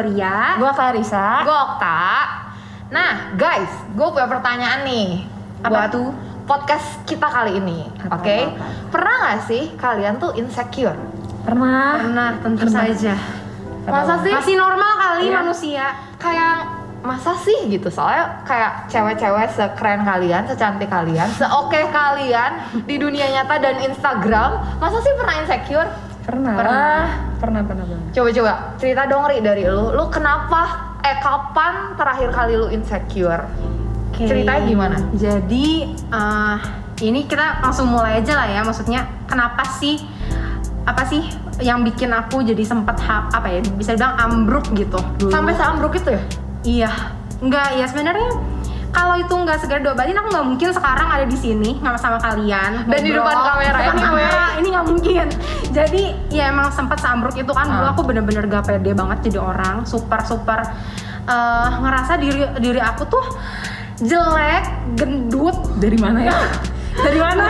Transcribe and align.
lagi 0.00 0.16
Gloria. 0.16 0.56
Gua 0.56 0.72
Clarissa. 0.72 1.26
Gue 1.44 1.56
Okta. 1.56 2.00
Nah, 2.90 3.10
guys, 3.36 3.70
gue 3.94 4.08
punya 4.10 4.26
pertanyaan 4.26 4.80
nih. 4.82 5.08
Apa 5.62 5.68
buat 5.70 5.88
tuh? 5.92 6.08
Podcast 6.48 7.06
kita 7.06 7.30
kali 7.30 7.62
ini, 7.62 7.86
oke? 8.10 8.10
apa? 8.10 8.90
Pernah 8.90 9.14
gak 9.22 9.38
sih 9.46 9.70
kalian 9.78 10.18
tuh 10.18 10.34
insecure? 10.34 10.98
Pernah. 11.46 12.02
Pernah, 12.02 12.28
tentu 12.42 12.66
saja. 12.66 13.14
Masa 13.86 14.18
sih? 14.26 14.34
Masih 14.34 14.56
normal 14.58 14.92
kali 14.98 15.30
Iya. 15.30 15.36
manusia. 15.38 15.86
Kayak 16.18 16.56
masa 17.00 17.32
sih 17.38 17.70
gitu 17.70 17.86
soalnya 17.88 18.44
kayak 18.44 18.90
cewek-cewek 18.90 19.48
sekeren 19.54 20.02
kalian, 20.04 20.44
secantik 20.44 20.90
kalian, 20.90 21.30
seoke 21.32 21.80
kalian 21.88 22.60
di 22.84 23.00
dunia 23.00 23.24
nyata 23.30 23.56
dan 23.56 23.80
Instagram, 23.86 24.60
masa 24.82 24.98
sih 25.00 25.14
pernah 25.16 25.40
insecure? 25.40 25.88
Pernah. 26.30 26.54
Pernah. 26.54 27.02
Pernah, 27.42 27.60
pernah 27.66 27.84
banget. 27.90 28.06
Coba-coba 28.14 28.52
cerita 28.78 29.02
dong 29.10 29.24
Ri 29.26 29.38
dari 29.42 29.62
lu, 29.66 29.90
lu 29.90 30.04
kenapa 30.06 30.60
eh 31.02 31.18
kapan 31.18 31.98
terakhir 31.98 32.28
kali 32.30 32.54
lu 32.54 32.70
insecure? 32.70 33.42
Oke. 34.14 34.30
Ceritanya 34.30 34.62
gimana? 34.62 34.96
Jadi 35.18 35.90
eh, 35.90 36.56
ini 37.02 37.26
kita 37.26 37.64
langsung 37.64 37.90
mulai 37.90 38.22
aja 38.22 38.38
lah 38.38 38.46
ya. 38.46 38.60
Maksudnya 38.62 39.10
kenapa 39.26 39.66
sih 39.66 39.98
apa 40.86 41.02
sih 41.04 41.26
yang 41.60 41.84
bikin 41.84 42.08
aku 42.08 42.40
jadi 42.40 42.64
sempet 42.64 42.96
ha- 43.04 43.28
apa 43.34 43.50
ya 43.52 43.60
bisa 43.74 43.98
bilang 43.98 44.14
ambruk 44.16 44.64
gitu 44.72 44.96
dulu. 45.18 45.32
Sampai 45.34 45.52
seambruk 45.58 45.92
itu 45.98 46.14
ya? 46.14 46.22
Iya, 46.60 46.90
enggak 47.40 47.68
ya 47.74 47.86
sebenarnya 47.88 48.28
kalau 48.90 49.14
itu 49.14 49.30
nggak 49.30 49.58
segera 49.62 49.78
diobatin 49.80 50.18
aku 50.18 50.28
nggak 50.34 50.46
mungkin 50.46 50.68
sekarang 50.74 51.08
ada 51.08 51.24
di 51.24 51.38
sini 51.38 51.78
sama 51.78 51.98
sama 51.98 52.18
kalian. 52.18 52.90
Dan 52.90 53.00
di 53.00 53.10
depan 53.14 53.36
kamera 53.38 53.78
Depan 53.78 53.94
ini, 53.94 54.02
kamera 54.02 54.44
ini 54.58 54.66
nggak 54.70 54.86
mungkin. 54.86 55.26
Jadi 55.70 56.02
ya 56.28 56.50
emang 56.50 56.68
sempat 56.74 56.98
sambruk 56.98 57.38
itu 57.38 57.50
kan. 57.54 57.70
Dulu 57.70 57.86
Ah. 57.86 57.94
aku 57.94 58.02
bener-bener 58.02 58.44
gak 58.46 58.66
pede 58.66 58.90
banget 58.92 59.30
jadi 59.30 59.38
orang. 59.38 59.86
Super 59.86 60.20
super 60.26 60.58
eh, 61.22 61.68
ngerasa 61.78 62.18
diri 62.18 62.42
diri 62.58 62.80
aku 62.82 63.06
tuh 63.06 63.24
jelek 64.02 64.64
gendut. 64.98 65.54
Dari 65.78 65.98
mana 66.00 66.18
ya? 66.26 66.34
Dari 67.00 67.18
mana? 67.18 67.46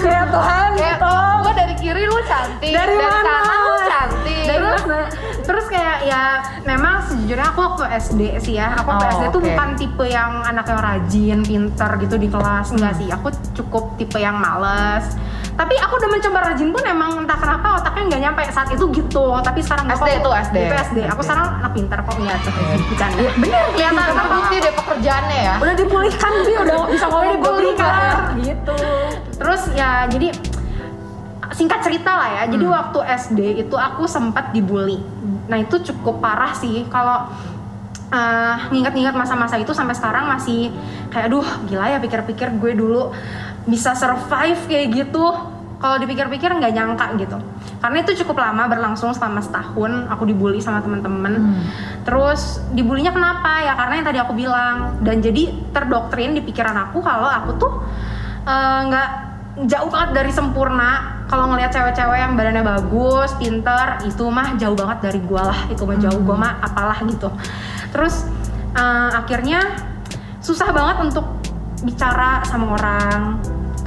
Ya 0.00 0.22
Tuhan 0.26 0.68
Kayak 0.72 0.96
gitu. 0.96 1.12
gue 1.40 1.52
dari 1.54 1.74
kiri 1.76 2.02
lu 2.04 2.18
cantik, 2.22 2.70
dari, 2.70 2.94
mana? 2.94 3.20
sana 3.22 3.54
lu 3.58 3.74
cantik. 3.82 4.44
dari 4.46 4.60
mana? 4.62 4.98
terus 5.40 5.66
kayak 5.66 5.98
ya 6.04 6.22
memang 6.62 7.02
sejujurnya 7.02 7.46
aku 7.48 7.60
waktu 7.60 7.84
SD 7.98 8.20
sih 8.40 8.54
ya 8.54 8.70
aku 8.72 8.86
waktu 8.88 9.04
Oh, 9.04 9.10
SD 9.10 9.24
tuh 9.28 9.40
oke. 9.40 9.48
bukan 9.48 9.68
tipe 9.74 10.04
yang 10.06 10.32
anak 10.42 10.64
yang 10.64 10.80
rajin 10.80 11.38
pinter 11.42 11.90
gitu 11.98 12.16
di 12.16 12.28
kelas 12.28 12.70
enggak 12.70 12.92
Hmm. 12.92 13.00
sih. 13.00 13.08
Aku 13.10 13.28
cukup 13.54 13.84
tipe 13.96 14.16
yang 14.16 14.36
males 14.36 15.16
tapi 15.60 15.76
aku 15.76 15.92
udah 16.00 16.08
mencoba 16.08 16.38
rajin 16.40 16.72
pun 16.72 16.80
emang 16.88 17.20
entah 17.20 17.36
kenapa 17.36 17.76
otaknya 17.76 18.02
nggak 18.08 18.22
nyampe 18.24 18.42
saat 18.48 18.72
itu 18.72 18.84
gitu. 18.96 19.24
Tapi 19.44 19.60
sekarang 19.60 19.92
SD 19.92 20.24
tuh, 20.24 20.32
SD. 20.32 20.56
itu 20.56 20.74
SD 20.88 20.98
aku 21.04 21.20
sekarang 21.20 21.60
anak 21.60 21.72
pinter 21.76 21.98
kok 22.00 22.16
nggak 22.16 22.36
tuh 22.40 22.52
bercanda. 22.88 23.20
Bener 23.36 23.62
kelihatan 23.76 24.04
terbukti 24.16 24.56
deh 24.56 24.72
pekerjaannya 24.72 25.38
ya. 25.44 25.54
udah 25.60 25.74
dipulihkan 25.76 26.32
sih 26.48 26.54
udah 26.56 26.76
bisa 26.88 27.06
ngomong 27.12 27.32
dipulihkan. 27.36 28.12
gitu. 28.40 28.76
Terus 29.36 29.62
ya 29.76 30.08
jadi 30.08 30.32
singkat 31.52 31.80
cerita 31.84 32.08
lah 32.16 32.28
ya. 32.40 32.42
Jadi 32.48 32.64
Hmm. 32.64 32.76
waktu 32.80 32.98
SD 33.20 33.40
itu 33.60 33.76
aku 33.76 34.08
sempat 34.08 34.56
dibully. 34.56 34.96
Nah 35.44 35.60
itu 35.60 35.76
cukup 35.92 36.24
parah 36.24 36.56
sih 36.56 36.88
kalau 36.88 37.28
eh, 38.10 38.56
nginget-nginget 38.74 39.14
masa-masa 39.14 39.54
itu 39.54 39.70
sampai 39.70 39.94
sekarang 39.94 40.26
masih 40.26 40.72
kayak 41.14 41.30
aduh 41.30 41.46
gila 41.70 41.86
ya 41.86 42.02
pikir-pikir 42.02 42.58
gue 42.58 42.72
dulu 42.74 43.14
bisa 43.70 43.94
survive 43.94 44.58
kayak 44.66 44.86
gitu. 44.92 45.24
Kalau 45.80 45.96
dipikir-pikir 45.96 46.52
nggak 46.60 46.76
nyangka 46.76 47.06
gitu. 47.16 47.40
Karena 47.80 48.04
itu 48.04 48.12
cukup 48.20 48.44
lama 48.44 48.68
berlangsung 48.68 49.16
selama 49.16 49.40
setahun 49.40 50.12
aku 50.12 50.28
dibully 50.28 50.60
sama 50.60 50.84
temen-temen 50.84 51.40
Hmm. 51.40 51.64
terus 52.04 52.60
dibulinya 52.76 53.08
kenapa? 53.16 53.64
Ya 53.64 53.72
karena 53.72 53.94
yang 53.96 54.06
tadi 54.12 54.18
aku 54.20 54.36
bilang. 54.36 55.00
Dan 55.00 55.24
jadi 55.24 55.48
terdoktrin 55.72 56.36
di 56.36 56.44
pikiran 56.44 56.76
aku 56.76 57.00
kalau 57.00 57.24
aku 57.24 57.50
tuh 57.56 57.72
eh, 58.44 58.80
nggak 58.92 59.08
jauh 59.72 59.88
banget 59.88 60.10
dari 60.20 60.32
sempurna. 60.36 61.24
Kalau 61.32 61.48
ngelihat 61.48 61.72
cewek-cewek 61.72 62.18
yang 62.18 62.36
badannya 62.36 62.60
bagus 62.66 63.32
pinter 63.40 64.04
itu 64.04 64.24
mah 64.28 64.60
jauh 64.60 64.76
banget 64.76 64.98
dari 65.00 65.20
gua 65.24 65.48
lah. 65.48 65.60
Itu 65.72 65.88
mah 65.88 65.96
jauh 65.96 66.20
gua 66.20 66.36
mah 66.36 66.52
apalah 66.60 67.00
gitu. 67.08 67.32
Terus 67.88 68.28
eh, 68.76 69.10
akhirnya 69.16 69.64
susah 70.44 70.68
banget 70.76 71.08
untuk 71.08 71.24
bicara 71.88 72.44
sama 72.44 72.76
orang 72.76 73.40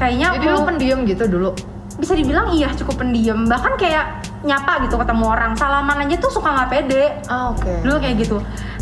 kayaknya 0.03 0.27
Jadi 0.35 0.45
lu 0.51 0.59
mau- 0.59 0.67
pendiam 0.67 0.99
gitu 1.07 1.23
dulu. 1.31 1.51
bisa 1.93 2.17
dibilang 2.17 2.49
iya 2.51 2.73
cukup 2.73 3.05
pendiam. 3.05 3.45
Bahkan 3.45 3.77
kayak 3.77 4.25
nyapa 4.41 4.81
gitu 4.83 4.97
ketemu 4.97 5.23
orang. 5.29 5.53
Salaman 5.53 6.03
aja 6.03 6.17
tuh 6.17 6.33
suka 6.33 6.49
nggak 6.51 6.69
pede. 6.73 7.03
Ah 7.29 7.53
oke. 7.53 7.69
dulu 7.85 7.95
kayak 8.01 8.15
gitu. 8.17 8.37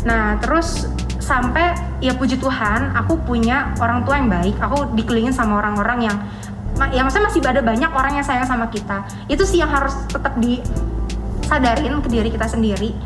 Nah 0.08 0.40
terus 0.40 0.88
sampai 1.20 1.76
ya 2.00 2.16
puji 2.16 2.40
Tuhan 2.40 2.96
aku 2.96 3.20
punya 3.22 3.70
orang 3.78 4.02
tua 4.02 4.16
yang 4.16 4.32
baik. 4.32 4.56
Aku 4.58 4.96
dikelilingin 4.96 5.30
sama 5.30 5.60
orang-orang 5.60 6.08
yang 6.08 6.16
ya 6.88 7.04
maksudnya 7.04 7.28
masih 7.28 7.40
ada 7.44 7.60
banyak 7.60 7.90
orang 7.92 8.12
yang 8.16 8.24
sayang 8.24 8.48
sama 8.48 8.66
kita. 8.72 9.04
Itu 9.28 9.44
sih 9.44 9.60
yang 9.60 9.68
harus 9.68 9.92
tetap 10.08 10.32
disadarin 11.52 12.00
ke 12.00 12.08
diri 12.08 12.32
kita 12.32 12.48
sendiri 12.48 12.96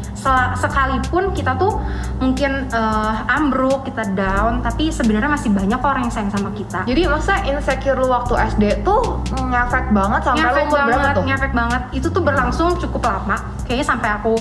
sekalipun 0.55 1.35
kita 1.35 1.59
tuh 1.59 1.83
mungkin 2.17 2.71
eh, 2.71 3.15
ambruk 3.29 3.83
kita 3.83 4.07
down 4.15 4.63
tapi 4.63 4.89
sebenarnya 4.89 5.27
masih 5.27 5.51
banyak 5.51 5.83
orang 5.83 6.07
yang 6.07 6.15
sayang 6.15 6.31
sama 6.31 6.55
kita 6.55 6.87
Jadi 6.87 7.03
masa 7.07 7.43
insecure 7.43 7.99
lu 7.99 8.07
waktu 8.07 8.39
SD 8.55 8.87
tuh 8.87 9.19
ngefek 9.35 9.91
banget 9.91 10.21
sampai 10.23 10.39
lu 10.39 10.47
ngefek 10.47 10.65
umur 10.65 10.79
berapa 10.79 10.95
banget, 10.95 11.15
tuh? 11.15 11.25
ngefek 11.27 11.53
banget. 11.53 11.83
Itu 11.91 12.07
tuh 12.09 12.23
berlangsung 12.23 12.69
cukup 12.79 13.03
lama. 13.03 13.37
Kayaknya 13.65 13.87
sampai 13.89 14.09
aku 14.13 14.35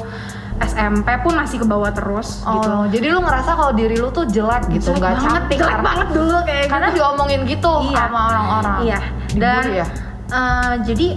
SMP 0.55 1.07
pun 1.19 1.33
masih 1.33 1.57
ke 1.57 1.67
bawah 1.67 1.89
terus 1.89 2.45
Oh, 2.45 2.55
gitu. 2.55 2.69
jadi 2.95 3.07
lu 3.09 3.19
ngerasa 3.19 3.51
kalau 3.53 3.73
diri 3.73 3.97
lu 3.97 4.07
tuh 4.09 4.23
jelek 4.25 4.69
gitu, 4.71 4.93
nggak 4.93 5.01
banget, 5.17 5.23
cantik 5.25 5.57
jelek 5.57 5.67
karena- 5.67 5.83
banget 5.83 6.07
dulu 6.13 6.37
kayak 6.45 6.65
Karena 6.69 6.87
gitu. 6.87 6.95
diomongin 6.95 7.41
gitu 7.43 7.73
Iya. 7.83 7.97
sama 7.97 8.19
orang-orang. 8.23 8.77
Iya. 8.81 8.99
Dan 9.35 9.63
ya? 9.73 9.85
eh, 10.29 10.73
jadi 10.83 11.07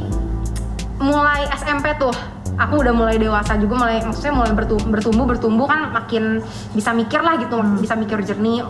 mulai 0.99 1.41
SMP 1.53 1.87
tuh 1.95 2.11
aku 2.59 2.75
udah 2.77 2.91
mulai 2.91 3.17
dewasa 3.17 3.55
juga 3.55 3.79
mulai 3.79 4.03
maksudnya 4.03 4.35
mulai 4.35 4.51
bertumbuh 4.51 4.91
bertumbuh, 4.91 5.25
bertumbuh 5.25 5.67
kan 5.67 5.95
makin 5.95 6.43
bisa 6.73 6.91
mikir 6.93 7.19
lah 7.19 7.39
gitu 7.39 7.55
Hmm. 7.55 7.79
bisa 7.79 7.95
mikir 7.95 8.19
jernih 8.21 8.67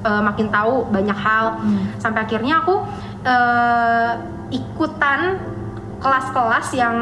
eh, 0.00 0.22
makin 0.24 0.48
tahu 0.48 0.88
banyak 0.88 1.12
hal 1.14 1.58
Hmm. 1.58 1.92
sampai 1.96 2.24
akhirnya 2.24 2.62
aku 2.62 2.74
eh, 3.22 4.10
ikutan 4.50 5.36
kelas-kelas 5.98 6.72
yang 6.72 6.96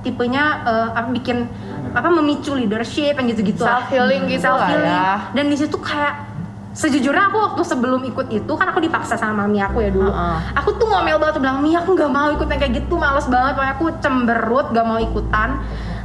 tipenya 0.00 0.62
apa 0.94 1.10
bikin 1.10 1.44
apa 1.90 2.08
memicu 2.08 2.54
leadership 2.54 3.12
yang 3.12 3.26
gitu-gitu. 3.26 3.60
Self 3.60 3.90
healing 3.90 4.24
gitu 4.26 4.40
Self 4.40 4.56
lah 4.56 4.68
healing. 4.70 4.86
ya. 4.86 5.12
dan 5.34 5.44
di 5.44 5.56
situ 5.58 5.76
kayak 5.76 6.29
sejujurnya 6.70 7.34
aku 7.34 7.38
waktu 7.38 7.62
sebelum 7.66 8.00
ikut 8.06 8.30
itu 8.30 8.52
kan 8.54 8.70
aku 8.70 8.78
dipaksa 8.78 9.18
sama 9.18 9.44
mami 9.44 9.58
aku 9.58 9.82
ya 9.82 9.90
dulu. 9.90 10.06
Heeh. 10.06 10.36
aku 10.54 10.78
tuh 10.78 10.86
ngomel 10.86 11.18
banget 11.18 11.34
tuh 11.38 11.42
bilang 11.42 11.58
mi 11.58 11.74
aku 11.74 11.98
nggak 11.98 12.12
mau 12.12 12.30
ikut 12.30 12.46
yang 12.46 12.60
kayak 12.62 12.74
gitu 12.84 12.94
males 12.94 13.26
banget. 13.26 13.58
Pokoknya 13.58 13.74
aku 13.74 13.84
cemberut 13.98 14.66
gak 14.70 14.86
mau 14.86 14.98
ikutan 15.02 15.58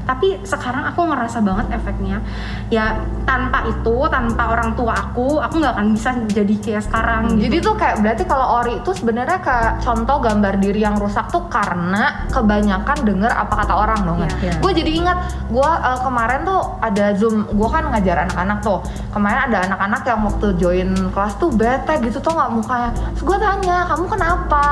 tapi 0.06 0.38
sekarang 0.46 0.86
aku 0.86 1.02
ngerasa 1.10 1.42
banget 1.42 1.82
efeknya 1.82 2.22
ya 2.70 3.02
tanpa 3.26 3.66
itu 3.66 4.06
tanpa 4.10 4.54
orang 4.54 4.78
tua 4.78 4.94
aku 4.94 5.42
aku 5.42 5.58
nggak 5.58 5.74
akan 5.76 5.88
bisa 5.98 6.10
jadi 6.30 6.56
kayak 6.62 6.84
sekarang 6.86 7.24
gitu. 7.36 7.50
Jadi 7.50 7.58
tuh 7.66 7.76
kayak 7.76 7.96
berarti 8.06 8.24
kalau 8.30 8.48
Ori 8.62 8.74
itu 8.80 8.92
sebenarnya 8.94 9.42
kayak 9.42 9.74
contoh 9.82 10.18
gambar 10.22 10.54
diri 10.62 10.86
yang 10.86 10.96
rusak 11.02 11.26
tuh 11.34 11.50
karena 11.50 12.30
kebanyakan 12.30 12.98
denger 13.02 13.32
apa 13.34 13.54
kata 13.66 13.74
orang 13.74 14.00
dong. 14.06 14.20
Iya, 14.22 14.32
iya. 14.46 14.54
Gue 14.62 14.72
jadi 14.78 14.92
ingat 14.94 15.18
gue 15.50 15.72
kemarin 16.06 16.46
tuh 16.46 16.62
ada 16.82 17.06
zoom, 17.18 17.50
gue 17.50 17.70
kan 17.70 17.90
ngajar 17.90 18.30
anak-anak 18.30 18.58
tuh. 18.62 18.80
Kemarin 19.10 19.40
ada 19.50 19.58
anak-anak 19.70 20.02
yang 20.06 20.20
waktu 20.22 20.48
join 20.62 20.90
kelas 21.12 21.34
tuh 21.42 21.50
bete 21.50 21.98
gitu 22.06 22.22
tuh 22.22 22.34
nggak 22.34 22.52
mukanya. 22.54 22.90
Terus 23.18 23.24
gue 23.26 23.38
tanya 23.42 23.78
kamu 23.90 24.06
kenapa? 24.06 24.68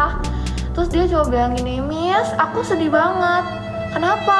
Terus 0.74 0.90
dia 0.90 1.06
coba 1.06 1.26
bilang 1.30 1.54
gini, 1.54 1.78
Miss, 1.86 2.34
aku 2.34 2.66
sedih 2.66 2.90
banget. 2.90 3.63
Kenapa? 3.94 4.38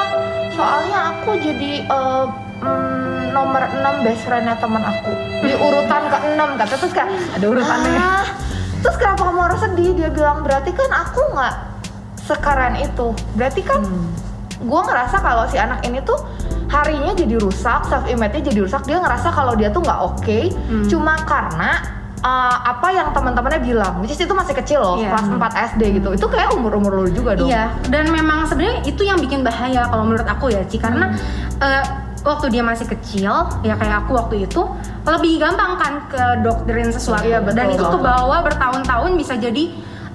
Soalnya 0.52 0.98
aku 1.12 1.38
jadi 1.38 1.86
mm, 1.86 2.28
nomor 3.32 3.62
6 3.66 4.06
best 4.06 4.22
friendnya 4.24 4.56
teman 4.56 4.82
aku 4.82 5.12
di 5.42 5.54
urutan 5.54 6.04
ke-6 6.08 6.42
kata 6.56 6.74
terus 6.76 6.94
kayak 6.94 7.10
Ada 7.34 7.46
urutannya. 7.48 7.94
"Ah, 7.96 8.26
terus 8.80 8.96
kenapa 8.96 9.22
kamu 9.24 9.40
harus 9.42 9.60
sedih 9.60 9.92
dia 9.94 10.10
bilang 10.10 10.42
berarti 10.42 10.72
kan 10.72 10.90
aku 10.92 11.22
nggak 11.32 11.54
sekeren 12.20 12.76
itu 12.78 13.08
berarti 13.34 13.62
kan 13.62 13.82
Hmm. 13.82 14.10
gue 14.60 14.82
ngerasa 14.82 15.18
kalau 15.20 15.44
si 15.46 15.58
anak 15.58 15.84
ini 15.84 16.00
tuh 16.00 16.16
harinya 16.68 17.12
jadi 17.12 17.36
rusak 17.36 17.84
self 17.84 18.06
image-nya 18.06 18.42
jadi 18.46 18.60
rusak 18.62 18.82
dia 18.84 18.98
ngerasa 18.98 19.28
kalau 19.30 19.54
dia 19.54 19.68
tuh 19.68 19.82
nggak 19.82 20.00
oke 20.00 20.40
Hmm. 20.64 20.88
cuma 20.88 21.20
karena 21.20 21.84
uh, 22.24 22.58
apa 22.64 22.88
yang 22.90 23.12
teman-temannya 23.12 23.62
bilang 23.62 23.94
which 24.00 24.16
is 24.16 24.20
itu 24.20 24.32
masih 24.32 24.56
kecil 24.56 24.80
loh 24.80 24.96
Iya. 24.98 25.12
kelas 25.14 25.28
4 25.30 25.70
SD 25.76 25.82
gitu. 26.02 26.10
Itu 26.16 26.28
kayak 26.32 26.56
umur-umur 26.56 27.04
lu 27.04 27.12
juga 27.12 27.36
dong. 27.36 27.52
Iya, 27.52 27.76
dan 27.92 28.10
memang 28.10 28.48
sebenarnya 28.48 28.82
itu 28.88 29.04
yang 29.04 29.20
bikin 29.20 29.44
bahaya 29.44 29.86
kalau 29.92 30.08
menurut 30.08 30.26
aku 30.26 30.50
ya, 30.50 30.64
Ci, 30.66 30.80
karena 30.80 31.12
eh, 31.60 31.84
waktu 32.24 32.56
dia 32.56 32.64
masih 32.64 32.88
kecil, 32.88 33.34
ya 33.68 33.76
kayak 33.76 34.08
aku 34.08 34.16
waktu 34.16 34.48
itu 34.48 34.64
lebih 35.04 35.44
gampang 35.44 35.76
kan 35.76 35.94
ke 36.08 36.24
doktrin 36.42 36.88
sesuatu. 36.88 37.28
Iya, 37.28 37.44
betul, 37.44 37.58
dan 37.60 37.68
itu 37.76 37.84
kebawa 37.84 38.38
bertahun-tahun 38.48 39.12
bisa 39.20 39.36
jadi 39.36 39.64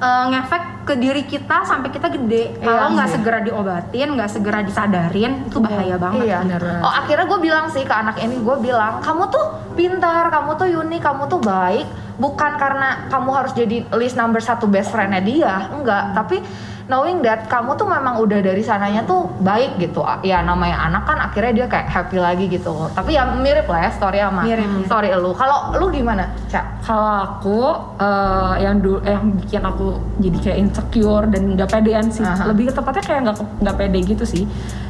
eh, 0.00 0.25
ngefek 0.32 0.77
ke 0.88 0.96
diri 0.96 1.29
kita 1.29 1.69
sampai 1.69 1.93
kita 1.93 2.08
gede. 2.08 2.56
Iya 2.56 2.64
Kalau 2.64 2.96
nggak 2.96 3.08
sih. 3.12 3.14
segera 3.20 3.38
diobatin, 3.44 4.08
nggak 4.17 4.31
segera 4.32 4.58
disadarin, 4.64 5.32
itu 5.44 5.61
bahaya 5.61 6.00
banget. 6.00 6.25
Iya. 6.25 6.38
bener 6.49 6.62
banget. 6.64 6.85
Oh 6.88 6.93
akhirnya 6.96 7.26
gue 7.29 7.40
bilang 7.44 7.67
sih 7.69 7.85
ke 7.85 7.93
anak 7.93 8.17
ini 8.25 8.40
gue 8.40 8.56
bilang 8.64 9.05
kamu 9.05 9.29
tuh 9.29 9.44
pintar, 9.76 10.32
kamu 10.32 10.50
tuh 10.56 10.67
unik, 10.73 11.00
kamu 11.05 11.23
tuh 11.29 11.40
baik. 11.44 11.87
Bukan 12.17 12.52
karena 12.56 13.06
kamu 13.12 13.31
harus 13.31 13.52
jadi 13.52 13.85
list 13.94 14.17
number 14.17 14.40
satu 14.40 14.64
best 14.64 14.88
friendnya 14.88 15.20
dia, 15.20 15.69
enggak. 15.70 16.17
Tapi 16.17 16.40
knowing 16.88 17.20
that 17.20 17.44
kamu 17.52 17.76
tuh 17.76 17.85
memang 17.85 18.17
udah 18.19 18.40
dari 18.40 18.64
sananya 18.64 19.05
tuh 19.05 19.29
baik 19.44 19.76
gitu. 19.76 20.00
Ya 20.25 20.40
namanya 20.40 20.88
anak 20.88 21.05
kan 21.05 21.20
akhirnya 21.20 21.52
dia 21.52 21.67
kayak 21.69 21.87
happy 21.87 22.17
lagi 22.17 22.49
gitu. 22.49 22.88
Tapi 22.96 23.14
ya 23.14 23.29
mirip 23.37 23.69
lah 23.69 23.87
ya 23.87 23.90
story 23.93 24.19
sama 24.25 24.43
Mirip, 24.43 24.64
mirip. 24.64 24.88
story 24.88 25.08
lu. 25.12 25.31
Kalau 25.37 25.76
lu 25.76 25.93
gimana, 25.93 26.32
Cak? 26.49 26.81
Kalau 26.82 27.12
aku 27.29 27.58
eh, 28.00 28.52
yang 28.64 28.81
dulu 28.81 28.99
yang 29.05 29.25
bikin 29.37 29.62
aku 29.62 29.87
jadi 30.19 30.38
kayak 30.40 30.58
insecure 30.64 31.25
dan 31.29 31.43
nggak 31.55 31.69
pedean 31.69 32.08
sih. 32.08 32.25
Aha. 32.25 32.49
Lebih 32.49 32.73
ke 32.73 32.81
tepatnya 32.81 33.05
kayak 33.05 33.20
nggak 33.29 33.37
nggak 33.62 33.76
pede 33.76 33.99
gitu 34.08 34.25
sih. 34.25 34.44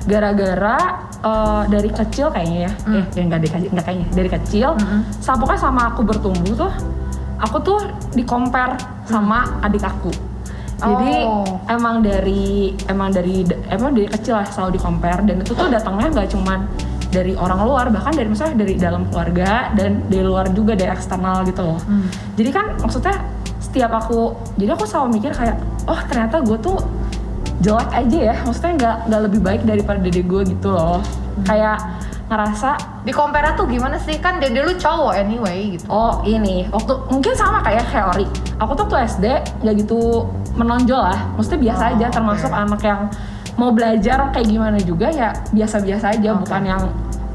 Gara-gara 0.06 0.78
eh, 1.18 1.62
dari 1.66 1.90
kecil 1.90 2.30
kayaknya 2.30 2.70
ya. 2.70 2.72
Eh, 2.94 3.04
ya 3.18 3.22
nggak 3.26 3.40
dari 3.42 3.50
nggak 3.74 3.84
kayaknya. 3.84 4.06
Dari 4.14 4.28
kecil, 4.30 4.68
pokoknya 5.26 5.60
sama 5.60 5.90
aku 5.90 6.06
bertumbuh 6.06 6.54
tuh, 6.54 6.72
aku 7.42 7.56
tuh 7.58 7.78
di 8.14 8.22
compare 8.22 8.78
sama 9.10 9.58
adik 9.66 9.82
aku. 9.82 10.27
Jadi 10.78 11.26
Oh. 11.26 11.58
emang 11.66 12.06
dari 12.06 12.70
emang 12.86 13.10
dari 13.10 13.42
emang 13.66 13.98
dari 13.98 14.06
kecil 14.06 14.38
lah 14.38 14.46
selalu 14.46 14.78
di 14.78 14.80
compare 14.80 15.26
dan 15.26 15.42
itu 15.42 15.50
tuh 15.50 15.66
datangnya 15.66 16.08
nggak 16.14 16.28
cuman 16.38 16.70
dari 17.10 17.32
orang 17.34 17.64
luar 17.66 17.90
bahkan 17.90 18.14
dari 18.14 18.28
misalnya 18.30 18.62
dari 18.62 18.78
dalam 18.78 19.08
keluarga 19.10 19.74
dan 19.74 20.06
dari 20.06 20.22
luar 20.22 20.52
juga 20.54 20.78
dari 20.78 20.92
eksternal 20.94 21.42
gitu 21.50 21.66
loh. 21.66 21.80
Jadi 22.38 22.50
kan 22.54 22.78
maksudnya 22.78 23.16
setiap 23.58 23.90
aku 23.90 24.38
jadi 24.54 24.78
aku 24.78 24.86
selalu 24.86 25.18
mikir 25.18 25.34
kayak 25.34 25.58
oh 25.90 25.98
ternyata 26.06 26.38
gue 26.46 26.58
tuh 26.62 26.78
jelek 27.58 27.90
aja 27.90 28.18
ya 28.30 28.36
maksudnya 28.46 28.72
nggak 28.78 28.96
nggak 29.10 29.20
lebih 29.26 29.40
baik 29.42 29.62
daripada 29.66 29.98
dede 29.98 30.22
gue 30.22 30.42
gitu 30.46 30.68
loh. 30.70 31.02
Kayak 31.42 31.80
ngerasa 32.28 32.70
Di 33.02 33.12
compare 33.12 33.56
tuh 33.56 33.64
gimana 33.64 33.96
sih? 33.96 34.20
Kan 34.20 34.36
dede 34.36 34.60
lu 34.60 34.76
cowok 34.76 35.16
anyway 35.16 35.74
gitu. 35.74 35.88
Oh 35.88 36.20
ini 36.22 36.68
waktu 36.68 36.92
mungkin 37.08 37.32
sama 37.32 37.60
kayak 37.60 37.88
teori. 37.88 38.28
Aku 38.60 38.72
tuh 38.74 38.84
tuh 38.84 38.98
SD 38.98 39.24
nggak 39.64 39.74
gitu 39.80 40.28
menonjol 40.54 41.00
lah. 41.00 41.18
Maksudnya 41.34 41.72
biasa 41.72 41.82
Oh, 41.82 41.92
aja. 41.96 42.06
Termasuk 42.10 42.50
oke. 42.50 42.60
anak 42.60 42.80
yang 42.82 43.00
mau 43.56 43.70
belajar 43.72 44.28
kayak 44.30 44.46
gimana 44.46 44.78
juga 44.78 45.08
ya 45.08 45.32
biasa-biasa 45.50 46.14
aja. 46.14 46.30
Oke. 46.32 46.40
Bukan 46.44 46.62
yang 46.62 46.82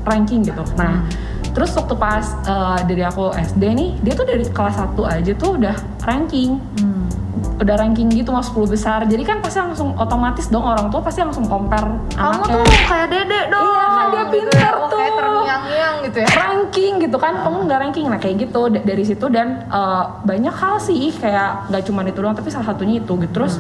ranking 0.03 0.41
gitu. 0.41 0.61
Nah 0.77 1.01
Hmm. 1.01 1.09
terus 1.53 1.73
waktu 1.73 1.93
pas 1.93 2.25
eh, 2.43 2.79
dari 2.85 3.01
aku 3.01 3.29
SD 3.31 3.63
nih, 3.71 3.89
dia 3.99 4.13
tuh 4.13 4.25
dari 4.25 4.45
kelas 4.45 4.75
1 4.75 5.05
aja 5.05 5.31
tuh 5.33 5.57
udah 5.57 5.75
ranking. 6.01 6.57
Hmm. 6.77 7.05
Udah 7.55 7.75
ranking 7.75 8.07
gitu 8.07 8.29
masuk 8.29 8.61
10 8.61 8.73
besar. 8.73 8.99
Jadi 9.03 9.21
kan 9.21 9.37
pasti 9.39 9.57
langsung 9.57 9.93
otomatis 9.93 10.47
dong 10.47 10.61
orang 10.61 10.87
tua 10.87 10.99
pasti 10.99 11.19
langsung 11.19 11.45
compare 11.45 11.85
Kamu 12.11 12.41
anaknya. 12.41 12.55
tuh 12.59 12.65
kayak 12.83 13.07
dede 13.07 13.39
dong. 13.47 13.63
Iya, 13.63 13.85
kan 13.87 14.05
dia 14.05 14.21
gitu 14.21 14.31
pinter 14.33 14.57
ya. 14.57 14.71
Oh, 14.73 14.87
kayak 14.87 15.07
tuh. 15.07 15.17
terngiang-ngiang 15.17 15.95
gitu 16.01 16.17
ya. 16.17 16.27
ranking 16.35 16.93
gitu 16.99 17.17
kan 17.17 17.33
kamu 17.37 17.57
nggak 17.63 17.79
ranking 17.79 18.05
nah 18.05 18.17
kayak 18.17 18.35
gitu 18.41 18.61
D- 18.67 18.83
dari 18.83 19.03
situ 19.03 19.25
dan 19.27 19.47
eh, 19.65 20.03
banyak 20.21 20.51
hal 20.51 20.75
sih 20.77 21.09
kayak 21.11 21.67
nggak 21.67 21.83
cuma 21.83 22.03
itu 22.03 22.17
doang 22.17 22.33
tapi 22.33 22.49
salah 22.49 22.65
satunya 22.65 22.97
itu 22.97 23.13
gitu 23.17 23.31
terus 23.33 23.57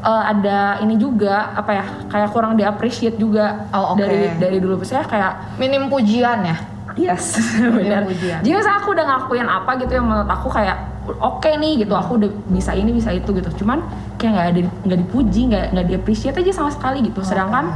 eh, 0.00 0.22
ada 0.26 0.58
ini 0.78 0.94
juga 0.94 1.50
apa 1.52 1.70
ya 1.72 1.84
kayak 2.06 2.28
kurang 2.30 2.54
di 2.54 2.62
appreciate 2.62 3.16
juga 3.16 3.66
Oh, 3.70 3.94
oke. 3.94 4.00
dari 4.00 4.18
dari 4.36 4.58
dulu 4.58 4.80
saya 4.82 5.02
kayak 5.02 5.56
Minim 5.56 5.86
pujian 5.86 6.42
ya. 6.42 6.56
yes 6.92 7.38
benar 7.76 8.04
jadi 8.10 8.50
misalnya 8.50 8.78
aku 8.78 8.90
udah 8.90 9.04
ngelakuin 9.06 9.46
apa 9.46 9.70
gitu 9.78 9.92
yang 9.92 10.04
menurut 10.04 10.26
aku 10.28 10.48
kayak 10.48 10.76
oke 11.18 11.50
nih 11.50 11.82
gitu. 11.82 11.94
Aku 11.96 12.20
udah 12.20 12.30
bisa 12.52 12.70
ini 12.76 12.94
bisa 12.94 13.10
itu 13.10 13.30
gitu. 13.34 13.50
Cuman 13.64 13.82
kayak 14.20 14.32
nggak 14.32 14.46
ada 14.46 14.60
nggak 14.86 14.98
dipuji 15.06 15.40
nggak 15.50 15.64
nggak 15.74 15.86
di 15.88 15.94
appreciate 15.98 16.36
aja 16.38 16.52
sama 16.54 16.70
sekali 16.70 17.02
gitu. 17.02 17.24
Sedangkan 17.26 17.74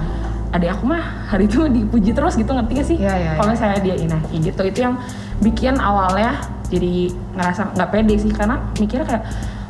adik 0.54 0.70
aku 0.78 0.86
mah 0.86 1.02
hari 1.26 1.50
itu 1.50 1.66
dipuji 1.66 2.14
terus 2.14 2.38
gitu. 2.38 2.54
Ngerti 2.54 2.72
gak 2.78 2.86
sih? 2.86 2.98
Iya, 3.02 3.14
iya, 3.19 3.31
kalau 3.34 3.50
misalnya 3.50 3.78
dia 3.82 3.96
ini 3.98 4.36
gitu. 4.38 4.62
Itu 4.62 4.78
yang 4.86 4.94
bikin 5.42 5.82
awalnya 5.82 6.38
jadi 6.70 7.10
ngerasa 7.34 7.75
nggak 7.75 7.88
pede 7.90 8.14
sih. 8.22 8.31
Karena 8.31 8.62
mikirnya 8.78 9.06
kayak 9.06 9.25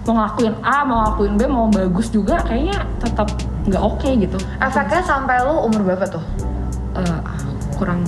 mau 0.04 0.20
ngelakuin 0.20 0.54
A 0.60 0.84
mau 0.84 0.96
ngelakuin 1.00 1.32
B 1.40 1.40
mau 1.48 1.66
bagus 1.72 2.12
juga 2.12 2.44
kayaknya 2.44 2.84
tetap 3.00 3.32
nggak 3.64 3.80
oke 3.80 4.08
gitu. 4.20 4.36
Efeknya 4.60 5.00
sampai 5.00 5.40
lu 5.40 5.64
umur 5.64 5.80
berapa 5.80 6.04
tuh? 6.20 6.24
Eh, 6.94 7.20
kurang 7.74 8.04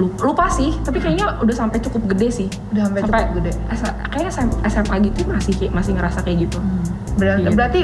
lupa 0.00 0.48
sih 0.48 0.72
tapi 0.80 0.96
kayaknya 0.96 1.36
udah 1.38 1.56
sampai 1.56 1.78
cukup 1.78 2.16
gede 2.16 2.28
sih 2.32 2.48
Udah 2.72 2.88
sampai 2.88 3.00
cukup 3.04 3.28
gede. 3.38 3.52
Kayaknya 4.08 4.28
SM 4.28 4.48
SMA 4.64 4.96
gitu 5.04 5.20
masih 5.26 5.52
kayak- 5.54 5.72
masih 5.72 5.92
ngerasa 5.94 6.18
kayak 6.22 6.48
gitu 6.48 6.58
Berarti, 7.10 7.42
Iya. 7.42 7.50
berarti 7.52 7.82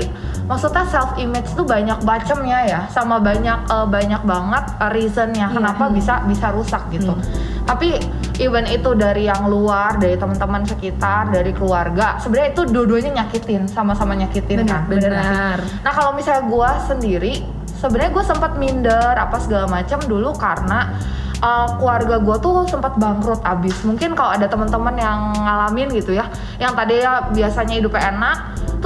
maksudnya 0.49 0.85
self 0.89 1.13
image 1.17 1.53
tuh 1.53 1.67
banyak 1.67 1.99
bacemnya 2.01 2.59
ya, 2.65 2.81
sama 2.89 3.21
banyak 3.21 3.69
eh, 3.69 3.87
banyak 3.87 4.23
banget 4.25 4.65
eh, 4.81 4.91
reasonnya 4.91 5.47
Iya. 5.51 5.55
kenapa 5.55 5.85
bisa 5.93 6.25
bisa 6.25 6.49
rusak 6.51 6.89
gitu. 6.89 7.13
Hmm. 7.13 7.21
Tapi 7.67 8.01
even 8.39 8.65
itu 8.65 8.95
dari 8.95 9.27
yang 9.27 9.45
luar, 9.45 9.99
dari 9.99 10.17
teman-teman 10.17 10.65
sekitar, 10.65 11.29
dari 11.29 11.53
keluarga, 11.53 12.17
sebenarnya 12.17 12.55
itu 12.55 12.63
dua-duanya 12.65 13.11
nyakitin, 13.21 13.67
sama-sama 13.67 14.15
nyakitin 14.15 14.65
kan. 14.65 14.87
Bener 14.87 15.11
nggak 15.11 15.21
sih? 15.21 15.35
benar 15.37 15.59
Nah 15.85 15.93
kalau 15.93 16.11
misalnya 16.15 16.43
gue 16.47 16.71
sendiri, 16.87 17.35
sebenarnya 17.77 18.13
gue 18.15 18.25
sempat 18.25 18.53
minder 18.57 19.13
apa 19.13 19.37
segala 19.37 19.67
macam 19.69 20.01
dulu 20.01 20.33
karena 20.33 20.97
uh, 21.43 21.69
keluarga 21.77 22.21
gue 22.21 22.37
tuh 22.41 22.65
sempat 22.69 22.97
bangkrut 22.97 23.43
abis. 23.45 23.83
Mungkin 23.85 24.17
kalau 24.17 24.37
ada 24.37 24.47
teman-teman 24.49 24.95
yang 24.97 25.19
ngalamin 25.35 25.89
gitu 25.97 26.17
ya, 26.17 26.29
yang 26.61 26.73
tadi 26.73 27.03
ya 27.03 27.29
biasanya 27.33 27.75
hidupnya 27.81 28.03
enak, 28.15 28.37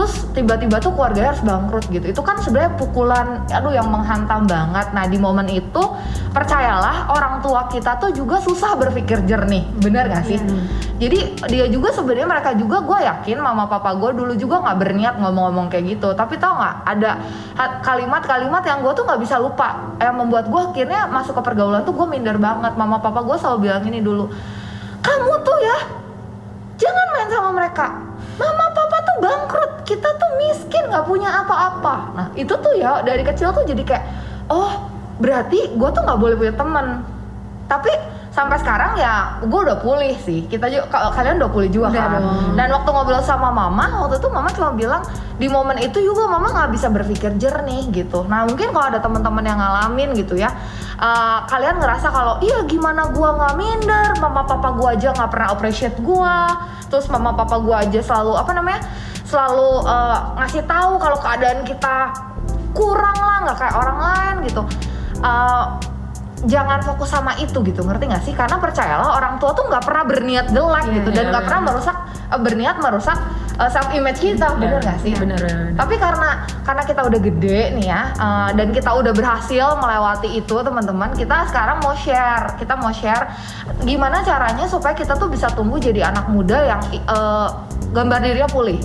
terus 0.00 0.32
tiba-tiba 0.32 0.80
tuh 0.80 0.96
keluarganya 0.96 1.36
harus 1.36 1.44
bangkrut 1.44 1.84
gitu. 1.92 2.08
Itu 2.08 2.24
kan 2.24 2.40
sebenarnya 2.40 2.72
pukulan, 2.80 3.44
aduh 3.52 3.68
yang 3.68 3.92
menghantam 3.92 4.48
banget. 4.48 4.96
Nah 4.96 5.04
di 5.04 5.20
momen 5.20 5.44
itu 5.52 5.82
percayalah 6.32 7.12
orang 7.12 7.44
tua 7.44 7.68
kita 7.68 8.00
tuh 8.00 8.08
juga 8.08 8.40
susah 8.40 8.80
berpikir 8.80 9.28
jernih, 9.28 9.68
bener 9.76 10.08
gak 10.08 10.24
sih? 10.24 10.40
Jadi 10.96 11.36
dia 11.52 11.68
juga 11.68 11.92
sebenarnya 11.92 12.24
mereka 12.24 12.56
juga 12.56 12.80
gue 12.80 12.98
yakin 13.04 13.44
mama 13.44 13.68
papa 13.68 13.92
gue 13.92 14.16
dulu 14.16 14.32
juga 14.40 14.64
nggak 14.64 14.78
berniat 14.80 15.14
ngomong-ngomong 15.20 15.68
kayak 15.68 16.00
gitu. 16.00 16.16
Tapi 16.16 16.40
tau 16.40 16.56
nggak 16.56 16.76
ada 16.96 17.20
kalimat-kalimat 17.84 18.64
yang 18.64 18.80
gue 18.80 18.92
tuh 18.96 19.04
nggak 19.04 19.20
bisa 19.20 19.36
lupa 19.36 20.00
yang 20.00 20.16
membuat 20.16 20.48
gue 20.48 20.60
akhirnya 20.64 21.12
masuk 21.12 21.36
ke 21.36 21.42
pergaulan 21.44 21.84
tuh 21.84 21.92
gue 21.92 22.08
minder 22.08 22.40
banget. 22.40 22.72
Mama 22.72 23.04
papa 23.04 23.20
gue 23.20 23.36
selalu 23.36 23.68
bilang 23.68 23.84
ini 23.84 24.00
dulu, 24.00 24.32
kamu 25.04 25.32
tuh 25.44 25.58
ya 25.60 25.78
jangan 26.80 27.06
main 27.12 27.28
sama 27.28 27.50
mereka. 27.52 28.08
Mama 28.40 28.72
papa 28.72 28.99
bangkrut, 29.20 29.84
kita 29.84 30.08
tuh 30.16 30.30
miskin 30.40 30.88
nggak 30.88 31.04
punya 31.06 31.30
apa-apa. 31.44 31.94
Nah 32.16 32.26
itu 32.34 32.50
tuh 32.56 32.74
ya 32.74 33.04
dari 33.04 33.22
kecil 33.22 33.52
tuh 33.52 33.62
jadi 33.68 33.82
kayak 33.84 34.04
oh 34.48 34.88
berarti 35.20 35.76
gue 35.76 35.88
tuh 35.92 36.02
nggak 36.02 36.18
boleh 36.18 36.34
punya 36.40 36.54
temen. 36.56 36.86
Tapi 37.70 37.92
sampai 38.34 38.58
sekarang 38.62 38.98
ya 38.98 39.38
gue 39.42 39.60
udah 39.62 39.78
pulih 39.78 40.16
sih. 40.26 40.48
Kita 40.50 40.66
juga 40.66 40.90
kalau 40.90 41.14
kalian 41.14 41.38
udah 41.38 41.50
pulih 41.52 41.70
juga 41.70 41.94
Udah 41.94 42.02
kan. 42.02 42.12
dong. 42.18 42.58
Dan 42.58 42.68
waktu 42.74 42.88
ngobrol 42.90 43.22
sama 43.22 43.54
mama 43.54 43.86
waktu 44.02 44.18
itu 44.18 44.28
mama 44.32 44.48
cuma 44.50 44.74
bilang 44.74 45.02
di 45.40 45.46
momen 45.48 45.78
itu 45.80 46.02
juga 46.04 46.28
mama 46.28 46.52
nggak 46.52 46.70
bisa 46.74 46.90
berpikir 46.90 47.32
jernih 47.38 47.88
gitu. 47.94 48.26
Nah 48.26 48.44
mungkin 48.44 48.74
kalau 48.74 48.86
ada 48.90 49.00
teman-teman 49.00 49.44
yang 49.46 49.56
ngalamin 49.56 50.12
gitu 50.18 50.36
ya, 50.36 50.52
eh, 51.00 51.38
kalian 51.48 51.80
ngerasa 51.80 52.12
kalau 52.12 52.36
iya 52.44 52.60
gimana 52.68 53.08
gua 53.14 53.38
nggak 53.38 53.54
minder, 53.56 54.08
mama 54.20 54.44
papa 54.44 54.68
gua 54.76 54.92
aja 54.92 55.16
nggak 55.16 55.30
pernah 55.32 55.48
appreciate 55.54 55.96
gua, 56.04 56.44
terus 56.92 57.08
mama 57.08 57.32
papa 57.32 57.56
gua 57.56 57.80
aja 57.86 58.04
selalu 58.04 58.36
apa 58.36 58.52
namanya 58.52 58.84
selalu 59.30 59.86
eh, 59.86 60.18
ngasih 60.42 60.62
tahu 60.66 60.98
kalau 60.98 61.18
keadaan 61.22 61.62
kita 61.62 62.10
kurang 62.74 63.18
lah 63.18 63.36
nggak 63.46 63.56
kayak 63.62 63.74
orang 63.78 63.98
lain 64.02 64.34
gitu. 64.50 64.62
Eh, 65.22 65.64
jangan 66.44 66.80
fokus 66.80 67.10
sama 67.10 67.36
itu 67.36 67.60
gitu 67.60 67.84
ngerti 67.84 68.04
nggak 68.08 68.24
sih? 68.24 68.32
Karena 68.32 68.56
percayalah 68.56 69.16
orang 69.16 69.36
tua 69.36 69.52
tuh 69.52 69.68
nggak 69.68 69.84
pernah 69.84 70.04
berniat 70.04 70.46
jelek 70.48 70.84
Iya, 70.88 70.94
gitu 71.00 71.08
dan 71.12 71.24
iya, 71.24 71.30
nggak 71.32 71.44
pernah 71.44 71.62
merusak 71.68 71.96
eh, 72.32 72.40
berniat 72.40 72.76
merusak 72.80 73.18
self 73.60 73.92
image 73.92 74.16
kita 74.16 74.56
bener 74.56 74.80
nggak 74.80 75.04
sih? 75.04 75.12
bener 75.12 75.36
bener 75.36 75.76
tapi 75.76 76.00
karena 76.00 76.48
karena 76.64 76.80
kita 76.80 77.04
udah 77.04 77.20
gede 77.20 77.60
nih 77.76 77.86
ya 77.92 78.02
eh, 78.16 78.48
dan 78.56 78.72
kita 78.72 78.88
udah 78.88 79.12
berhasil 79.12 79.76
melewati 79.76 80.32
itu 80.32 80.56
teman-teman 80.56 81.12
kita 81.12 81.44
sekarang 81.52 81.76
mau 81.84 81.92
share 81.92 82.56
kita 82.56 82.72
mau 82.80 82.88
share 82.88 83.28
gimana 83.84 84.24
caranya 84.24 84.64
supaya 84.64 84.96
kita 84.96 85.12
tuh 85.12 85.28
bisa 85.28 85.52
tumbuh 85.52 85.76
jadi 85.76 86.08
anak 86.08 86.32
muda 86.32 86.56
yang 86.72 86.80
eh, 86.88 87.48
gambar 87.90 88.22
dirinya 88.22 88.46
pulih. 88.46 88.78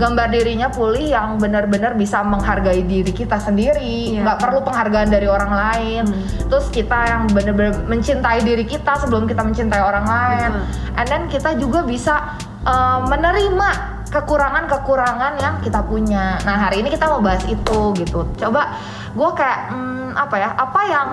Gambar 0.00 0.32
dirinya 0.32 0.72
pulih 0.72 1.12
yang 1.12 1.36
benar-benar 1.36 1.92
bisa 1.92 2.24
menghargai 2.24 2.80
diri 2.80 3.12
kita 3.12 3.36
sendiri 3.36 4.16
Iya. 4.16 4.24
nggak 4.24 4.38
perlu 4.40 4.64
penghargaan 4.64 5.12
dari 5.12 5.28
orang 5.28 5.52
lain. 5.52 6.04
Terus 6.48 6.72
kita 6.72 6.87
yang 6.96 7.22
benar-benar 7.28 7.84
mencintai 7.84 8.40
diri 8.40 8.64
kita 8.64 8.96
sebelum 9.02 9.28
kita 9.28 9.44
mencintai 9.44 9.82
orang 9.82 10.06
lain. 10.08 10.50
And 10.96 11.06
then 11.10 11.28
kita 11.28 11.58
juga 11.60 11.84
bisa 11.84 12.38
uh, 12.64 13.04
menerima 13.04 13.98
kekurangan-kekurangan 14.08 15.32
yang 15.40 15.54
kita 15.60 15.84
punya. 15.84 16.40
Nah 16.42 16.56
hari 16.56 16.80
ini 16.80 16.88
kita 16.92 17.08
mau 17.08 17.20
bahas 17.20 17.44
itu 17.44 17.92
gitu. 17.96 18.24
Coba 18.40 18.80
gue 19.12 19.30
kayak 19.36 19.60
hmm, 19.72 20.10
apa 20.16 20.36
ya 20.40 20.50
apa 20.56 20.80
yang 20.88 21.08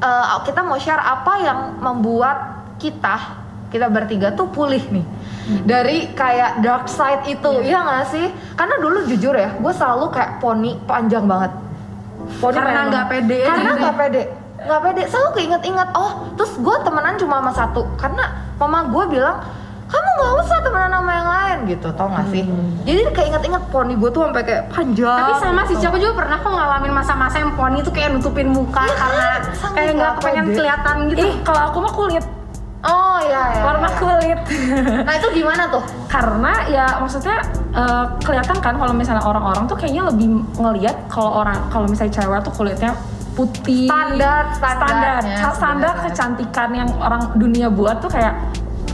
uh, 0.00 0.40
kita 0.44 0.60
mau 0.64 0.80
share 0.80 1.00
apa 1.00 1.32
yang 1.44 1.58
membuat 1.78 2.38
kita 2.80 3.40
kita 3.68 3.88
bertiga 3.88 4.32
tuh 4.32 4.48
pulih 4.48 4.82
nih. 4.92 5.06
Dari 5.66 6.14
kayak 6.14 6.62
dark 6.62 6.86
side 6.86 7.26
itu 7.26 7.50
iya. 7.66 7.82
nggak 7.82 8.04
sih? 8.14 8.26
Karena 8.54 8.78
dulu 8.78 9.04
jujur 9.10 9.34
ya 9.36 9.52
gue 9.58 9.72
selalu 9.74 10.12
kayak 10.14 10.40
poni 10.40 10.80
panjang 10.88 11.28
banget. 11.28 11.52
Poni 12.40 12.56
Karena 12.56 12.88
nggak 12.88 13.06
pede. 13.10 13.38
Karena 13.44 13.70
nggak 13.76 13.96
pede 14.00 14.41
nggak 14.62 14.80
pede 14.80 15.02
selalu 15.06 15.28
keinget-inget 15.34 15.88
oh 15.92 16.30
terus 16.34 16.52
gue 16.56 16.76
temenan 16.80 17.14
cuma 17.16 17.40
sama 17.40 17.52
satu 17.52 17.82
karena 17.96 18.24
mama 18.56 18.86
gue 18.86 19.04
bilang 19.10 19.36
kamu 19.86 20.08
nggak 20.16 20.32
usah 20.40 20.58
temenan 20.64 20.92
sama 20.94 21.12
yang 21.12 21.28
lain 21.28 21.58
gitu 21.68 21.88
tau 21.92 22.08
gak 22.08 22.26
sih 22.32 22.42
jadi 22.82 23.02
keinget-inget 23.12 23.62
poni 23.68 23.92
gue 23.92 24.08
tuh 24.08 24.24
sampai 24.24 24.42
kayak 24.42 24.62
panjang 24.72 25.20
Tapi 25.20 25.32
sama 25.36 25.62
sih, 25.62 25.74
gitu. 25.76 25.84
Ci, 25.84 25.88
aku 25.92 25.98
juga 26.00 26.14
pernah 26.24 26.36
kok 26.40 26.48
ngalamin 26.48 26.92
masa-masa 26.92 27.36
yang 27.38 27.52
poni 27.52 27.78
tuh 27.84 27.92
kayak 27.92 28.08
nutupin 28.16 28.48
muka 28.48 28.82
Iya 28.82 28.96
kan? 28.96 29.08
karena 29.12 29.28
kayak 29.76 29.92
nggak 29.92 30.12
kepengen 30.16 30.44
pede. 30.48 30.56
kelihatan 30.56 30.94
gitu. 31.12 31.20
Ih, 31.20 31.32
kalau 31.44 31.60
aku 31.68 31.76
mah 31.78 31.92
kulit, 31.92 32.24
oh 32.82 33.16
iya 33.20 33.42
ya 33.52 33.62
warna 33.62 33.88
kulit. 33.94 34.38
nah 35.06 35.12
itu 35.12 35.28
gimana 35.30 35.62
tuh 35.68 35.82
Karena 36.08 36.52
ya 36.66 36.86
maksudnya 36.96 37.36
eh, 37.72 38.04
kelihatan 38.20 38.56
kan 38.58 38.74
kalau 38.74 38.92
misalnya 38.92 39.22
orang-orang 39.22 39.64
tuh 39.64 39.76
kayaknya 39.76 40.08
lebih 40.08 40.28
ngelihat 40.56 40.96
kalau 41.06 41.44
orang 41.44 41.56
kalau 41.68 41.84
misalnya 41.84 42.16
cewek 42.16 42.40
tuh 42.40 42.52
kulitnya 42.52 42.96
putih. 43.32 43.86
Standar, 43.86 44.42
standar, 44.54 45.20
standar 45.50 45.52
sebenarnya. 45.54 46.02
kecantikan 46.04 46.68
yang 46.72 46.88
orang 46.96 47.22
dunia 47.34 47.68
buat 47.68 47.98
tuh 47.98 48.08
kayak 48.08 48.34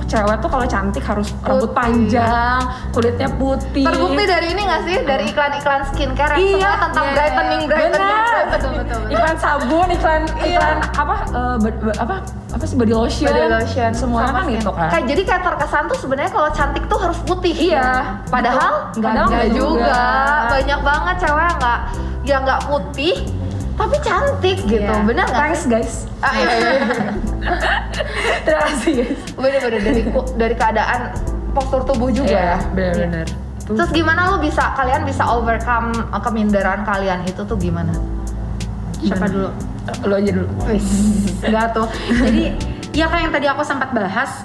cewek 0.09 0.41
tuh 0.41 0.49
kalau 0.49 0.65
cantik 0.65 1.05
harus 1.05 1.29
rambut 1.39 1.69
Putih. 1.69 1.77
panjang, 1.77 2.61
kulitnya 2.91 3.29
putih. 3.31 3.85
Terbukti 3.85 4.25
dari 4.25 4.47
ini 4.49 4.63
gak 4.65 4.83
sih? 4.83 4.97
Dari 5.05 5.25
iklan-iklan 5.27 5.83
skincare 5.85 6.33
yang 6.33 6.41
Iya, 6.41 6.57
semua 6.57 6.75
tentang 6.81 7.05
iya, 7.05 7.13
brightening, 7.13 7.63
brightening, 7.69 7.93
Benar. 7.93 8.09
brightening. 8.09 8.49
Betul, 8.49 8.73
betul, 8.73 8.99
betul. 8.99 9.13
iklan 9.13 9.37
sabun, 9.37 9.87
iklan 9.93 10.23
Iya. 10.39 10.49
iklan 10.49 10.79
apa 10.97 11.17
eh, 11.29 11.57
be- 11.61 11.81
be- 11.85 11.99
apa 12.01 12.15
apa 12.49 12.65
sih 12.65 12.77
body 12.81 12.95
lotion, 12.97 13.29
Body 13.29 13.45
lotion 13.53 13.91
sama 13.93 14.19
kan 14.33 14.45
gitu 14.49 14.71
kan. 14.73 14.89
Kayak 14.89 15.05
jadi 15.07 15.23
kayak 15.27 15.43
terkesan 15.45 15.83
tuh 15.85 15.99
sebenarnya 16.01 16.33
kalau 16.33 16.51
cantik 16.51 16.85
tuh 16.89 16.99
harus 16.99 17.19
putih. 17.21 17.53
Iya. 17.55 17.89
Padahal 18.27 18.73
Betul. 18.89 19.05
nggak 19.05 19.13
Padahal 19.13 19.29
nggak 19.29 19.45
nggak 19.45 19.49
juga. 19.53 19.85
juga. 19.85 20.01
Banyak 20.49 20.81
banget 20.83 21.15
cewek 21.21 21.45
yang 21.45 21.59
nggak 21.61 21.81
yang 22.25 22.41
nggak 22.45 22.61
putih 22.65 23.15
tapi 23.79 23.97
cantik 24.03 24.59
gitu. 24.67 24.83
Iya. 24.83 25.07
Bener 25.07 25.25
nggak? 25.25 25.39
Thanks 25.39 25.65
guys. 25.71 25.93
Ah, 26.19 26.35
iya, 26.35 26.49
iya. 26.51 26.83
Terima 28.43 28.63
kasih 28.67 28.93
guys. 28.99 29.21
Bener-bener 29.39 29.81
dari 29.81 30.03
dari 30.35 30.55
keadaan 30.59 31.01
postur 31.55 31.87
tubuh 31.87 32.11
juga 32.11 32.35
Iya, 32.35 32.43
ya. 32.43 32.59
benar-benar. 32.75 33.27
Tuh. 33.65 33.75
Terus 33.79 33.91
gimana 33.95 34.35
lu 34.35 34.43
bisa 34.43 34.75
kalian 34.75 35.07
bisa 35.07 35.23
overcome 35.29 35.93
uh, 36.11 36.19
keminderan 36.19 36.83
kalian 36.83 37.23
itu 37.25 37.47
tuh 37.47 37.55
gimana? 37.55 37.95
Siapa 38.99 39.31
dulu? 39.31 39.49
Lo 40.05 40.15
aja 40.19 40.31
dulu. 40.35 40.49
Enggak 41.47 41.67
tuh. 41.73 41.87
Jadi 42.27 42.43
ya 42.93 43.07
kayak 43.07 43.23
yang 43.31 43.33
tadi 43.33 43.47
aku 43.47 43.63
sempat 43.63 43.95
bahas, 43.95 44.43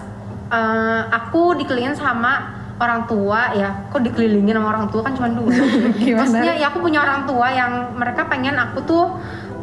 eh, 0.54 1.02
aku 1.10 1.58
dikelilingin 1.58 1.98
sama 1.98 2.63
orang 2.84 3.08
tua 3.08 3.56
ya. 3.56 3.70
Kok 3.90 4.02
dikelilingin 4.04 4.56
sama 4.56 4.68
orang 4.70 4.86
tua 4.88 5.02
kan 5.02 5.16
cuma 5.16 5.30
dua. 5.32 5.50
Maksudnya 6.20 6.54
ya 6.56 6.68
aku 6.68 6.80
punya 6.80 7.00
orang 7.02 7.24
tua 7.24 7.48
yang 7.50 7.72
mereka 7.96 8.28
pengen 8.28 8.56
aku 8.56 8.84
tuh 8.84 9.06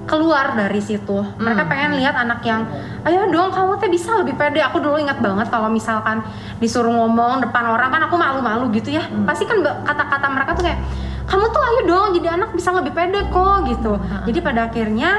keluar 0.05 0.59
dari 0.59 0.83
situ. 0.83 1.23
Mereka 1.39 1.63
Hmm. 1.63 1.71
pengen 1.71 1.91
lihat 1.95 2.19
anak 2.19 2.43
yang, 2.43 2.67
ayo 3.07 3.31
dong 3.31 3.55
kamu 3.55 3.79
teh 3.79 3.87
bisa 3.87 4.19
lebih 4.19 4.35
pede. 4.35 4.59
Aku 4.59 4.83
dulu 4.83 4.99
ingat 4.99 5.23
banget 5.23 5.47
kalau 5.47 5.71
misalkan 5.71 6.27
disuruh 6.59 6.91
ngomong 6.91 7.39
depan 7.41 7.63
orang 7.71 7.95
kan 7.95 8.03
aku 8.05 8.19
malu-malu 8.19 8.75
gitu 8.75 8.91
ya. 8.91 9.07
Hmm. 9.07 9.23
Pasti 9.23 9.47
kan 9.47 9.63
kata-kata 9.63 10.27
mereka 10.27 10.59
tuh 10.59 10.67
kayak, 10.67 10.83
kamu 11.31 11.45
tuh 11.47 11.63
ayo 11.63 11.81
dong 11.87 12.09
jadi 12.19 12.35
anak 12.35 12.51
bisa 12.53 12.75
lebih 12.75 12.91
pede 12.91 13.23
kok 13.31 13.71
gitu. 13.71 13.93
Hmm. 13.95 14.27
Jadi 14.27 14.39
pada 14.43 14.67
akhirnya 14.67 15.11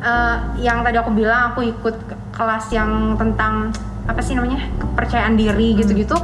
eh, 0.00 0.36
yang 0.64 0.80
tadi 0.80 0.96
aku 0.96 1.12
bilang 1.12 1.52
aku 1.52 1.60
ikut 1.60 1.96
ke- 2.08 2.20
kelas 2.32 2.72
yang 2.72 3.20
tentang 3.20 3.68
apa 4.08 4.24
sih 4.24 4.32
namanya 4.32 4.64
kepercayaan 4.80 5.36
diri 5.36 5.76
gitu-gitu. 5.76 6.16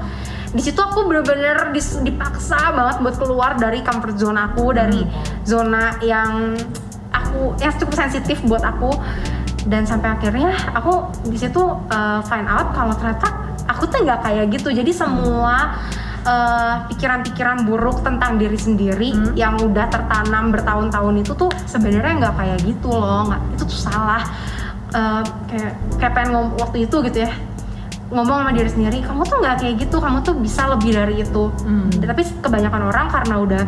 Di 0.55 0.63
situ 0.63 0.79
aku 0.79 1.11
bener-bener 1.11 1.75
dipaksa 2.07 2.71
banget 2.71 2.97
buat 3.03 3.17
keluar 3.19 3.51
dari 3.59 3.83
comfort 3.83 4.17
zone 4.17 4.39
aku, 4.39 4.71
dari 4.71 5.03
zona 5.43 5.99
yang 6.05 6.55
aku 7.11 7.59
yang 7.59 7.73
cukup 7.81 7.95
sensitif 8.07 8.39
buat 8.47 8.63
aku. 8.63 8.95
Dan 9.67 9.83
sampai 9.83 10.15
akhirnya 10.15 10.55
aku 10.79 11.11
di 11.27 11.35
situ 11.35 11.59
uh, 11.91 12.23
find 12.31 12.47
out 12.47 12.71
kalau 12.71 12.95
ternyata 12.95 13.27
aku 13.67 13.91
tuh 13.91 14.07
nggak 14.07 14.23
kayak 14.23 14.47
gitu. 14.55 14.71
Jadi 14.71 14.95
semua 14.95 15.75
uh, 16.23 16.87
pikiran-pikiran 16.95 17.67
buruk 17.67 18.07
tentang 18.07 18.39
diri 18.39 18.55
sendiri 18.55 19.11
yang 19.35 19.59
udah 19.59 19.91
tertanam 19.91 20.55
bertahun-tahun 20.55 21.15
itu 21.27 21.33
tuh 21.35 21.51
sebenarnya 21.67 22.15
nggak 22.23 22.35
kayak 22.39 22.59
gitu 22.63 22.95
loh. 22.95 23.27
Nggak 23.27 23.43
itu 23.59 23.65
tuh 23.67 23.81
salah. 23.91 24.23
Uh, 24.95 25.21
kayak 25.51 25.75
kayak 25.99 26.13
pengen 26.15 26.31
ngom 26.31 26.47
waktu 26.63 26.87
itu 26.87 26.97
gitu 27.11 27.27
ya 27.27 27.33
ngomong 28.09 28.37
sama 28.41 28.53
diri 28.53 28.69
sendiri 28.69 28.99
kamu 29.01 29.23
tuh 29.23 29.37
nggak 29.37 29.57
kayak 29.59 29.75
gitu 29.79 29.97
kamu 29.97 30.19
tuh 30.21 30.35
bisa 30.37 30.63
lebih 30.69 30.91
dari 30.93 31.15
itu 31.21 31.45
Hmm. 31.61 31.91
tapi 31.91 32.23
kebanyakan 32.39 32.83
orang 32.85 33.07
karena 33.09 33.35
udah 33.37 33.63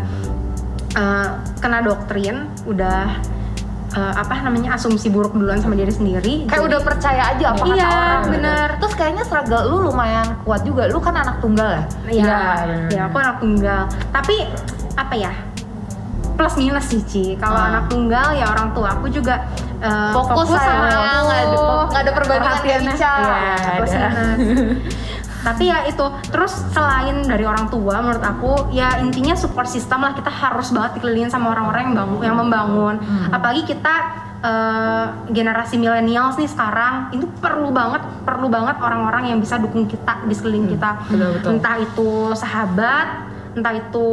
uh, 0.94 1.28
kena 1.58 1.78
doktrin 1.80 2.36
udah 2.64 3.18
uh, 3.92 4.14
apa 4.14 4.34
namanya 4.40 4.74
asumsi 4.74 5.08
buruk 5.08 5.32
duluan 5.32 5.58
sama 5.58 5.74
diri 5.74 5.90
sendiri 5.90 6.34
Kayak 6.44 6.54
jadi- 6.54 6.68
udah 6.68 6.80
percaya 6.80 7.22
aja 7.28 7.44
apa 7.48 7.58
kata 7.60 7.72
Iya, 7.72 7.88
orang. 7.88 7.98
gitu. 8.16 8.30
bener. 8.32 8.68
Terus 8.78 8.94
kayaknya 8.94 9.22
struggle 9.24 9.62
lu 9.66 9.76
lumayan 9.84 10.26
kuat 10.42 10.62
juga. 10.62 10.86
Lu 10.86 10.98
kan 10.98 11.14
anak 11.14 11.36
tunggal 11.38 11.68
ya? 11.68 11.82
Iya, 12.06 12.14
Iya, 12.14 12.76
ya 12.88 13.00
aku 13.06 13.16
anak 13.16 13.36
tunggal. 13.38 13.82
Tapi 14.08 14.36
apa 14.94 15.14
ya? 15.14 15.32
Plus 16.34 16.54
minus 16.54 16.86
sih 16.86 17.02
Ci. 17.02 17.24
Kalau 17.34 17.58
Ah. 17.58 17.68
anak 17.68 17.84
tunggal 17.88 18.30
ya 18.32 18.46
orang 18.46 18.70
tua 18.70 18.94
aku 18.94 19.10
juga 19.10 19.50
uh, 19.82 20.12
Fokus 20.14 20.46
sama 20.54 20.88
sayang, 20.90 21.22
aku. 21.22 21.26
nggak 21.26 21.40
ada- 21.42 21.86
nggak 21.88 22.02
ada 22.02 22.12
perbandingan. 22.12 22.82
Ica. 22.94 23.14
Minus. 23.78 23.92
Tapi 25.38 25.70
ya 25.70 25.86
itu. 25.86 26.06
Terus 26.34 26.52
selain 26.74 27.24
dari 27.24 27.46
orang 27.46 27.70
tua, 27.70 28.02
menurut 28.02 28.24
aku 28.24 28.52
ya 28.74 28.98
intinya 28.98 29.38
support 29.38 29.70
system 29.70 30.02
lah 30.02 30.12
kita 30.12 30.28
harus 30.28 30.74
banget 30.74 30.98
dikelilingin 30.98 31.30
sama 31.30 31.54
orang-orang 31.54 31.88
yang 31.88 31.94
bangun, 31.94 32.20
yang 32.26 32.36
membangun. 32.36 32.94
Hmm. 32.98 33.30
Apalagi 33.32 33.62
kita 33.64 33.94
uh, 34.42 35.06
generasi 35.30 35.78
millennials 35.78 36.36
nih 36.36 36.50
sekarang 36.50 37.14
itu 37.14 37.30
perlu 37.38 37.70
banget, 37.70 38.02
perlu 38.26 38.50
banget 38.50 38.76
orang-orang 38.82 39.30
yang 39.30 39.38
bisa 39.38 39.58
dukung 39.62 39.86
kita 39.86 40.26
di 40.26 40.34
sekeliling 40.34 40.68
kita 40.74 41.06
betul, 41.06 41.30
betul. 41.38 41.48
entah 41.54 41.76
itu 41.78 42.10
sahabat 42.34 43.06
entah 43.56 43.74
itu 43.76 44.08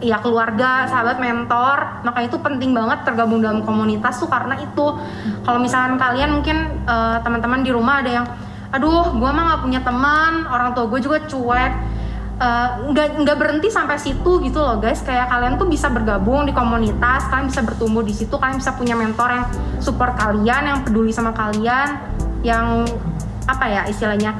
ya 0.00 0.20
keluarga 0.20 0.88
sahabat 0.88 1.20
mentor. 1.20 2.04
Maka 2.06 2.24
itu 2.24 2.36
penting 2.40 2.72
banget 2.72 3.04
tergabung 3.04 3.40
dalam 3.44 3.60
komunitas 3.64 4.20
tuh 4.20 4.30
karena 4.30 4.56
itu. 4.60 4.86
Kalau 5.44 5.58
misalkan 5.60 6.00
kalian 6.00 6.40
mungkin 6.40 6.84
eh, 6.84 7.18
teman-teman 7.20 7.60
di 7.60 7.70
rumah 7.74 8.00
ada 8.00 8.10
yang 8.10 8.26
aduh 8.70 9.18
gua 9.18 9.34
mah 9.34 9.44
nggak 9.50 9.62
punya 9.66 9.80
teman 9.82 10.46
orang 10.46 10.70
tua 10.72 10.86
gue 10.86 11.00
juga 11.02 11.18
cuek. 11.26 11.72
Eh, 12.40 12.68
nggak 12.88 13.06
nggak 13.20 13.36
berhenti 13.36 13.68
sampai 13.68 14.00
situ 14.00 14.40
gitu 14.40 14.58
loh 14.58 14.80
guys. 14.80 15.04
Kayak 15.04 15.28
kalian 15.28 15.60
tuh 15.60 15.68
bisa 15.68 15.92
bergabung 15.92 16.48
di 16.48 16.56
komunitas 16.56 17.28
kalian 17.28 17.52
bisa 17.52 17.60
bertumbuh 17.60 18.00
di 18.00 18.16
situ 18.16 18.32
kalian 18.32 18.56
bisa 18.56 18.72
punya 18.78 18.96
mentor 18.96 19.28
yang 19.28 19.44
support 19.82 20.16
kalian 20.16 20.62
yang 20.64 20.78
peduli 20.80 21.12
sama 21.12 21.36
kalian 21.36 22.00
yang 22.40 22.88
apa 23.44 23.64
ya 23.68 23.82
istilahnya 23.90 24.32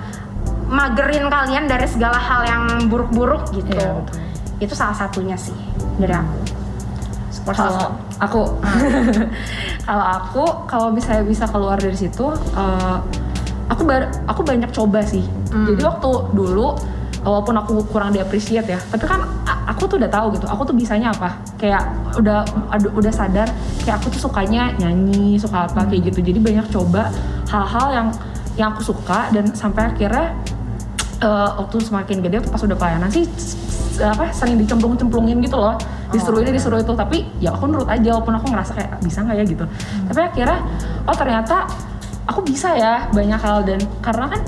magerin 0.71 1.27
kalian 1.27 1.67
dari 1.67 1.85
segala 1.91 2.17
hal 2.17 2.47
yang 2.47 2.63
buruk-buruk 2.87 3.51
gitu. 3.53 3.75
Iya, 3.75 4.01
betul. 4.01 4.30
Itu 4.61 4.73
salah 4.73 4.93
satunya 4.93 5.35
sih 5.35 5.57
dari 5.97 6.13
aku. 6.13 6.37
Support 7.31 7.57
kalau 7.57 7.87
aku. 8.19 8.43
Kalau 9.81 10.07
aku 10.07 10.45
kalau 10.67 10.89
misalnya 10.91 11.25
bisa 11.25 11.45
keluar 11.45 11.75
dari 11.75 11.97
situ 11.97 12.23
eh, 12.55 12.97
aku 13.67 13.83
bar- 13.83 14.13
aku 14.25 14.45
banyak 14.45 14.71
coba 14.71 15.03
sih. 15.03 15.25
Jadi 15.67 15.83
waktu 15.83 16.11
dulu 16.31 16.79
walaupun 17.21 17.53
aku 17.55 17.85
kurang 17.87 18.11
diapresiat 18.11 18.65
ya 18.65 18.81
tapi 18.81 19.05
kan 19.05 19.21
aku 19.67 19.85
tuh 19.85 20.01
udah 20.01 20.09
tahu 20.09 20.33
gitu 20.33 20.47
aku 20.47 20.63
tuh 20.65 20.77
bisanya 20.77 21.11
apa? 21.11 21.35
Kayak 21.57 21.91
udah 22.15 22.45
udah 22.93 23.11
sadar 23.11 23.51
kayak 23.81 23.99
aku 23.99 24.15
tuh 24.15 24.21
sukanya 24.25 24.71
nyanyi 24.77 25.35
suka 25.35 25.67
apa 25.67 25.89
kayak 25.89 26.13
gitu. 26.13 26.23
Jadi 26.23 26.39
banyak 26.39 26.67
coba 26.71 27.11
hal-hal 27.51 27.87
yang 27.91 28.09
yang 28.55 28.69
aku 28.71 28.85
suka 28.85 29.33
dan 29.33 29.51
sampai 29.51 29.91
akhirnya 29.91 30.37
eh, 31.19 31.51
waktu 31.57 31.83
semakin 31.83 32.17
gede 32.21 32.39
pas 32.47 32.61
udah 32.61 32.77
pelayanan 32.77 33.11
sih 33.11 33.27
apa 34.03 34.33
sering 34.33 34.57
dicemplung-cemplungin 34.57 35.39
gitu 35.45 35.57
loh. 35.61 35.77
Disuruh 36.11 36.41
ini 36.43 36.57
disuruh 36.57 36.81
itu. 36.81 36.93
Tapi 36.97 37.27
ya 37.39 37.53
aku 37.55 37.69
nurut 37.69 37.89
aja 37.89 38.17
walaupun 38.17 38.35
aku 38.41 38.47
ngerasa 38.51 38.73
kayak 38.75 38.91
bisa 39.05 39.19
nggak 39.23 39.37
ya? 39.37 39.45
gitu. 39.45 39.65
Tapi 40.11 40.21
akhirnya 40.21 40.59
oh 41.07 41.17
ternyata 41.17 41.57
aku 42.27 42.41
bisa 42.43 42.75
ya 42.75 43.07
banyak 43.13 43.41
hal. 43.41 43.63
Dan 43.63 43.81
karena 44.01 44.27
kan 44.33 44.43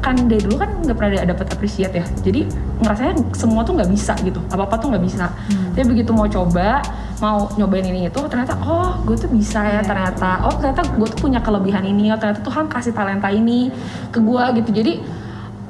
kan 0.00 0.16
dari 0.28 0.40
dulu 0.40 0.56
kan 0.60 0.70
nggak 0.84 0.96
pernah 0.96 1.10
dapat 1.24 1.46
appreciate 1.52 1.94
ya. 1.94 2.04
Jadi 2.24 2.48
ngerasanya 2.80 3.14
semua 3.36 3.64
tuh 3.64 3.76
nggak 3.76 3.90
bisa 3.92 4.12
gitu. 4.24 4.40
Apa 4.52 4.68
apa 4.68 4.76
tuh 4.80 4.92
nggak 4.92 5.04
bisa. 5.04 5.28
Tapi 5.76 5.84
begitu 5.84 6.10
mau 6.12 6.28
coba 6.28 6.80
mau 7.22 7.46
nyobain 7.56 7.86
ini 7.86 8.10
itu 8.10 8.20
ternyata 8.26 8.58
oh 8.58 9.00
gue 9.06 9.16
tuh 9.16 9.30
bisa 9.30 9.62
ya 9.64 9.80
ternyata. 9.80 10.44
oh 10.44 10.52
ternyata 10.58 10.82
gue 10.92 11.08
tuh 11.08 11.20
punya 11.20 11.40
kelebihan 11.40 11.84
ini. 11.86 12.10
Oh 12.12 12.18
ternyata 12.18 12.42
Tuhan 12.42 12.66
kasih 12.68 12.92
talenta 12.92 13.28
ini 13.30 13.70
ke 14.10 14.18
gue 14.18 14.44
gitu. 14.60 14.70
Jadi 14.82 14.92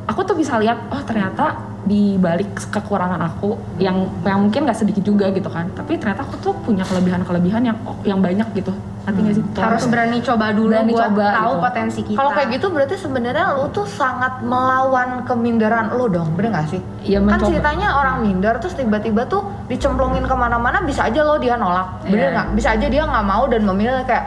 aku 0.09 0.21
tuh 0.25 0.37
bisa 0.37 0.59
lihat 0.61 0.89
oh 0.93 1.03
ternyata 1.05 1.74
di 1.85 2.17
balik 2.17 2.57
kekurangan 2.73 3.21
aku 3.21 3.61
yang 3.77 4.09
yang 4.25 4.49
mungkin 4.49 4.65
nggak 4.65 4.79
sedikit 4.81 5.05
juga 5.05 5.29
gitu 5.33 5.53
kan 5.53 5.69
tapi 5.77 6.01
ternyata 6.01 6.25
aku 6.25 6.41
tuh 6.41 6.53
punya 6.65 6.81
kelebihan-kelebihan 6.85 7.63
yang 7.65 7.79
yang 8.09 8.21
banyak 8.25 8.49
gitu 8.57 8.73
ngerti 9.05 9.21
nggak 9.21 9.35
sih 9.37 9.45
harus 9.61 9.83
tuh 9.85 9.91
berani 9.93 10.19
coba 10.25 10.47
dulu 10.57 10.73
berani 10.73 10.93
buat 10.97 11.05
coba 11.13 11.27
tahu 11.29 11.53
gitu. 11.53 11.61
potensi 11.61 12.01
kita 12.09 12.17
Kalau 12.17 12.31
kayak 12.33 12.49
gitu 12.57 12.67
berarti 12.73 12.95
sebenarnya 12.97 13.45
lu 13.53 13.65
tuh 13.69 13.85
sangat 13.85 14.41
melawan 14.41 15.29
keminderan 15.29 15.93
lu 15.93 16.09
dong, 16.09 16.33
bener 16.41 16.57
gak 16.57 16.73
sih? 16.73 16.81
Iya, 17.05 17.21
kan 17.21 17.37
mencoba. 17.37 17.49
ceritanya 17.53 17.89
orang 18.01 18.17
minder 18.25 18.55
terus 18.57 18.73
tiba-tiba 18.73 19.29
tuh 19.29 19.45
dicemplungin 19.69 20.25
ke 20.25 20.33
mana-mana 20.33 20.81
bisa 20.81 21.05
aja 21.05 21.21
lo 21.21 21.37
dia 21.37 21.61
nolak, 21.61 22.01
bener 22.09 22.33
Iya. 22.33 22.35
nggak? 22.35 22.47
Bisa 22.57 22.69
aja 22.81 22.87
dia 22.89 23.03
nggak 23.05 23.27
mau 23.29 23.45
dan 23.45 23.61
memilih 23.69 24.09
kayak 24.09 24.25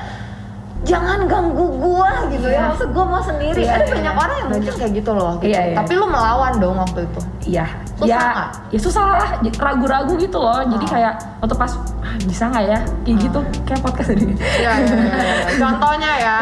jangan 0.86 1.26
ganggu 1.26 1.66
gua 1.82 2.30
gitu 2.30 2.48
ya, 2.48 2.70
maksud 2.70 2.94
gua 2.94 3.06
mau 3.08 3.22
sendiri. 3.24 3.66
Iya, 3.66 3.74
Ada 3.82 3.86
iya, 3.86 3.94
banyak 3.98 4.14
iya. 4.14 4.22
orang 4.22 4.36
yang 4.38 4.50
mungkin 4.54 4.74
kayak 4.78 4.92
gitu 4.94 5.12
loh. 5.16 5.34
Gitu. 5.42 5.50
Iya, 5.50 5.62
iya. 5.74 5.76
Tapi 5.82 5.92
lu 5.98 6.06
melawan 6.06 6.54
dong 6.62 6.78
waktu 6.78 7.00
itu. 7.10 7.22
Iya, 7.48 7.66
Susah 7.98 8.08
ya, 8.12 8.20
nggak? 8.22 8.50
ya 8.70 8.80
susah 8.84 9.04
lah, 9.08 9.30
ragu-ragu 9.58 10.14
gitu 10.20 10.38
loh. 10.38 10.62
Jadi 10.68 10.86
Oh. 10.86 10.92
kayak 10.92 11.14
waktu 11.42 11.56
pas 11.58 11.72
ah, 12.04 12.16
bisa 12.28 12.44
nggak 12.52 12.66
ya, 12.70 12.80
kayak 13.08 13.18
gitu, 13.24 13.40
kayak 13.66 13.80
podcast 13.82 14.10
tadi. 14.14 14.26
Iya, 14.36 14.72
iya, 14.78 14.96
iya, 14.96 15.16
iya. 15.18 15.36
Contohnya 15.66 16.12
ya. 16.20 16.38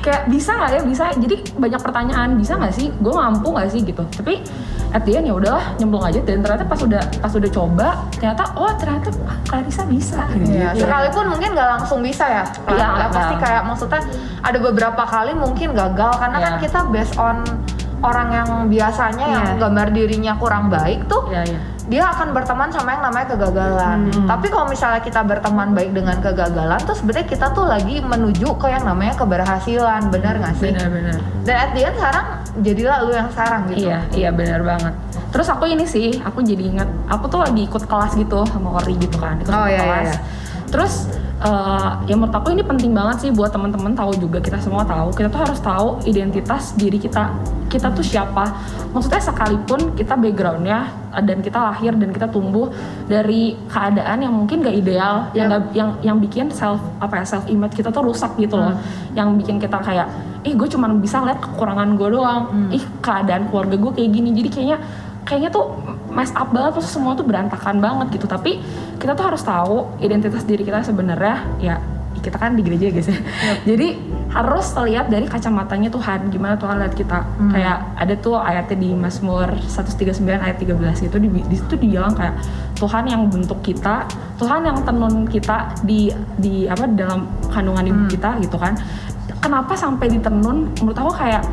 kayak 0.00 0.22
bisa 0.30 0.50
nggak 0.56 0.70
ya, 0.72 0.80
bisa. 0.86 1.04
Jadi 1.18 1.36
banyak 1.58 1.80
pertanyaan, 1.82 2.28
bisa 2.38 2.52
nggak 2.56 2.72
sih, 2.72 2.88
gue 2.88 3.12
mampu 3.12 3.48
nggak 3.52 3.68
sih 3.68 3.80
gitu. 3.84 4.02
Tapi 4.16 4.40
at 4.92 5.02
the 5.02 5.16
end 5.16 5.26
ya 5.26 5.34
udahlah 5.34 5.64
nyemplung 5.78 6.04
aja. 6.04 6.20
Dan 6.22 6.42
ternyata 6.42 6.64
pas 6.64 6.78
udah 6.78 7.02
pas 7.18 7.32
udah 7.32 7.50
coba, 7.50 7.88
ternyata 8.14 8.44
oh 8.54 8.70
ternyata 8.76 9.08
ah, 9.26 9.38
Clarissa 9.44 9.82
bisa. 9.86 10.20
Gitu. 10.32 10.52
Iya, 10.52 10.74
sekalipun 10.76 11.24
mungkin 11.30 11.48
nggak 11.54 11.68
langsung 11.78 12.00
bisa 12.02 12.24
ya. 12.26 12.44
Iya, 12.70 12.86
Ya, 12.96 13.06
pasti 13.08 13.34
kayak 13.38 13.62
maksudnya 13.64 14.02
ada 14.40 14.58
beberapa 14.58 15.02
kali 15.02 15.32
mungkin 15.34 15.74
gagal 15.74 16.12
karena 16.16 16.38
kan 16.38 16.52
Iya. 16.56 16.62
kita 16.62 16.80
based 16.90 17.16
on 17.16 17.42
orang 18.00 18.28
yang 18.30 18.48
biasanya 18.68 19.26
yang 19.26 19.46
Iya. 19.56 19.58
gambar 19.58 19.86
dirinya 19.90 20.32
kurang 20.36 20.68
baik 20.68 21.08
tuh 21.08 21.26
Iya, 21.32 21.42
iya. 21.48 21.60
Dia 21.86 22.02
akan 22.10 22.34
berteman 22.34 22.68
sama 22.74 22.98
yang 22.98 23.02
namanya 23.06 23.26
kegagalan. 23.34 24.10
Hmm. 24.10 24.26
Tapi 24.26 24.46
kalau 24.50 24.66
misalnya 24.66 25.00
kita 25.06 25.22
berteman 25.22 25.70
baik 25.70 25.94
dengan 25.94 26.18
kegagalan, 26.18 26.82
tuh 26.82 26.98
sebenarnya 26.98 27.26
kita 27.30 27.46
tuh 27.54 27.62
lagi 27.62 28.02
menuju 28.02 28.58
ke 28.58 28.66
yang 28.74 28.82
namanya 28.82 29.14
keberhasilan, 29.14 30.10
benar 30.10 30.34
nggak 30.42 30.54
sih? 30.58 30.74
Benar-benar. 30.74 31.18
Dan 31.46 31.54
at 31.54 31.70
the 31.78 31.82
end 31.86 31.94
sekarang 31.94 32.26
jadilah 32.66 32.96
lu 33.06 33.12
yang 33.14 33.28
sekarang 33.30 33.60
gitu. 33.70 33.86
Iya, 33.86 33.98
iya 34.18 34.30
benar 34.34 34.60
banget. 34.66 34.94
Terus 35.30 35.46
aku 35.46 35.64
ini 35.70 35.84
sih, 35.86 36.18
aku 36.26 36.42
jadi 36.42 36.64
ingat, 36.74 36.88
aku 37.06 37.30
tuh 37.30 37.40
lagi 37.44 37.62
ikut 37.62 37.84
kelas 37.86 38.12
gitu 38.18 38.42
sama 38.50 38.82
Ori 38.82 38.94
gitu 38.98 39.16
kan, 39.22 39.38
ikut 39.38 39.52
Oh, 39.52 39.66
iya, 39.70 39.78
iya, 39.78 39.82
kelas. 39.84 40.06
iya. 40.10 40.18
Terus 40.66 40.92
eh, 41.46 41.90
ya 42.10 42.14
menurut 42.18 42.34
aku 42.34 42.50
ini 42.50 42.66
penting 42.66 42.90
banget 42.90 43.16
sih 43.22 43.30
buat 43.30 43.54
teman-teman 43.54 43.94
tahu 43.94 44.18
juga 44.18 44.42
kita 44.42 44.58
semua 44.58 44.82
tahu, 44.82 45.14
kita 45.14 45.30
tuh 45.30 45.40
harus 45.46 45.60
tahu 45.62 45.88
identitas 46.02 46.74
diri 46.74 46.98
kita, 46.98 47.30
kita 47.70 47.94
tuh 47.94 48.02
siapa. 48.02 48.50
Maksudnya 48.90 49.22
sekalipun 49.22 49.94
kita 49.94 50.18
backgroundnya 50.18 50.90
eh, 51.14 51.22
dan 51.22 51.38
kita 51.40 51.58
lahir 51.62 51.94
dan 51.94 52.10
kita 52.10 52.26
tumbuh 52.26 52.74
dari 53.06 53.54
keadaan 53.70 54.26
yang 54.26 54.34
mungkin 54.34 54.66
gak 54.66 54.74
ideal, 54.74 55.30
yang 55.32 55.46
Yep. 55.46 55.52
nggak- 55.54 55.72
yang 55.78 55.90
yang 56.02 56.16
bikin 56.18 56.46
self 56.50 56.82
apa 56.98 57.22
ya 57.22 57.24
self 57.24 57.46
image 57.46 57.78
kita 57.78 57.94
tuh 57.94 58.02
rusak 58.02 58.34
gitu 58.36 58.58
loh, 58.58 58.74
yang 59.14 59.38
bikin 59.38 59.62
kita 59.62 59.78
kayak, 59.78 60.10
ih 60.42 60.52
gue 60.52 60.66
cuman 60.66 60.98
bisa 60.98 61.22
lihat 61.22 61.38
kekurangan 61.38 61.94
gue 61.94 62.08
doang, 62.10 62.42
ih 62.68 62.82
keadaan 62.98 63.46
keluarga 63.46 63.78
gue 63.78 63.92
kayak 63.94 64.10
gini, 64.10 64.34
jadi 64.34 64.48
kayaknya 64.50 64.78
kayaknya 65.26 65.50
tuh 65.50 65.74
mess 66.14 66.32
up 66.32 66.48
banget 66.54 66.80
terus 66.80 66.88
semua 66.88 67.12
tuh 67.18 67.26
berantakan 67.26 67.82
banget 67.82 68.16
gitu. 68.16 68.30
Tapi 68.30 68.62
kita 68.96 69.12
tuh 69.12 69.26
harus 69.26 69.42
tahu 69.42 69.98
identitas 70.00 70.46
diri 70.46 70.62
kita 70.64 70.80
sebenarnya 70.86 71.36
ya 71.60 71.76
kita 72.16 72.40
kan 72.40 72.56
di 72.56 72.62
gereja 72.64 72.88
guys 72.88 73.10
ya. 73.12 73.18
Jadi 73.68 73.98
harus 74.32 74.72
lihat 74.82 75.06
dari 75.12 75.28
kacamatanya 75.28 75.92
Tuhan 75.92 76.32
gimana 76.32 76.54
Tuhan 76.56 76.80
lihat 76.80 76.94
kita. 76.96 77.18
Kayak 77.52 77.76
ada 77.98 78.14
tuh 78.16 78.34
ayatnya 78.40 78.76
di 78.80 78.90
Mazmur 78.96 79.52
139 79.60 80.24
ayat 80.24 80.56
13 80.56 81.06
itu 81.06 81.16
di, 81.20 81.28
di 81.28 81.56
situ 81.58 81.74
dibilang 81.76 82.16
kayak 82.16 82.34
Tuhan 82.80 83.04
yang 83.08 83.28
bentuk 83.28 83.60
kita 83.64 84.04
Tuhan 84.36 84.68
yang 84.68 84.84
tenun 84.84 85.24
kita 85.24 85.72
di 85.84 86.12
di 86.36 86.68
apa 86.68 86.84
dalam 86.88 87.28
kandungan 87.52 87.84
ibu 87.88 88.02
kita 88.08 88.40
gitu 88.40 88.56
kan. 88.56 88.76
Kenapa 89.40 89.78
sampai 89.78 90.10
ditenun? 90.10 90.74
Menurut 90.82 90.98
aku 90.98 91.12
kayak 91.14 91.44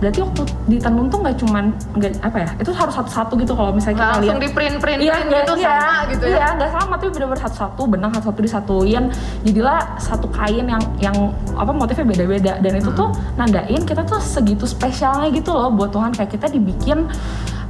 berarti 0.00 0.18
waktu 0.24 0.42
ditenun 0.66 1.06
tuh 1.12 1.18
nggak 1.20 1.36
cuman 1.44 1.64
nggak 2.00 2.12
apa 2.24 2.38
ya 2.40 2.48
itu 2.56 2.72
harus 2.72 2.94
satu-satu 2.96 3.32
gitu 3.36 3.52
kalau 3.52 3.70
misalnya 3.76 3.96
kita 4.00 4.08
langsung 4.16 4.40
lihat. 4.40 4.48
di 4.48 4.50
print 4.56 4.76
print 4.80 5.00
Iya, 5.00 5.12
print 5.12 5.28
gitu 5.28 5.52
iya, 5.60 5.68
sama 5.76 5.98
gitu 6.08 6.24
ya. 6.24 6.36
Iya, 6.36 6.46
nggak 6.56 6.70
sama 6.72 6.94
tapi 6.96 7.10
benar-benar 7.12 7.40
satu-satu 7.44 7.82
benang 7.84 8.10
satu-satu 8.16 8.40
disatuin. 8.40 9.04
Jadilah 9.44 9.78
satu 10.00 10.26
kain 10.32 10.66
yang 10.66 10.82
yang 11.00 11.16
apa 11.52 11.72
motifnya 11.72 12.06
beda-beda. 12.08 12.52
Dan 12.64 12.80
itu 12.80 12.90
tuh 12.96 13.12
nandain 13.36 13.82
kita 13.84 14.02
tuh 14.08 14.20
segitu 14.20 14.64
spesialnya 14.64 15.28
gitu 15.32 15.52
loh 15.52 15.68
buat 15.68 15.92
Tuhan. 15.92 16.16
Kayak 16.16 16.30
kita 16.40 16.46
dibikin 16.48 17.04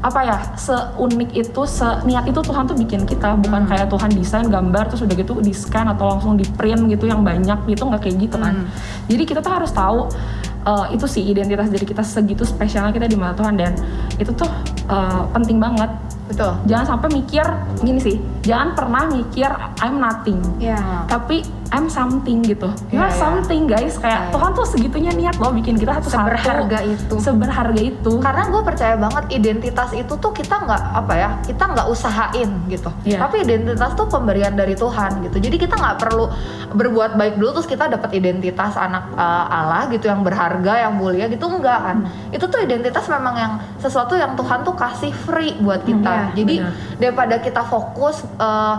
apa 0.01 0.25
ya 0.25 0.39
seunik 0.57 1.29
itu 1.37 1.63
seniat 1.69 2.25
itu 2.25 2.41
Tuhan 2.41 2.65
tuh 2.71 2.79
bikin 2.79 3.07
kita. 3.11 3.39
Bukan 3.43 3.67
kayak 3.67 3.91
Tuhan 3.91 4.11
desain 4.15 4.47
gambar 4.47 4.87
terus 4.91 5.03
udah 5.03 5.17
gitu 5.19 5.43
di 5.43 5.51
scan 5.51 5.91
atau 5.93 6.15
langsung 6.15 6.39
di 6.39 6.47
print 6.47 6.87
gitu 6.91 7.11
yang 7.11 7.27
banyak 7.27 7.59
gitu 7.67 7.91
nggak 7.91 8.07
kayak 8.07 8.17
gitu 8.23 8.37
kan. 8.39 8.71
Jadi 9.11 9.23
kita 9.27 9.43
tuh 9.43 9.51
harus 9.51 9.71
tahu 9.75 10.07
uh, 10.67 10.87
itu 10.93 11.07
sih 11.09 11.23
identitas 11.25 11.69
diri 11.71 11.87
kita 11.87 12.03
segitu 12.05 12.43
spesialnya 12.45 12.93
kita 12.93 13.07
di 13.09 13.17
mata 13.17 13.41
Tuhan 13.41 13.55
dan 13.57 13.73
itu 14.17 14.33
tuh 14.35 14.49
uh, 14.89 15.25
penting 15.33 15.61
banget 15.61 15.89
Betul. 16.31 16.55
jangan 16.71 16.97
sampai 16.97 17.09
mikir 17.11 17.45
gini 17.83 18.01
sih 18.01 18.17
jangan 18.47 18.75
pernah 18.77 19.03
mikir 19.11 19.51
I'm 19.83 19.99
nothing 19.99 20.41
Iya. 20.63 21.05
tapi 21.11 21.43
I'm 21.71 21.87
something 21.87 22.43
gitu 22.43 22.67
you 22.91 22.99
Iya, 22.99 23.07
iya. 23.07 23.15
something 23.15 23.63
guys 23.67 23.95
kayak 23.97 24.21
Iya. 24.21 24.33
Tuhan 24.35 24.51
tuh 24.53 24.67
segitunya 24.67 25.13
niat 25.15 25.37
loh 25.39 25.55
bikin 25.55 25.79
kita 25.79 25.97
satu 25.99 26.11
Seberharga 26.11 26.79
itu. 26.83 27.15
seberharga 27.23 27.81
itu 27.81 28.13
Karena 28.21 28.43
gue 28.47 28.63
percaya 28.63 28.95
banget 28.95 29.25
identitas 29.31 29.91
itu 29.95 30.13
tuh 30.13 30.33
kita 30.33 30.55
nggak 30.61 30.83
apa 30.93 31.15
ya, 31.15 31.31
kita 31.47 31.65
nggak 31.65 31.87
usahain 31.87 32.51
gitu. 32.67 32.91
Iya. 33.07 33.23
Tapi 33.23 33.47
identitas 33.47 33.95
tuh 33.95 34.07
pemberian 34.07 34.53
dari 34.55 34.75
Tuhan 34.75 35.23
gitu. 35.25 35.39
Jadi 35.39 35.57
kita 35.57 35.79
nggak 35.79 35.97
perlu 35.99 36.27
berbuat 36.75 37.15
baik 37.15 37.39
dulu 37.39 37.59
terus 37.59 37.69
kita 37.69 37.87
dapat 37.87 38.11
identitas 38.15 38.75
anak 38.75 39.15
uh, 39.15 39.47
Allah 39.49 39.87
gitu 39.91 40.07
yang 40.07 40.21
berharga, 40.21 40.87
yang 40.87 40.99
mulia 40.99 41.31
gitu 41.31 41.47
enggak 41.47 41.81
kan. 41.81 41.97
Itu 42.31 42.47
tuh 42.47 42.61
identitas 42.61 43.07
memang 43.07 43.35
yang 43.39 43.53
sesuatu 43.79 44.19
yang 44.19 44.35
Tuhan 44.35 44.63
tuh 44.63 44.75
kasih 44.75 45.15
free 45.15 45.55
buat 45.63 45.83
kita. 45.83 46.11
iya, 46.11 46.35
Jadi 46.35 46.55
benar. 46.61 46.73
daripada 46.99 47.35
kita 47.39 47.63
fokus 47.65 48.27
uh, 48.37 48.77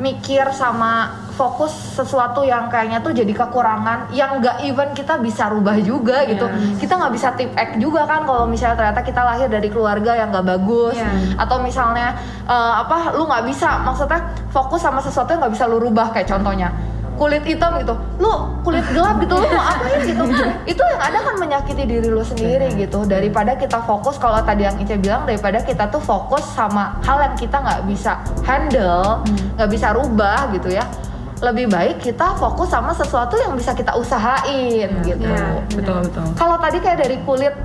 mikir 0.00 0.48
sama 0.50 1.12
fokus 1.40 1.72
sesuatu 1.96 2.44
yang 2.44 2.68
kayaknya 2.68 3.00
tuh 3.00 3.16
jadi 3.16 3.32
kekurangan 3.32 4.12
yang 4.12 4.44
nggak 4.44 4.60
even 4.68 4.92
kita 4.92 5.16
bisa 5.16 5.48
rubah 5.48 5.80
juga 5.80 6.28
gitu. 6.28 6.44
Iya. 6.44 6.76
kita 6.76 7.00
nggak 7.00 7.12
bisa 7.16 7.28
tip 7.32 7.48
act 7.56 7.80
juga 7.80 8.04
kan 8.04 8.28
kalau 8.28 8.44
misalnya 8.44 8.76
ternyata 8.76 9.00
kita 9.00 9.24
lahir 9.24 9.48
dari 9.48 9.72
keluarga 9.72 10.12
yang 10.20 10.28
nggak 10.28 10.44
bagus 10.44 11.00
Iya. 11.00 11.40
atau 11.40 11.56
misalnya 11.64 12.12
eh, 12.44 12.74
apa 12.84 13.16
lu 13.16 13.24
nggak 13.24 13.48
bisa 13.48 13.80
maksudnya 13.80 14.20
fokus 14.52 14.84
sama 14.84 15.00
sesuatu 15.00 15.32
yang 15.32 15.40
nggak 15.40 15.54
bisa 15.56 15.64
lu 15.64 15.80
rubah 15.80 16.12
kayak 16.12 16.28
contohnya 16.28 16.68
kulit 17.16 17.44
hitam 17.44 17.76
gitu. 17.76 17.92
Lu 18.16 18.32
kulit 18.64 18.80
gelap 18.96 19.20
gitu 19.20 19.36
lu 19.36 19.44
mau 19.52 19.60
apain 19.60 20.00
gitu? 20.08 20.24
Itu 20.72 20.80
yang 20.80 21.00
ada 21.04 21.20
kan 21.20 21.36
menyakiti 21.36 21.84
diri 21.84 22.08
lu 22.08 22.24
sendiri 22.24 22.72
gitu. 22.80 23.04
Daripada 23.04 23.52
kita 23.60 23.76
fokus 23.84 24.16
kalau 24.16 24.40
tadi 24.40 24.64
yang 24.64 24.80
Ica 24.80 24.96
bilang 24.96 25.28
daripada 25.28 25.60
kita 25.60 25.92
tuh 25.92 26.00
fokus 26.00 26.40
sama 26.56 26.96
hal 27.04 27.20
yang 27.20 27.36
kita 27.36 27.60
nggak 27.60 27.80
bisa 27.84 28.16
handle 28.48 29.20
nggak 29.52 29.68
bisa 29.68 29.92
rubah 29.92 30.48
gitu 30.56 30.72
ya 30.72 30.88
lebih 31.40 31.66
baik 31.66 31.96
kita 32.00 32.36
fokus 32.36 32.68
sama 32.68 32.92
sesuatu 32.92 33.32
yang 33.34 33.56
bisa 33.56 33.72
kita 33.72 33.96
usahain 33.96 34.90
gitu. 35.02 35.24
Iya. 35.24 35.64
betul 35.72 36.04
betul. 36.04 36.24
Kalau 36.36 36.56
tadi 36.56 36.78
kayak 36.78 36.98
dari 37.00 37.16
kulit 37.24 37.56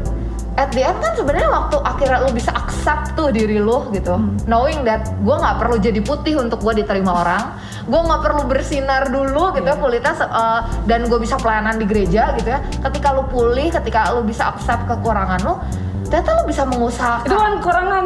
at 0.55 0.71
the 0.71 0.79
end 0.79 0.95
kan 0.97 1.11
sebenarnya 1.13 1.51
waktu 1.51 1.77
akhirnya 1.83 2.23
lu 2.23 2.31
bisa 2.31 2.55
accept 2.55 3.11
tuh 3.13 3.27
diri 3.29 3.59
lu 3.59 3.91
gitu. 3.91 4.15
Knowing 4.47 4.87
that 4.87 5.11
gue 5.19 5.35
nggak 5.35 5.59
perlu 5.59 5.75
jadi 5.77 5.99
putih 5.99 6.39
untuk 6.39 6.63
gue 6.63 6.79
diterima 6.79 7.11
orang 7.11 7.43
gue 7.85 8.01
nggak 8.01 8.21
perlu 8.23 8.49
bersinar 8.49 9.11
dulu 9.11 9.53
gitu 9.53 9.67
ya 9.67 9.77
kulitnya 9.77 10.13
se- 10.15 10.25
eh, 10.25 10.59
dan 10.89 11.05
gue 11.05 11.19
bisa 11.19 11.35
pelayanan 11.35 11.75
di 11.75 11.85
gereja 11.85 12.31
gitu 12.39 12.47
ya. 12.49 12.63
Ketika 12.79 13.11
lu 13.11 13.27
pulih 13.27 13.69
ketika 13.69 14.15
lu 14.15 14.23
bisa 14.23 14.49
accept 14.49 14.87
kekurangan 14.87 15.43
lu 15.43 15.59
ternyata 16.05 16.29
lu 16.37 16.43
bisa 16.45 16.63
mengusahakan. 16.63 17.25
Itu 17.25 17.35
kan 17.35 17.51
kekurangan. 17.59 18.03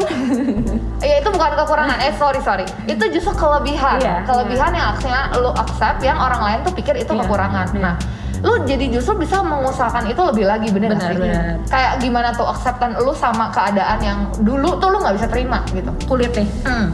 Ya 1.00 1.14
itu 1.16 1.28
bukan 1.32 1.52
kekurangan. 1.56 1.98
Eh 2.00 2.12
sorry 2.16 2.40
sorry. 2.40 2.66
Itu 2.84 3.04
justru 3.08 3.32
kelebihan. 3.32 3.96
Iya, 3.98 4.24
kelebihan 4.24 4.72
yang 4.72 4.86
akhirnya 4.92 5.22
lu 5.36 5.50
accept 5.52 6.00
yang 6.00 6.16
orang 6.16 6.40
lain 6.40 6.58
tuh 6.60 6.72
pikir 6.72 6.94
itu 6.94 7.08
Iya, 7.08 7.20
kekurangan. 7.24 7.66
iya. 7.72 7.80
nah 7.80 7.94
lu 8.40 8.64
jadi 8.64 8.88
justru 8.88 9.20
bisa 9.20 9.44
mengusahakan 9.44 10.08
itu 10.08 10.16
lebih 10.16 10.48
lagi 10.48 10.72
bener 10.72 10.96
sih? 10.96 11.12
benar. 11.12 11.60
kayak 11.68 12.00
gimana 12.00 12.32
tuh 12.32 12.48
acceptan 12.48 12.96
lu 12.96 13.12
sama 13.12 13.52
keadaan 13.52 14.00
yang 14.00 14.18
dulu 14.40 14.80
tuh 14.80 14.88
lu 14.88 14.96
nggak 14.96 15.12
bisa 15.20 15.28
terima 15.28 15.60
gitu. 15.72 15.92
Kulit 16.08 16.32
nih. 16.32 16.48
Hmm. 16.64 16.88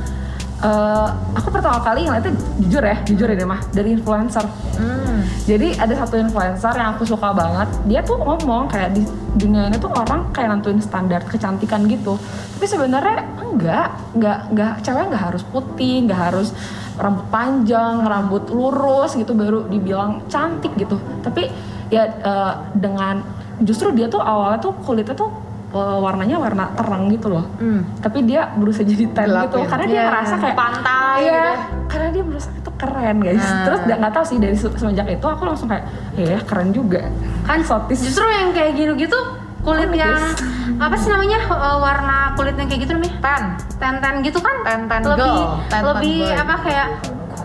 Eh, 0.56 1.08
aku 1.36 1.52
pertama 1.52 1.84
kali 1.84 2.08
ngeliatnya 2.08 2.32
jujur 2.64 2.80
ya 2.80 2.96
jujur 3.04 3.28
ini 3.28 3.44
mah 3.44 3.60
dari 3.76 3.92
influencer 3.92 4.48
Hmm. 4.76 5.24
Jadi 5.48 5.72
ada 5.80 5.96
satu 5.96 6.20
influencer 6.20 6.76
yang 6.76 6.96
aku 6.96 7.08
suka 7.08 7.32
banget. 7.32 7.68
Dia 7.88 8.04
tuh 8.04 8.20
ngomong 8.20 8.68
kayak 8.68 8.92
di 8.92 9.08
dunia 9.40 9.72
ini 9.72 9.80
tuh 9.80 9.88
orang 9.88 10.28
kayak 10.36 10.52
nentuin 10.52 10.76
standar 10.84 11.24
kecantikan 11.24 11.88
gitu. 11.88 12.20
Tapi 12.56 12.66
sebenarnya 12.68 13.24
enggak, 13.40 13.88
enggak, 14.12 14.38
enggak. 14.52 14.72
Cewek 14.84 15.04
nggak 15.08 15.24
harus 15.32 15.42
putih, 15.48 16.04
nggak 16.04 16.20
harus 16.28 16.52
rambut 17.00 17.24
panjang, 17.32 18.04
rambut 18.04 18.44
lurus 18.52 19.16
gitu 19.16 19.32
baru 19.32 19.64
dibilang 19.64 20.28
cantik 20.28 20.76
gitu. 20.76 21.00
Tapi 21.24 21.48
ya 21.88 22.04
eh, 22.04 22.52
dengan 22.76 23.24
justru 23.64 23.96
dia 23.96 24.12
tuh 24.12 24.20
awalnya 24.20 24.60
tuh 24.60 24.76
kulitnya 24.84 25.16
tuh 25.16 25.32
eh, 25.78 25.98
warnanya 25.98 26.36
warna 26.36 26.64
terang 26.72 27.06
gitu 27.08 27.26
loh 27.28 27.44
Hmm. 27.56 27.84
tapi 27.98 28.22
dia 28.22 28.48
berusaha 28.52 28.82
jadi 28.82 29.04
tan 29.10 29.26
Gelap 29.26 29.42
gitu 29.44 29.56
ya? 29.56 29.66
karena 29.66 29.84
dia 29.84 29.94
Iya. 29.94 30.04
ngerasa 30.06 30.34
kayak 30.36 30.56
Pantai 30.56 31.18
iya 31.18 31.32
gitu. 31.36 31.52
karena 31.86 32.08
dia 32.10 32.22
berusaha 32.24 32.52
itu 32.54 32.70
keren 32.74 33.16
guys 33.18 33.38
Nah. 33.40 33.64
terus 33.64 33.78
nggak 33.86 34.12
tahu 34.12 34.24
sih 34.24 34.36
dari 34.36 34.54
se- 34.54 34.74
semenjak 34.74 35.06
itu 35.10 35.26
aku 35.26 35.42
langsung 35.42 35.66
kayak 35.66 35.84
ya 36.14 36.38
keren 36.42 36.68
juga 36.70 37.00
kan 37.42 37.58
sotis 37.60 38.00
Justru 38.02 38.24
yang 38.26 38.50
kayak 38.50 38.72
gitu-gitu 38.74 39.18
kulit 39.58 39.84
Oh, 39.84 39.94
yang 39.94 40.14
guys. 40.14 40.38
apa 40.78 40.94
sih 40.94 41.08
namanya 41.08 41.38
eh, 41.42 41.78
warna 41.78 42.16
kulit 42.32 42.54
yang 42.54 42.66
kayak 42.66 42.80
gitu 42.82 42.92
namanya 42.92 43.14
Tan. 43.18 43.42
ten-ten 43.76 44.14
gitu 44.22 44.38
kan 44.38 44.56
Ten-ten 44.62 45.00
lebih 45.04 45.26
girl, 45.26 45.52
ten-ten 45.66 45.82
lebih 45.92 46.18
apa 46.34 46.54
kayak 46.60 46.86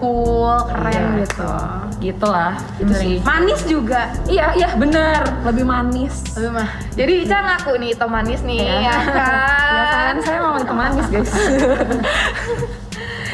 cool 0.01 0.57
keren 0.67 0.89
Iya. 0.91 1.21
gitu 1.21 1.51
gitulah 2.01 2.53
itu 2.81 2.93
sih 2.97 3.15
manis 3.21 3.61
juga 3.63 4.09
iya 4.25 4.49
iya 4.51 4.73
bener 4.73 5.21
lebih 5.45 5.61
manis 5.61 6.25
lebih 6.33 6.57
mah 6.57 6.69
Jadi 6.97 7.13
Ica 7.21 7.37
ngaku 7.39 7.71
nih 7.77 7.89
itu 7.93 8.05
manis 8.09 8.41
nih 8.41 8.59
Iya. 8.59 8.75
ya 8.81 8.97
kan. 9.21 9.31
ya 9.69 9.83
kan 9.85 10.15
saya 10.19 10.39
mau 10.41 10.57
itu 10.57 10.73
manis 10.73 11.05
guys 11.07 11.31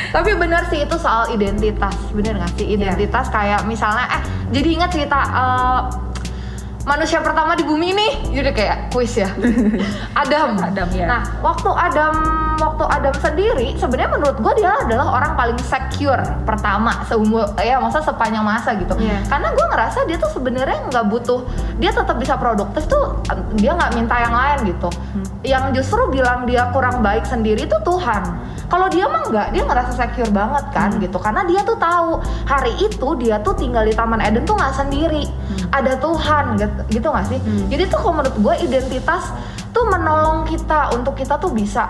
Tapi 0.07 0.31
bener 0.33 0.63
sih 0.71 0.87
itu 0.87 0.95
soal 0.97 1.29
identitas, 1.29 1.91
bener 2.15 2.39
gak 2.39 2.55
sih 2.55 2.73
identitas 2.73 3.27
kayak 3.27 3.67
misalnya 3.67 4.07
eh 4.07 4.21
jadi 4.55 4.69
ingat 4.79 4.89
cerita 4.89 5.19
eh, 5.19 5.81
manusia 6.87 7.19
pertama 7.19 7.53
di 7.53 7.67
bumi 7.67 7.91
ini, 7.91 8.07
jadi 8.31 8.55
kayak 8.55 8.77
kuis 8.89 9.19
ya. 9.19 9.27
Adam. 10.23 10.55
Adam, 10.63 10.87
ya. 10.95 11.05
Nah 11.11 11.21
waktu 11.43 11.69
Adam 11.69 12.13
waktu 12.57 12.83
Adam 12.89 13.15
sendiri 13.17 13.77
sebenarnya 13.77 14.11
menurut 14.17 14.37
gue 14.41 14.53
dia 14.59 14.73
adalah 14.83 15.17
orang 15.17 15.33
paling 15.37 15.59
secure 15.61 16.19
pertama 16.43 17.05
seumur 17.05 17.47
ya 17.61 17.77
masa 17.79 18.01
sepanjang 18.01 18.43
masa 18.43 18.75
gitu. 18.75 18.97
Iya. 18.97 19.23
Karena 19.29 19.53
gue 19.53 19.65
ngerasa 19.69 19.99
dia 20.09 20.17
tuh 20.17 20.31
sebenarnya 20.33 20.89
nggak 20.89 21.05
butuh 21.07 21.45
dia 21.77 21.93
tetap 21.93 22.17
bisa 22.17 22.35
produktif 22.35 22.85
tuh 22.89 23.21
dia 23.57 23.77
nggak 23.77 23.93
minta 23.95 24.15
yang 24.17 24.33
lain 24.33 24.57
gitu. 24.75 24.89
Yang 25.45 25.81
justru 25.81 26.01
bilang 26.11 26.43
dia 26.49 26.67
kurang 26.73 26.99
baik 27.05 27.23
sendiri 27.23 27.69
tuh 27.69 27.79
Tuhan. 27.85 28.23
Kalau 28.67 28.91
dia 28.91 29.07
mah 29.07 29.23
nggak, 29.31 29.55
dia 29.55 29.63
ngerasa 29.63 29.95
secure 29.95 30.27
banget 30.27 30.67
kan 30.75 30.91
gitu. 30.99 31.15
Karena 31.15 31.47
dia 31.47 31.63
tuh 31.63 31.79
tahu 31.79 32.19
hari 32.43 32.75
itu 32.83 33.07
dia 33.15 33.39
tuh 33.39 33.55
tinggal 33.55 33.87
di 33.87 33.95
Taman 33.95 34.19
Eden 34.19 34.43
tuh 34.43 34.59
nggak 34.59 34.75
sendiri. 34.75 35.23
Ada 35.71 35.95
Tuhan 36.03 36.59
gitu, 36.59 36.81
gitu 36.99 37.07
nggak 37.07 37.25
sih? 37.31 37.39
Jadi 37.71 37.87
tuh 37.87 37.99
kalau 38.03 38.19
menurut 38.19 38.35
gue 38.35 38.55
identitas 38.67 39.31
tuh 39.71 39.87
menolong 39.87 40.43
kita 40.51 40.91
untuk 40.99 41.15
kita 41.15 41.39
tuh 41.39 41.47
bisa 41.55 41.87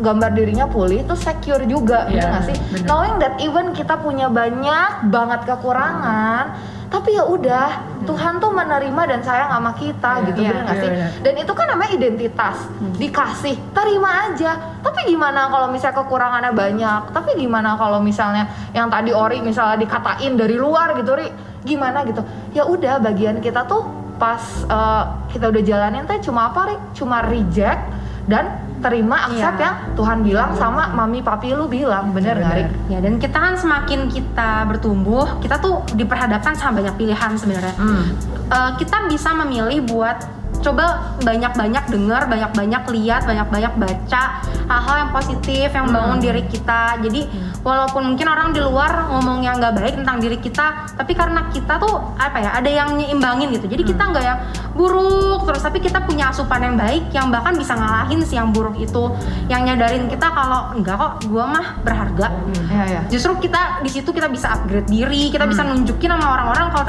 gambar 0.00 0.30
dirinya 0.32 0.64
pulih 0.64 1.04
tuh 1.04 1.14
secure 1.14 1.62
juga 1.64 2.08
gitu 2.08 2.18
Iya, 2.18 2.30
nggak 2.30 2.44
sih? 2.44 2.56
bener. 2.72 2.86
Knowing 2.88 3.14
that 3.18 3.34
even 3.38 3.66
kita 3.70 3.94
punya 3.96 4.26
banyak 4.26 5.06
banget 5.06 5.40
kekurangan, 5.44 6.44
tapi 6.88 7.14
ya 7.14 7.22
udah 7.22 7.68
Tuhan 8.02 8.40
tuh 8.40 8.50
menerima 8.50 9.02
dan 9.06 9.20
sayang 9.20 9.50
sama 9.50 9.72
kita 9.72 10.12
Iya, 10.16 10.26
gitu 10.26 10.40
iya, 10.40 10.50
bener 10.50 10.62
nggak 10.64 10.74
iya, 10.74 10.82
sih? 10.82 10.90
bener. 10.90 11.10
Dan 11.20 11.34
itu 11.38 11.52
kan 11.52 11.66
namanya 11.68 11.90
identitas, 11.92 12.56
dikasih, 12.96 13.56
terima 13.70 14.10
aja. 14.26 14.50
Tapi 14.80 15.00
gimana 15.06 15.46
kalau 15.46 15.68
misalnya 15.68 15.96
kekurangannya 15.96 16.52
banyak? 16.52 17.00
Tapi 17.12 17.30
gimana 17.36 17.76
kalau 17.76 18.00
misalnya 18.00 18.44
yang 18.72 18.88
tadi 18.88 19.12
Ori 19.12 19.38
misalnya 19.40 19.78
dikatain 19.78 20.34
dari 20.34 20.56
luar 20.56 20.96
gitu, 20.96 21.12
Ri, 21.12 21.28
gimana 21.62 22.02
gitu? 22.02 22.24
Ya 22.50 22.64
udah 22.64 22.98
bagian 22.98 23.38
kita 23.38 23.62
tuh 23.64 23.84
pas 24.16 24.40
eh, 24.64 25.04
kita 25.30 25.48
udah 25.48 25.62
jalanin 25.62 26.04
tuh 26.04 26.18
cuma 26.22 26.48
apa, 26.48 26.60
Ri? 26.66 26.76
Cuma 26.92 27.22
reject 27.22 27.84
dan 28.30 28.44
terima 28.80 29.28
accept 29.28 29.58
Iya. 29.58 29.64
yang 29.66 29.76
Tuhan 29.92 30.18
bilang 30.22 30.50
sama 30.54 30.88
mami 30.88 31.20
papi 31.20 31.52
lu 31.52 31.68
bilang, 31.68 32.14
bener 32.14 32.38
nggak, 32.38 32.88
ya 32.88 32.98
dan 32.98 33.18
kita 33.18 33.36
kan 33.36 33.52
semakin 33.52 34.08
kita 34.08 34.64
bertumbuh 34.64 35.36
kita 35.36 35.58
tuh 35.58 35.84
diperhadapkan 35.92 36.54
sama 36.54 36.80
banyak 36.80 36.94
pilihan 36.96 37.30
sebenarnya 37.34 37.74
Hmm. 37.76 38.16
Eh, 38.48 38.70
kita 38.78 39.04
bisa 39.06 39.36
memilih 39.36 39.84
buat 39.84 40.16
coba 40.60 41.16
banyak-banyak 41.24 41.84
dengar, 41.88 42.28
banyak-banyak 42.28 42.82
lihat, 42.96 43.22
banyak-banyak 43.24 43.72
baca 43.76 44.22
hal-hal 44.70 44.96
yang 45.06 45.10
positif 45.10 45.68
yang 45.72 45.88
bangun 45.90 46.18
diri 46.22 46.44
kita. 46.46 47.00
Jadi 47.02 47.26
walaupun 47.60 48.14
mungkin 48.14 48.26
orang 48.28 48.52
di 48.54 48.60
luar 48.62 49.10
ngomong 49.10 49.44
yang 49.44 49.58
nggak 49.58 49.74
baik 49.76 49.94
tentang 50.00 50.16
diri 50.20 50.38
kita, 50.38 50.96
tapi 50.96 51.12
karena 51.16 51.48
kita 51.50 51.80
tuh 51.80 52.14
apa 52.16 52.38
ya, 52.40 52.50
ada 52.56 52.70
yang 52.70 52.94
nyimbangin 52.94 53.52
gitu. 53.56 53.66
Jadi 53.66 53.82
kita 53.82 54.02
nggak 54.12 54.24
yang 54.24 54.38
buruk 54.76 55.48
terus, 55.48 55.60
tapi 55.64 55.82
kita 55.82 56.04
punya 56.04 56.30
asupan 56.30 56.60
yang 56.62 56.76
baik 56.78 57.10
yang 57.10 57.28
bahkan 57.28 57.56
bisa 57.56 57.74
ngalahin 57.74 58.20
si 58.22 58.38
yang 58.38 58.54
buruk 58.54 58.76
itu, 58.78 59.10
yang 59.50 59.66
nyadarin 59.66 60.06
kita 60.06 60.30
kalau 60.30 60.72
enggak 60.76 60.96
kok, 60.96 61.12
gua 61.28 61.44
mah 61.50 61.66
berharga. 61.82 62.28
Iya, 62.70 62.84
iya. 62.86 63.00
Justru 63.10 63.36
kita 63.42 63.82
di 63.82 63.90
situ 63.90 64.08
kita 64.14 64.30
bisa 64.30 64.54
upgrade 64.54 64.86
diri, 64.86 65.32
kita 65.32 65.44
bisa 65.48 65.66
nunjukin 65.66 66.10
sama 66.12 66.26
orang-orang 66.38 66.66
kalau 66.70 66.84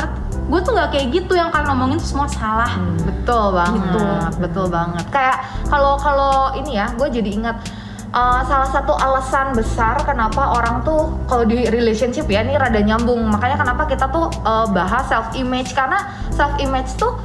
gue 0.51 0.59
tuh 0.67 0.75
nggak 0.75 0.89
kayak 0.91 1.07
gitu 1.15 1.33
yang 1.39 1.47
kalian 1.47 1.71
ngomongin 1.71 1.95
tuh 1.95 2.09
semua 2.11 2.27
salah. 2.27 2.75
Betul 3.07 3.55
banget, 3.61 3.81
Gitu. 3.85 4.03
betul 4.41 4.65
banget. 4.73 5.05
Kayak 5.13 5.37
kalau 5.69 5.93
kalau 6.01 6.55
ini 6.57 6.81
ya, 6.81 6.89
gue 6.97 7.07
jadi 7.07 7.29
ingat 7.29 7.57
uh, 8.11 8.41
salah 8.45 8.69
satu 8.69 8.93
alasan 8.97 9.53
besar 9.55 10.01
kenapa 10.03 10.57
orang 10.57 10.83
tuh 10.83 11.13
kalau 11.27 11.47
di 11.47 11.67
relationship 11.69 12.27
ya 12.27 12.41
ini 12.41 12.57
rada 12.57 12.81
nyambung. 12.81 13.29
Makanya 13.29 13.61
kenapa 13.61 13.85
kita 13.85 14.09
tuh 14.09 14.27
uh, 14.43 14.67
bahas 14.71 15.07
self 15.07 15.31
image 15.37 15.71
karena 15.77 16.09
self 16.33 16.57
image 16.59 16.91
tuh 16.99 17.15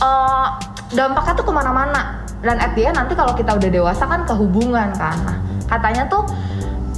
uh, 0.00 0.56
dampaknya 0.94 1.34
tuh 1.36 1.46
ke 1.46 1.52
mana-mana. 1.52 2.22
Dan 2.40 2.56
at 2.56 2.72
the 2.72 2.88
end 2.88 2.96
nanti 2.96 3.12
kalau 3.12 3.36
kita 3.36 3.52
udah 3.52 3.68
dewasa 3.68 4.08
kan 4.08 4.24
ke 4.24 4.32
hubungan 4.32 4.96
kan. 4.96 5.16
Nah, 5.28 5.36
katanya 5.68 6.08
tuh 6.08 6.24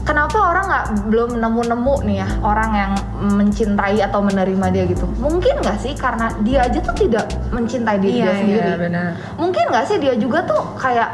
kenapa 0.02 0.34
orang 0.36 0.64
nggak 0.66 0.86
belum 1.06 1.30
nemu-nemu 1.38 1.94
nih 2.02 2.16
ya 2.18 2.28
orang 2.42 2.70
yang 2.72 2.92
mencintai 3.32 3.98
atau 4.00 4.20
menerima 4.20 4.66
dia 4.70 4.84
gitu? 4.84 5.06
Mungkin 5.16 5.62
nggak 5.62 5.78
sih? 5.78 5.94
Karena 5.94 6.30
dia 6.40 6.66
aja 6.66 6.78
tuh 6.78 6.94
tidak 6.96 7.24
mencintai 7.48 7.98
diri 7.98 8.18
Iya, 8.18 8.24
dia 8.24 8.34
sendiri. 8.38 8.66
iya 8.66 8.76
benar. 8.76 9.08
Mungkin 9.36 9.64
nggak 9.68 9.84
sih 9.86 9.96
dia 9.96 10.14
juga 10.14 10.42
tuh 10.42 10.62
kayak 10.76 11.10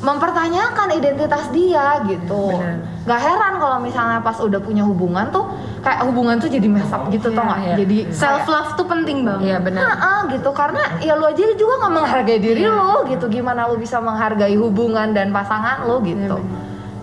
mempertanyakan 0.00 0.96
identitas 0.96 1.52
dia 1.52 2.00
gitu. 2.04 2.56
Benar. 2.56 2.88
nggak 3.00 3.16
heran 3.18 3.54
kalau 3.56 3.78
misalnya 3.80 4.20
pas 4.20 4.36
udah 4.36 4.60
punya 4.60 4.84
hubungan 4.84 5.24
tuh 5.28 5.44
kayak 5.80 6.04
hubungan 6.04 6.36
tuh 6.36 6.46
jadi 6.46 6.68
mess 6.68 6.88
up 6.88 7.08
gitu 7.08 7.32
tau 7.32 7.42
Iya, 7.42 7.48
nggak? 7.48 7.60
iya. 7.64 7.74
jadi 7.80 7.96
Self 8.12 8.44
love 8.46 8.70
tuh 8.76 8.84
penting 8.84 9.24
banget. 9.24 9.44
iya 9.44 9.56
benar. 9.56 9.80
Nah, 9.96 10.20
gitu. 10.28 10.52
Karena 10.52 10.82
ya 11.00 11.16
lu 11.16 11.24
aja 11.24 11.40
juga 11.52 11.74
nggak 11.80 11.92
menghargai 11.94 12.38
diri 12.38 12.60
Iya. 12.60 12.72
lu 12.72 13.08
gitu. 13.08 13.24
Gimana 13.26 13.64
lu 13.66 13.76
bisa 13.76 13.96
menghargai 13.98 14.52
hubungan 14.54 15.10
dan 15.10 15.32
pasangan 15.32 15.84
lu 15.84 16.00
gitu. 16.02 16.36
Iya, 16.36 16.60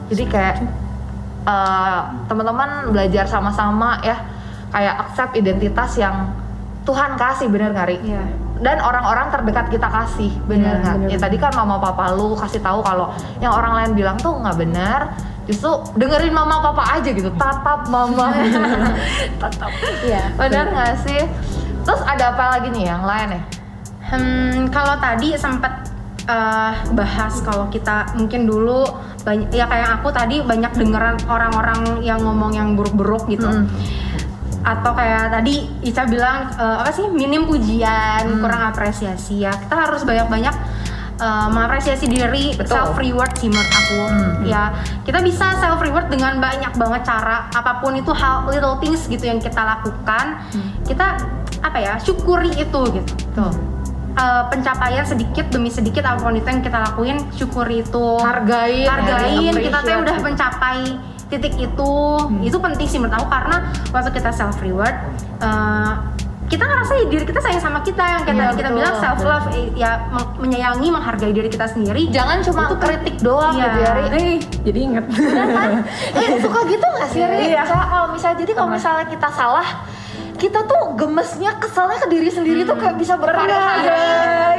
jadi 0.08 0.24
kayak 0.28 0.56
eh, 1.48 2.00
teman-teman 2.28 2.70
belajar 2.92 3.24
sama-sama 3.26 3.98
ya 4.02 4.20
kayak 4.68 4.96
accept 5.02 5.34
identitas 5.34 5.96
yang 5.96 6.28
Tuhan 6.84 7.16
kasih 7.16 7.48
bener 7.48 7.72
nggak 7.72 7.88
Ri? 7.88 7.98
Iya. 8.02 8.24
dan 8.58 8.82
orang-orang 8.82 9.30
terdekat 9.30 9.70
kita 9.70 9.86
kasih 9.86 10.34
bener 10.44 10.76
Iya, 10.76 10.82
nggak 10.82 10.96
bener. 10.98 11.10
ya 11.10 11.18
tadi 11.20 11.38
kan 11.38 11.52
mama 11.54 11.78
papa 11.78 12.10
lu 12.12 12.34
kasih 12.34 12.58
tahu 12.58 12.82
kalau 12.82 13.14
yang 13.38 13.52
orang 13.52 13.74
lain 13.76 13.92
bilang 13.94 14.18
tuh 14.18 14.34
nggak 14.34 14.58
benar 14.58 15.14
justru 15.46 15.70
dengerin 15.94 16.32
mama 16.32 16.60
papa 16.60 16.98
aja 16.98 17.08
gitu 17.08 17.30
tatap 17.34 17.86
mama 17.88 18.34
tatap 19.42 19.72
Iya. 20.02 20.34
bener 20.36 20.66
nggak 20.68 20.96
sih 21.00 21.22
terus 21.82 22.02
ada 22.02 22.34
apa 22.34 22.58
lagi 22.58 22.68
nih 22.70 22.86
yang 22.88 23.04
lain 23.04 23.32
ya 23.34 23.44
Hmm, 24.08 24.72
kalau 24.72 24.96
tadi 24.98 25.36
sempat 25.36 25.92
eh, 26.24 26.74
bahas 26.92 27.44
kalau 27.44 27.68
kita 27.68 28.16
mungkin 28.16 28.48
dulu 28.48 28.88
banyak 29.28 29.52
ya 29.52 29.68
kayak 29.68 30.00
aku 30.00 30.08
tadi 30.16 30.40
banyak 30.40 30.72
dengeran 30.72 31.20
orang-orang 31.28 32.00
yang 32.00 32.24
ngomong 32.24 32.56
yang 32.56 32.80
buruk-buruk 32.80 33.28
gitu. 33.28 33.44
Mm. 33.44 33.68
Atau 34.64 34.96
kayak 34.96 35.36
tadi 35.36 35.68
Ica 35.84 36.08
bilang 36.08 36.56
eh, 36.56 36.78
apa 36.80 36.92
sih 36.96 37.12
minim 37.12 37.44
pujian, 37.44 38.40
kurang 38.40 38.72
apresiasi 38.72 39.44
ya. 39.44 39.52
Kita 39.52 39.76
harus 39.76 40.08
banyak-banyak 40.08 40.56
eh, 41.20 41.48
mengapresiasi 41.52 42.08
diri, 42.08 42.56
Betul. 42.56 42.72
self 42.72 42.96
reward 42.96 43.36
sih 43.36 43.52
menurut 43.52 43.72
aku. 43.76 44.00
Ya, 44.48 44.72
kita 45.04 45.20
bisa 45.20 45.60
self 45.60 45.84
reward 45.84 46.08
dengan 46.08 46.40
banyak 46.40 46.72
banget 46.80 47.04
cara. 47.04 47.52
Apa 47.52 47.84
pun 47.84 48.00
itu 48.00 48.16
hal 48.16 48.48
little 48.48 48.80
things 48.80 49.12
gitu 49.12 49.28
yang 49.28 49.44
kita 49.44 49.60
lakukan, 49.60 50.40
kita 50.88 51.20
apa 51.58 51.78
ya 51.82 51.94
syukuri 51.98 52.54
itu 52.54 52.82
gitu 52.94 53.14
tuh 53.34 53.77
uh, 54.18 54.44
pencapaian 54.50 55.06
sedikit 55.06 55.48
demi 55.48 55.70
sedikit 55.70 56.04
apa 56.04 56.20
pun 56.20 56.34
itu 56.34 56.44
yang 56.44 56.60
kita 56.60 56.78
lakuin 56.84 57.18
syukuri 57.32 57.82
itu. 57.82 58.08
Hargain, 58.20 58.84
hargain 58.84 59.50
ya, 59.50 59.62
kita 59.64 59.78
tuh 59.78 59.88
appreciate 59.88 60.04
udah 60.04 60.18
mencapai 60.20 60.80
titik 61.28 61.54
itu. 61.56 61.94
Itu 62.42 62.58
penting 62.58 62.88
sih 62.88 62.98
menurut 62.98 63.16
aku 63.16 63.28
karena 63.30 63.58
waktu 63.90 64.10
kita 64.12 64.30
self 64.32 64.58
reward 64.60 64.96
uh, 65.40 66.02
kita 66.48 66.64
ngerasa 66.64 66.96
ya 66.96 67.06
diri 67.12 67.28
kita 67.28 67.44
sayang 67.44 67.60
sama 67.60 67.84
kita. 67.84 68.00
Yang 68.00 68.22
Iya, 68.24 68.32
tadi 68.32 68.56
kita 68.56 68.70
betul. 68.72 68.78
bilang 68.80 68.96
self 68.98 69.20
love 69.22 69.48
ya 69.76 69.92
men- 70.08 70.32
menyayangi 70.40 70.88
menghargai 70.88 71.34
diri 71.36 71.50
kita 71.52 71.68
sendiri. 71.68 72.08
Jangan 72.08 72.40
cuma 72.40 72.72
Itu 72.72 72.76
kan- 72.80 72.88
kritik 72.88 73.16
doang 73.20 73.60
Iya. 73.60 73.64
gitu 73.68 73.78
ya 73.78 73.92
Ri 73.92 74.04
eh 74.08 74.36
jadi 74.64 74.80
inget 74.80 75.06
eh 76.16 76.28
suka 76.40 76.60
gitu 76.64 76.86
gak 76.88 77.10
sih 77.12 77.22
Ri? 77.22 77.52
Iya. 77.52 77.68
Misalnya 77.68 77.88
kalau 77.88 78.08
misalnya 78.10 78.38
jadi 78.40 78.52
kalau 78.56 78.70
misalnya 78.72 79.06
kita 79.06 79.28
salah 79.30 79.68
kita 80.38 80.60
tuh 80.70 80.94
gemesnya 80.94 81.58
keselnya 81.58 81.98
ke 81.98 82.08
diri 82.14 82.30
sendiri 82.30 82.62
tuh 82.62 82.78
kayak 82.78 82.96
bisa 83.02 83.18
berkali-kali 83.18 83.90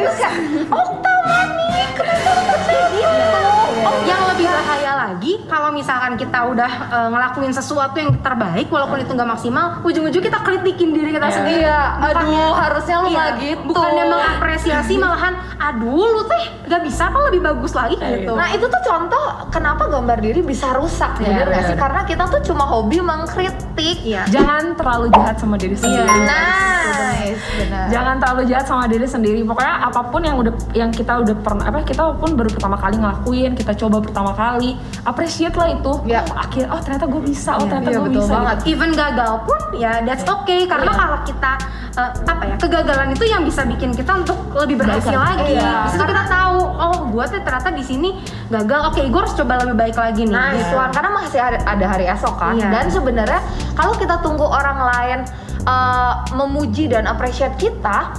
terus 0.02 0.16
kayak 0.18 0.36
oh 0.74 0.90
taman 0.98 1.48
nih 1.54 1.86
kenapa 1.94 2.30
lu 2.34 2.56
kayak 2.66 2.86
gitu 2.98 3.47
oh 3.80 3.96
yang 4.02 4.22
lebih 4.26 4.46
bahaya 4.46 4.92
lagi 4.96 5.32
kalau 5.44 5.70
misalkan 5.70 6.14
kita 6.14 6.38
udah 6.44 6.66
eh, 6.88 7.08
ngelakuin 7.08 7.50
sesuatu 7.50 7.94
yang 7.94 8.14
terbaik 8.18 8.66
walaupun 8.68 8.98
itu 8.98 9.10
nggak 9.10 9.28
maksimal 9.28 9.80
ujung-ujung 9.82 10.20
kita 10.20 10.38
kritikin 10.38 10.90
diri 10.90 11.10
kita 11.10 11.26
Iya. 11.26 11.34
sendiri 11.34 11.56
Iya, 11.60 11.80
Bukannya- 12.00 12.38
aduh, 12.40 12.54
harusnya 12.54 12.96
lu 12.96 13.06
iya, 13.06 13.16
nggak 13.18 13.30
gitu. 13.40 13.66
bukannya 13.68 14.04
mengapresiasi 14.06 14.94
malahan 15.02 15.34
aduh 15.58 15.84
lu 16.08 16.22
teh 16.24 16.44
nggak 16.64 16.82
bisa 16.82 17.04
kan 17.06 17.22
lebih 17.26 17.40
bagus 17.42 17.72
lagi 17.72 17.94
Kayak 17.94 18.12
gitu 18.22 18.32
Nah 18.32 18.48
itu 18.48 18.64
tuh 18.64 18.82
contoh 18.82 19.24
kenapa 19.48 19.82
gambar 19.86 20.18
diri 20.18 20.40
bisa 20.40 20.70
rusak 20.72 21.18
Iya, 21.18 21.42
bener 21.42 21.46
sih? 21.58 21.64
bener. 21.68 21.78
Karena 21.78 22.00
kita 22.04 22.24
tuh 22.28 22.40
cuma 22.44 22.64
hobi 22.64 22.98
mengkritik. 23.00 23.98
iya 24.00 24.22
Jangan 24.28 24.74
terlalu 24.74 25.10
jahat 25.10 25.36
sama 25.36 25.56
diri 25.56 25.74
sendiri. 25.74 26.04
Nice, 26.04 27.42
benar. 27.56 27.86
Jangan 27.88 28.14
terlalu 28.18 28.42
jahat 28.46 28.66
sama 28.66 28.84
diri 28.86 29.06
sendiri. 29.06 29.40
Pokoknya 29.42 29.74
apa 29.82 30.00
pun 30.04 30.20
yang 30.20 30.36
udah 30.36 30.52
yang 30.72 30.90
kita 30.90 31.18
udah 31.18 31.34
pernah 31.36 31.64
apa 31.66 31.82
kita 31.82 32.02
pun 32.14 32.30
baru 32.34 32.48
pertama 32.48 32.76
kali 32.76 32.96
ngelakuin, 32.96 33.52
kita 33.54 33.67
coba 33.74 34.00
pertama 34.00 34.32
kali, 34.32 34.76
appreciate 35.02 35.52
lah 35.52 35.68
itu. 35.70 35.92
Ya. 36.04 36.24
Oh, 36.24 36.36
akhir 36.36 36.64
oh 36.68 36.80
ternyata 36.80 37.04
gue 37.04 37.22
bisa, 37.22 37.50
oh 37.56 37.64
Iya, 37.64 37.70
ternyata 37.70 37.90
iya, 37.90 37.98
gue 37.98 38.10
bisa. 38.12 38.30
banget. 38.30 38.56
gitu. 38.58 38.70
even 38.72 38.90
gagal 38.92 39.32
pun 39.42 39.60
ya 39.74 39.92
that's 40.02 40.24
okay 40.24 40.60
karena 40.64 40.88
Iya. 40.88 41.00
kalau 41.00 41.18
kita 41.22 41.52
eh, 41.94 42.10
apa 42.24 42.42
ya 42.44 42.56
kegagalan 42.56 43.08
itu 43.10 43.24
yang 43.24 43.42
bisa 43.42 43.62
bikin 43.64 43.90
kita 43.90 44.12
untuk 44.14 44.38
lebih 44.54 44.76
berhasil 44.78 45.12
lagi 45.12 45.56
Iya. 45.56 45.84
di 45.84 45.90
situ 45.90 46.04
kita 46.04 46.24
tahu 46.26 46.58
oh 46.62 46.98
gue 47.10 47.24
tuh 47.26 47.40
ternyata 47.42 47.70
di 47.70 47.82
sini 47.82 48.08
gagal 48.48 48.80
oke 48.88 49.00
gue 49.02 49.20
harus 49.20 49.34
coba 49.34 49.52
lebih 49.60 49.76
baik 49.76 49.96
lagi 49.96 50.22
nih 50.24 50.34
Nah. 50.34 50.70
Tuhan, 50.70 50.90
karena 50.92 51.10
masih 51.12 51.38
ada, 51.42 51.86
hari 51.86 52.06
esok 52.06 52.34
kan. 52.36 52.54
Iya. 52.54 52.68
Dan 52.70 52.86
sebenarnya 52.88 53.40
kalau 53.74 53.94
kita 53.94 54.20
tunggu 54.20 54.44
orang 54.44 54.78
lain 54.80 55.18
uh, 55.64 56.12
memuji 56.32 56.86
dan 56.86 57.04
appreciate 57.04 57.54
kita, 57.56 58.14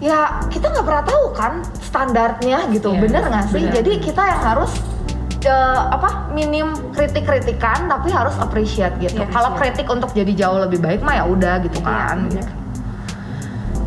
ya 0.00 0.40
kita 0.48 0.72
nggak 0.72 0.86
pernah 0.88 1.04
tahu 1.04 1.24
kan 1.36 1.52
standarnya 1.84 2.58
gitu. 2.72 2.96
Iya, 2.96 3.00
bener 3.04 3.22
nggak 3.28 3.46
sih? 3.52 3.62
bener. 3.68 3.72
Jadi 3.80 3.92
kita 4.00 4.22
yang 4.24 4.42
harus 4.42 4.72
uh, 5.44 5.92
apa 5.92 6.32
minim 6.32 6.72
kritik-kritikan 6.96 7.86
tapi 7.86 8.08
harus 8.08 8.34
appreciate 8.40 8.96
gitu. 8.98 9.20
Iya, 9.20 9.28
Kalau 9.28 9.54
iya. 9.54 9.58
kritik 9.60 9.86
untuk 9.92 10.10
jadi 10.12 10.32
jauh 10.34 10.58
lebih 10.64 10.80
baik 10.80 11.00
mah 11.04 11.20
ya 11.20 11.24
udah 11.28 11.54
gitu 11.64 11.78
Iya, 11.80 11.86
kan. 11.86 12.16
bener. 12.26 12.48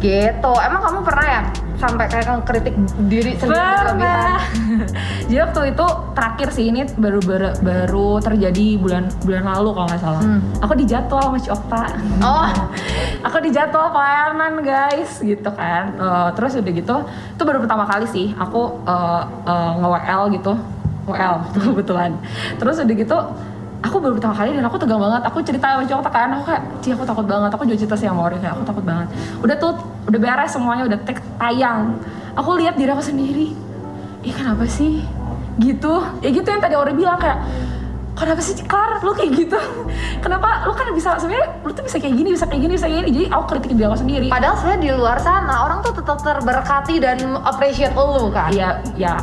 Gitu. 0.04 0.52
Emang 0.60 0.82
kamu 0.84 1.00
pernah 1.02 1.26
ya 1.26 1.42
sampai 1.80 2.06
kayak 2.08 2.44
kritik 2.48 2.76
diri 3.08 3.36
sendiri 3.40 3.60
berlebihan? 3.60 4.40
Jadi 5.28 5.40
waktu 5.40 5.62
itu 5.76 5.86
terakhir 6.12 6.48
sih 6.52 6.66
ini 6.72 6.82
baru 6.96 7.20
baru, 7.24 7.50
baru 7.60 8.10
terjadi 8.20 8.80
bulan 8.80 9.08
bulan 9.24 9.44
lalu 9.48 9.70
kalau 9.76 9.88
nggak 9.88 10.02
salah. 10.04 10.22
Hmm. 10.24 10.40
Aku 10.60 10.74
dijadwal 10.76 11.24
sama 11.24 11.40
Ciokta. 11.40 11.84
Oh, 12.20 12.48
aku 13.24 13.38
dijadwal 13.40 13.90
pelayanan 13.90 14.60
guys. 14.62 15.24
Gitu 15.24 15.50
kan. 15.56 15.96
Eh, 15.96 16.30
terus 16.36 16.60
udah 16.60 16.74
gitu 16.76 16.96
itu 17.08 17.44
baru 17.48 17.60
pertama 17.64 17.88
kali 17.88 18.06
sih 18.12 18.36
aku 18.36 18.84
eh, 18.84 19.24
eh, 19.48 19.72
nge-WL 19.80 20.24
gitu. 20.36 20.54
WL 21.04 21.36
kebetulan. 21.56 22.12
Terus 22.60 22.80
udah 22.80 22.96
gitu 22.96 23.18
aku 23.84 24.00
baru 24.00 24.16
pertama 24.16 24.36
kali 24.36 24.56
dan 24.56 24.64
aku 24.68 24.78
tegang 24.80 25.00
banget. 25.00 25.22
Aku 25.28 25.38
cerita 25.44 25.66
sama 25.76 25.84
cowok 25.88 26.12
kan. 26.12 26.30
Aku 26.36 26.44
kayak 26.48 26.64
Ci 26.84 26.88
aku 26.92 27.04
takut 27.08 27.26
banget. 27.26 27.50
Aku 27.56 27.64
juga 27.64 27.78
cerita 27.80 27.96
sih 27.96 28.08
sama 28.08 28.28
Ori 28.28 28.38
kayak 28.40 28.54
aku 28.60 28.64
takut 28.68 28.84
banget. 28.84 29.08
Udah 29.40 29.56
tuh 29.58 29.72
udah 30.08 30.20
beres 30.20 30.52
semuanya 30.52 30.84
udah 30.88 31.00
take 31.08 31.24
tayang. 31.40 31.96
Aku 32.36 32.60
lihat 32.60 32.76
diri 32.76 32.92
aku 32.92 33.04
sendiri. 33.04 33.56
Ih 34.24 34.34
kenapa 34.36 34.68
sih? 34.68 35.04
Gitu. 35.60 35.94
Ya 36.24 36.30
gitu 36.32 36.48
yang 36.48 36.64
tadi 36.64 36.76
Ori 36.76 36.96
bilang 36.96 37.20
kayak 37.20 37.40
kenapa 38.14 38.40
sih 38.40 38.56
Klar 38.64 39.02
lu 39.02 39.12
kayak 39.12 39.32
gitu 39.36 39.60
kenapa 40.20 40.66
lu 40.66 40.74
kan 40.74 40.88
bisa 40.94 41.18
sebenarnya 41.18 41.48
lu 41.62 41.72
tuh 41.72 41.84
bisa 41.84 41.98
kayak 42.00 42.16
gini 42.16 42.30
bisa 42.32 42.46
kayak 42.46 42.62
gini 42.62 42.74
bisa 42.74 42.86
kayak 42.88 43.04
gini 43.04 43.12
jadi 43.14 43.26
aku 43.34 43.44
kritik 43.50 43.70
diri 43.76 43.86
aku 43.86 43.98
sendiri 44.00 44.28
Padahal 44.34 44.56
sebenarnya 44.58 44.82
di 44.82 44.92
luar 44.98 45.18
sana 45.22 45.56
orang 45.66 45.80
tuh 45.82 45.94
tetap 45.94 46.18
terberkati 46.20 46.96
dan 46.98 47.18
appreciate 47.38 47.94
lu 47.94 48.34
kan. 48.34 48.50
Iya, 48.50 48.82
ya 48.98 49.14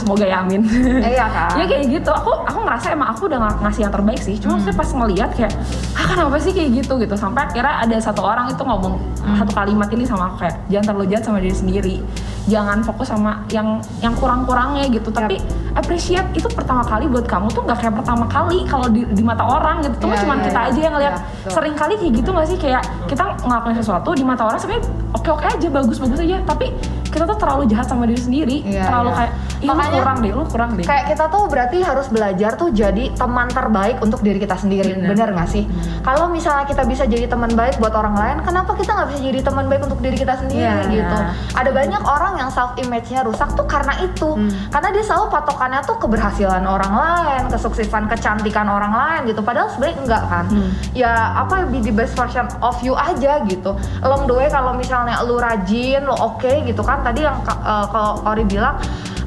semoga 0.00 0.24
ya 0.24 0.40
amin. 0.40 0.64
Iya 1.04 1.26
kan? 1.28 1.52
ya 1.60 1.64
kayak 1.68 1.84
gitu. 1.92 2.10
Aku 2.10 2.32
aku 2.48 2.58
ngerasa 2.64 2.96
emang 2.96 3.12
aku 3.12 3.28
udah 3.28 3.38
ng- 3.44 3.60
ngasih 3.60 3.80
yang 3.84 3.92
terbaik 3.92 4.20
sih. 4.24 4.40
Cuma 4.40 4.56
maksudnya 4.56 4.76
pas 4.80 4.88
ngeliat 4.88 5.30
kayak, 5.36 5.52
ah 6.00 6.04
kenapa 6.08 6.36
sih 6.40 6.56
kayak 6.56 6.70
gitu 6.80 6.96
gitu. 6.96 7.14
Sampai 7.14 7.44
akhirnya 7.44 7.74
ada 7.84 7.96
satu 8.00 8.24
orang 8.24 8.48
itu 8.50 8.62
ngomong 8.64 8.94
satu 9.36 9.52
kalimat 9.52 9.88
ini 9.92 10.04
sama 10.08 10.32
aku 10.32 10.48
kayak, 10.48 10.56
jangan 10.72 10.84
terlalu 10.88 11.04
jahat 11.12 11.24
sama 11.28 11.38
diri 11.44 11.56
sendiri. 11.56 11.96
Jangan 12.44 12.84
fokus 12.84 13.08
sama 13.08 13.40
yang 13.48 13.80
yang 13.98 14.12
kurang-kurangnya 14.14 14.84
gitu. 14.88 15.08
Tapi 15.08 15.40
appreciate 15.72 16.28
itu 16.32 16.44
pertama 16.46 16.84
kali 16.84 17.08
buat 17.08 17.24
kamu 17.24 17.48
tuh 17.50 17.64
nggak 17.64 17.78
kayak 17.80 17.94
pertama 17.96 18.24
kali 18.28 18.68
kalau 18.68 18.86
di, 18.86 19.02
di 19.08 19.22
mata 19.24 19.42
orang 19.42 19.80
gitu. 19.80 20.04
Cuma 20.04 20.14
Iya, 20.14 20.22
cuman 20.22 20.36
iya, 20.38 20.44
kita 20.46 20.60
iya. 20.60 20.68
aja 20.68 20.80
yang 20.80 20.94
ngeliat. 20.94 21.14
Iya, 21.14 21.22
betul. 21.24 21.52
Sering 21.56 21.74
kali 21.74 21.92
kayak 21.96 22.12
gitu 22.14 22.28
nggak 22.30 22.46
sih 22.46 22.58
kayak 22.60 22.82
kita 23.08 23.24
ngelakuin 23.42 23.76
sesuatu 23.76 24.10
di 24.12 24.24
mata 24.24 24.42
orang 24.44 24.60
sebenarnya 24.60 24.84
oke-oke 25.14 25.46
aja, 25.46 25.66
bagus-bagus 25.68 26.20
aja. 26.20 26.36
Tapi 26.44 26.66
kita 27.08 27.24
tuh 27.24 27.38
terlalu 27.38 27.62
jahat 27.70 27.86
sama 27.86 28.04
diri 28.04 28.18
sendiri. 28.18 28.56
Iya, 28.66 28.90
terlalu 28.90 29.08
iya. 29.08 29.18
kayak, 29.18 29.32
Ih, 29.54 29.70
lu 29.70 29.72
Makanya- 29.72 29.96
kurang 29.96 30.16
deh, 30.20 30.32
lu 30.34 30.42
kurang 30.44 30.70
deh. 30.74 30.84
Kayak 30.84 31.04
kita 31.08 31.24
tuh 31.30 31.42
berarti 31.46 31.78
harus 31.80 32.06
belajar 32.10 32.50
tuh 32.52 32.68
jadi 32.68 33.04
teman 33.16 33.48
terbaik 33.48 33.96
untuk 34.02 34.20
diri 34.20 34.36
kita 34.36 34.58
sendiri, 34.58 34.92
Bener. 34.92 35.08
bener 35.14 35.28
nggak 35.32 35.48
sih? 35.48 35.64
Kalau 36.02 36.28
misalnya 36.28 36.66
kita 36.66 36.84
bisa 36.84 37.06
jadi 37.06 37.24
teman 37.24 37.48
baik 37.48 37.80
buat 37.80 37.94
orang 37.94 38.12
lain, 38.12 38.36
kenapa 38.42 38.74
kita 38.74 38.92
nggak 38.92 39.08
bisa 39.08 39.20
jadi 39.24 39.40
teman 39.40 39.64
baik 39.64 39.86
untuk 39.86 40.02
diri 40.02 40.18
kita 40.18 40.36
sendiri 40.36 40.68
Iya. 40.84 40.90
gitu? 40.90 41.16
Ada 41.54 41.70
banyak 41.72 42.02
orang 42.02 42.33
yang 42.36 42.50
self 42.50 42.74
image-nya 42.76 43.22
rusak 43.22 43.54
tuh 43.54 43.66
karena 43.66 43.94
itu, 44.02 44.34
Hmm. 44.34 44.50
karena 44.70 44.88
dia 44.94 45.04
selalu 45.06 45.26
patokannya 45.30 45.80
tuh 45.86 45.96
keberhasilan 45.98 46.64
orang 46.66 46.92
lain, 46.92 47.42
kesuksesan, 47.50 48.10
kecantikan 48.10 48.66
orang 48.66 48.92
lain 48.92 49.20
gitu. 49.30 49.40
Padahal 49.40 49.70
sebenarnya 49.70 49.96
enggak 50.04 50.22
kan? 50.28 50.44
Hmm. 50.50 50.70
Ya 50.92 51.12
apa 51.38 51.66
be 51.70 51.78
the 51.80 51.94
best 51.94 52.14
version 52.18 52.46
of 52.60 52.76
you 52.82 52.92
aja 52.94 53.42
gitu. 53.46 53.74
Along 54.02 54.26
the 54.26 54.34
way 54.34 54.48
kalau 54.50 54.74
misalnya 54.74 55.18
lu 55.24 55.38
rajin, 55.38 56.04
lu 56.04 56.14
oke 56.14 56.64
gitu 56.66 56.82
kan? 56.82 57.00
Tadi 57.06 57.24
yang 57.24 57.38
uh, 57.46 57.86
kalau 57.88 58.20
Ori 58.26 58.44
bilang 58.44 58.76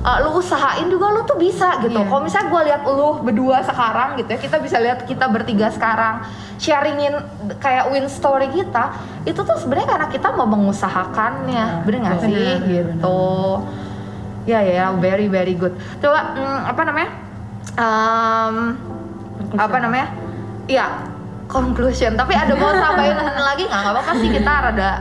uh, 0.08 0.17
lu 0.24 0.39
usahain 0.39 0.88
juga 0.88 1.12
lu 1.12 1.22
tuh 1.28 1.36
bisa 1.36 1.84
gitu. 1.84 2.00
Iya. 2.00 2.08
Kalau 2.08 2.22
misalnya 2.24 2.48
gue 2.48 2.62
lihat 2.72 2.82
lu 2.88 3.10
berdua 3.20 3.58
sekarang 3.67 4.10
gitu 4.15 4.30
ya, 4.32 4.39
kita 4.39 4.58
bisa 4.63 4.78
lihat 4.80 5.04
kita 5.04 5.28
bertiga 5.28 5.67
sekarang 5.67 6.24
sharingin 6.58 7.13
kayak 7.60 7.91
win 7.91 8.08
story 8.08 8.48
kita, 8.56 8.96
itu 9.28 9.38
tuh 9.43 9.58
sebenarnya 9.60 9.88
karena 9.91 10.08
kita 10.08 10.28
mau 10.34 10.48
mengusahakannya, 10.48 11.65
Nah, 11.67 11.84
bener 11.84 12.00
nggak 12.02 12.17
sih 12.24 12.34
Bener, 12.34 12.60
gitu? 12.72 13.22
Ya 14.48 14.63
ya, 14.63 14.96
very 14.96 15.28
very 15.28 15.60
good. 15.60 15.76
Coba 16.00 16.34
hmm, 16.34 16.60
apa 16.72 16.82
namanya? 16.88 17.10
Um, 17.78 18.56
apa 19.60 19.78
namanya? 19.84 20.08
Iya, 20.72 21.04
conclusion. 21.52 22.15
Tapi 22.15 22.32
ada 22.32 22.56
mau 22.56 22.72
tambahin 22.72 23.20
lagi 23.52 23.67
nggak? 23.67 23.80
Nggak 23.84 23.93
apa-apa 23.93 24.12
sih 24.24 24.30
kita 24.32 24.54
rada. 24.72 24.91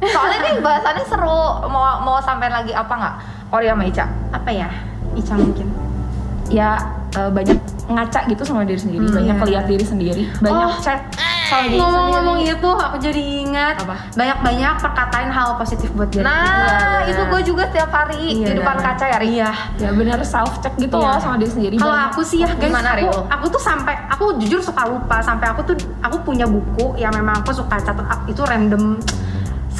Soalnya 0.00 0.38
nih 0.48 0.54
bahasannya 0.62 1.04
seru. 1.04 1.42
Mau 1.66 1.84
mau 2.06 2.16
sampein 2.22 2.54
lagi 2.54 2.72
apa 2.72 2.94
nggak? 2.94 3.16
Ori 3.50 3.66
sama 3.66 3.82
Ica. 3.82 4.06
apa 4.30 4.50
ya 4.50 4.68
Ica 5.12 5.34
mungkin 5.34 5.66
ya 6.46 6.78
eh, 7.10 7.26
banyak 7.28 7.58
ngaca 7.86 8.22
gitu 8.24 8.42
sama 8.44 8.62
diri 8.62 8.78
sendiri, 8.78 9.02
Hmm, 9.02 9.10
banyak 9.12 9.36
iya. 9.36 9.46
lihat 9.50 9.64
diri 9.66 9.82
sendiri, 9.82 10.22
banyak 10.38 10.54
Oh. 10.56 10.78
diri 10.78 11.74
ngomong-ngomong 11.74 12.38
itu 12.40 12.70
aku 12.70 12.96
jadi 12.96 13.22
ingat 13.42 13.82
banyak-banyak 14.14 14.74
perkataan 14.78 15.26
hal 15.28 15.58
positif 15.58 15.90
buat 15.90 16.06
diri 16.06 16.22
Nah, 16.22 17.02
kita. 17.02 17.10
itu 17.10 17.22
gue 17.26 17.40
juga 17.44 17.62
setiap 17.66 17.90
hari 17.90 18.38
Iya, 18.38 18.46
di 18.46 18.54
depan 18.56 18.78
benar. 18.78 18.94
kaca 18.94 19.04
ya, 19.04 19.18
Ri. 19.18 19.26
iya 19.32 19.50
Ya 19.76 19.90
benar 19.90 20.22
self 20.22 20.62
check 20.62 20.70
gitu 20.76 20.94
Iya. 20.94 21.06
loh 21.08 21.18
sama 21.18 21.34
diri 21.36 21.50
sendiri. 21.50 21.74
kalau 21.76 21.98
aku 22.06 22.22
sih 22.22 22.38
ya 22.38 22.48
guys 22.48 22.70
Gimana, 22.70 22.94
aku, 22.94 23.10
aku 23.26 23.46
tuh 23.48 23.58
sampai 23.60 23.94
aku 24.06 24.24
jujur 24.38 24.62
suka 24.62 24.82
lupa 24.86 25.18
sampai 25.18 25.50
aku 25.50 25.60
tuh 25.64 25.74
aku 26.00 26.22
punya 26.22 26.46
buku 26.46 26.94
yang 26.94 27.10
memang 27.10 27.42
aku 27.42 27.50
suka 27.52 27.74
catat 27.76 28.06
itu 28.24 28.38
random 28.40 29.02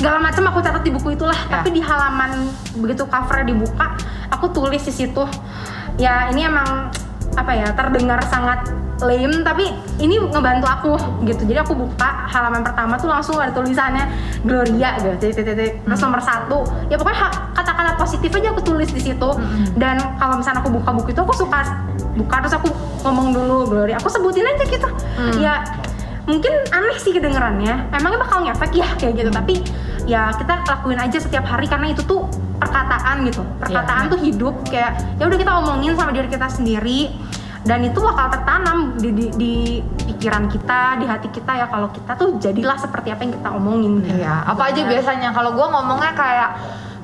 segala 0.00 0.16
macam 0.18 0.48
aku 0.48 0.58
catat 0.58 0.80
di 0.80 0.90
buku 0.90 1.12
itulah 1.12 1.36
Ya. 1.44 1.60
tapi 1.60 1.70
di 1.70 1.80
halaman 1.80 2.48
begitu 2.74 3.04
covernya 3.04 3.46
dibuka 3.46 3.86
aku 4.30 4.48
tulis 4.48 4.80
di 4.80 4.92
situ 4.94 5.24
ya 5.96 6.32
ini 6.32 6.40
emang 6.42 6.88
apa 7.36 7.52
ya 7.52 7.68
terdengar 7.70 8.16
sangat 8.24 8.64
lame 8.98 9.40
tapi 9.40 9.64
ini 9.98 10.16
ngebantu 10.18 10.66
aku 10.66 10.92
gitu 11.24 11.44
jadi 11.44 11.60
aku 11.60 11.72
buka 11.74 12.04
halaman 12.26 12.60
pertama 12.60 12.96
tuh 12.96 13.08
langsung 13.08 13.36
ada 13.36 13.48
tulisannya 13.50 14.08
Gloria 14.40 14.96
gitu 14.96 15.16
titik 15.22 15.44
titik 15.46 15.72
Hmm. 15.74 15.84
terus 15.86 16.00
nomor 16.00 16.20
satu 16.20 16.58
ya 16.88 16.96
pokoknya 16.96 17.28
kata-kata 17.52 17.96
positif 17.96 18.28
aja 18.30 18.48
aku 18.50 18.60
tulis 18.62 18.88
di 18.88 19.00
situ 19.02 19.28
Hmm. 19.30 19.68
dan 19.74 20.00
kalau 20.16 20.36
misalnya 20.36 20.60
aku 20.60 20.70
buka 20.70 20.90
buku 20.94 21.08
itu 21.10 21.20
aku 21.22 21.34
suka 21.34 21.60
buka 22.14 22.36
terus 22.40 22.54
aku 22.54 22.68
ngomong 23.02 23.32
dulu 23.32 23.56
Gloria 23.66 23.96
aku 23.96 24.08
sebutin 24.08 24.44
aja 24.46 24.64
gitu 24.66 24.88
Hmm. 25.14 25.32
ya 25.38 25.60
mungkin 26.30 26.52
aneh 26.70 26.96
sih 26.96 27.10
kedengerannya. 27.10 27.90
Emangnya 27.90 28.18
bakal 28.22 28.46
ngefek 28.46 28.72
ya 28.72 28.88
kayak 28.94 29.14
gitu. 29.18 29.30
Tapi 29.30 29.54
ya 30.06 30.30
kita 30.32 30.62
lakuin 30.64 30.98
aja 30.98 31.18
setiap 31.18 31.44
hari 31.44 31.66
karena 31.66 31.90
itu 31.90 32.06
tuh 32.06 32.30
perkataan 32.56 33.26
gitu. 33.26 33.42
Perkataan 33.58 34.06
Iya. 34.06 34.12
tuh 34.14 34.20
hidup. 34.22 34.54
Kayak 34.70 35.18
ya 35.18 35.26
udah 35.26 35.38
kita 35.38 35.52
omongin 35.58 35.92
sama 35.98 36.14
diri 36.14 36.28
kita 36.30 36.46
sendiri. 36.46 37.00
Dan 37.60 37.84
itu 37.84 38.00
bakal 38.00 38.32
tertanam 38.32 38.96
di, 38.96 39.12
di, 39.12 39.26
di 39.36 39.54
pikiran 40.08 40.48
kita 40.48 40.96
di 40.96 41.04
hati 41.04 41.28
kita 41.28 41.52
ya. 41.60 41.66
Kalau 41.68 41.92
kita 41.92 42.16
tuh 42.16 42.40
jadilah 42.40 42.78
seperti 42.78 43.12
apa 43.12 43.20
yang 43.20 43.34
kita 43.36 43.48
omongin. 43.52 44.00
Iya, 44.06 44.48
apa 44.48 44.72
aja 44.72 44.80
biasanya. 44.80 45.28
Kalau 45.30 45.52
gue 45.52 45.66
ngomongnya 45.68 46.12
kayak 46.16 46.50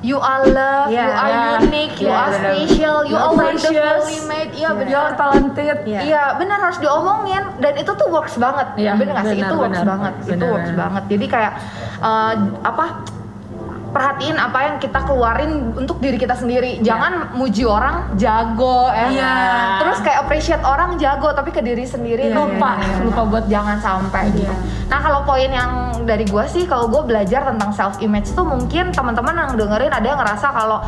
You 0.05 0.21
are 0.21 0.45
love, 0.45 0.93
Iya, 0.93 1.09
you 1.09 1.13
are 1.17 1.31
iya. 1.33 1.57
unique, 1.57 1.95
you 1.97 2.05
Iya, 2.05 2.21
are 2.21 2.29
benar. 2.29 2.53
special, 2.53 2.97
you 3.01 3.17
You're 3.17 3.25
are 3.25 3.33
wonderfully 3.33 4.19
made. 4.29 4.51
Iya 4.53 4.69
benar. 4.77 4.91
You're 4.93 5.13
talented. 5.17 5.77
Iya. 5.89 5.99
Iya 6.05 6.23
benar 6.37 6.57
harus 6.61 6.77
diomongin 6.77 7.43
dan 7.57 7.73
itu 7.81 7.91
tuh 7.97 8.07
works 8.13 8.37
banget. 8.37 8.67
Iya, 8.77 8.93
bener 8.93 9.17
nggak 9.17 9.25
sih? 9.25 9.39
Itu 9.41 9.55
works 9.57 9.81
benar. 9.81 9.89
banget. 9.89 10.13
Itu 10.21 10.29
Benar, 10.37 10.49
works 10.53 10.71
banget. 10.77 11.03
Jadi 11.09 11.25
kayak 11.25 11.53
eh, 11.97 12.33
apa? 12.61 12.85
Perhatiin 13.97 14.37
apa 14.37 14.59
yang 14.61 14.75
kita 14.77 14.99
keluarin 15.09 15.73
untuk 15.73 15.97
diri 15.97 16.21
kita 16.21 16.37
sendiri. 16.37 16.77
Jangan 16.85 17.33
muji 17.33 17.65
orang 17.65 18.13
jago, 18.13 18.93
eh. 18.93 19.17
Iya. 19.17 19.33
Terus 19.81 19.97
kayak 20.05 20.19
appreciate 20.29 20.61
orang 20.61 21.01
jago 21.01 21.33
tapi 21.33 21.49
ke 21.49 21.65
diri 21.65 21.81
sendiri 21.81 22.29
Iya, 22.29 22.37
lupa 22.37 22.77
iya, 22.77 22.85
iya. 22.85 23.01
lupa 23.01 23.21
buat 23.25 23.45
jangan 23.49 23.77
sampai 23.81 24.29
gitu. 24.37 24.45
Iya. 24.45 24.85
Nah 24.93 24.99
kalau 25.01 25.25
poin 25.25 25.49
yang 25.49 25.97
dari 26.07 26.23
gue 26.23 26.45
sih 26.47 26.63
kalau 26.63 26.87
gue 26.87 27.03
belajar 27.03 27.43
tentang 27.43 27.75
self 27.75 27.99
image 27.99 28.31
tuh 28.31 28.47
mungkin 28.47 28.95
teman-teman 28.95 29.35
yang 29.35 29.51
dengerin 29.59 29.91
ada 29.91 30.07
yang 30.07 30.19
ngerasa 30.23 30.47
kalau 30.55 30.79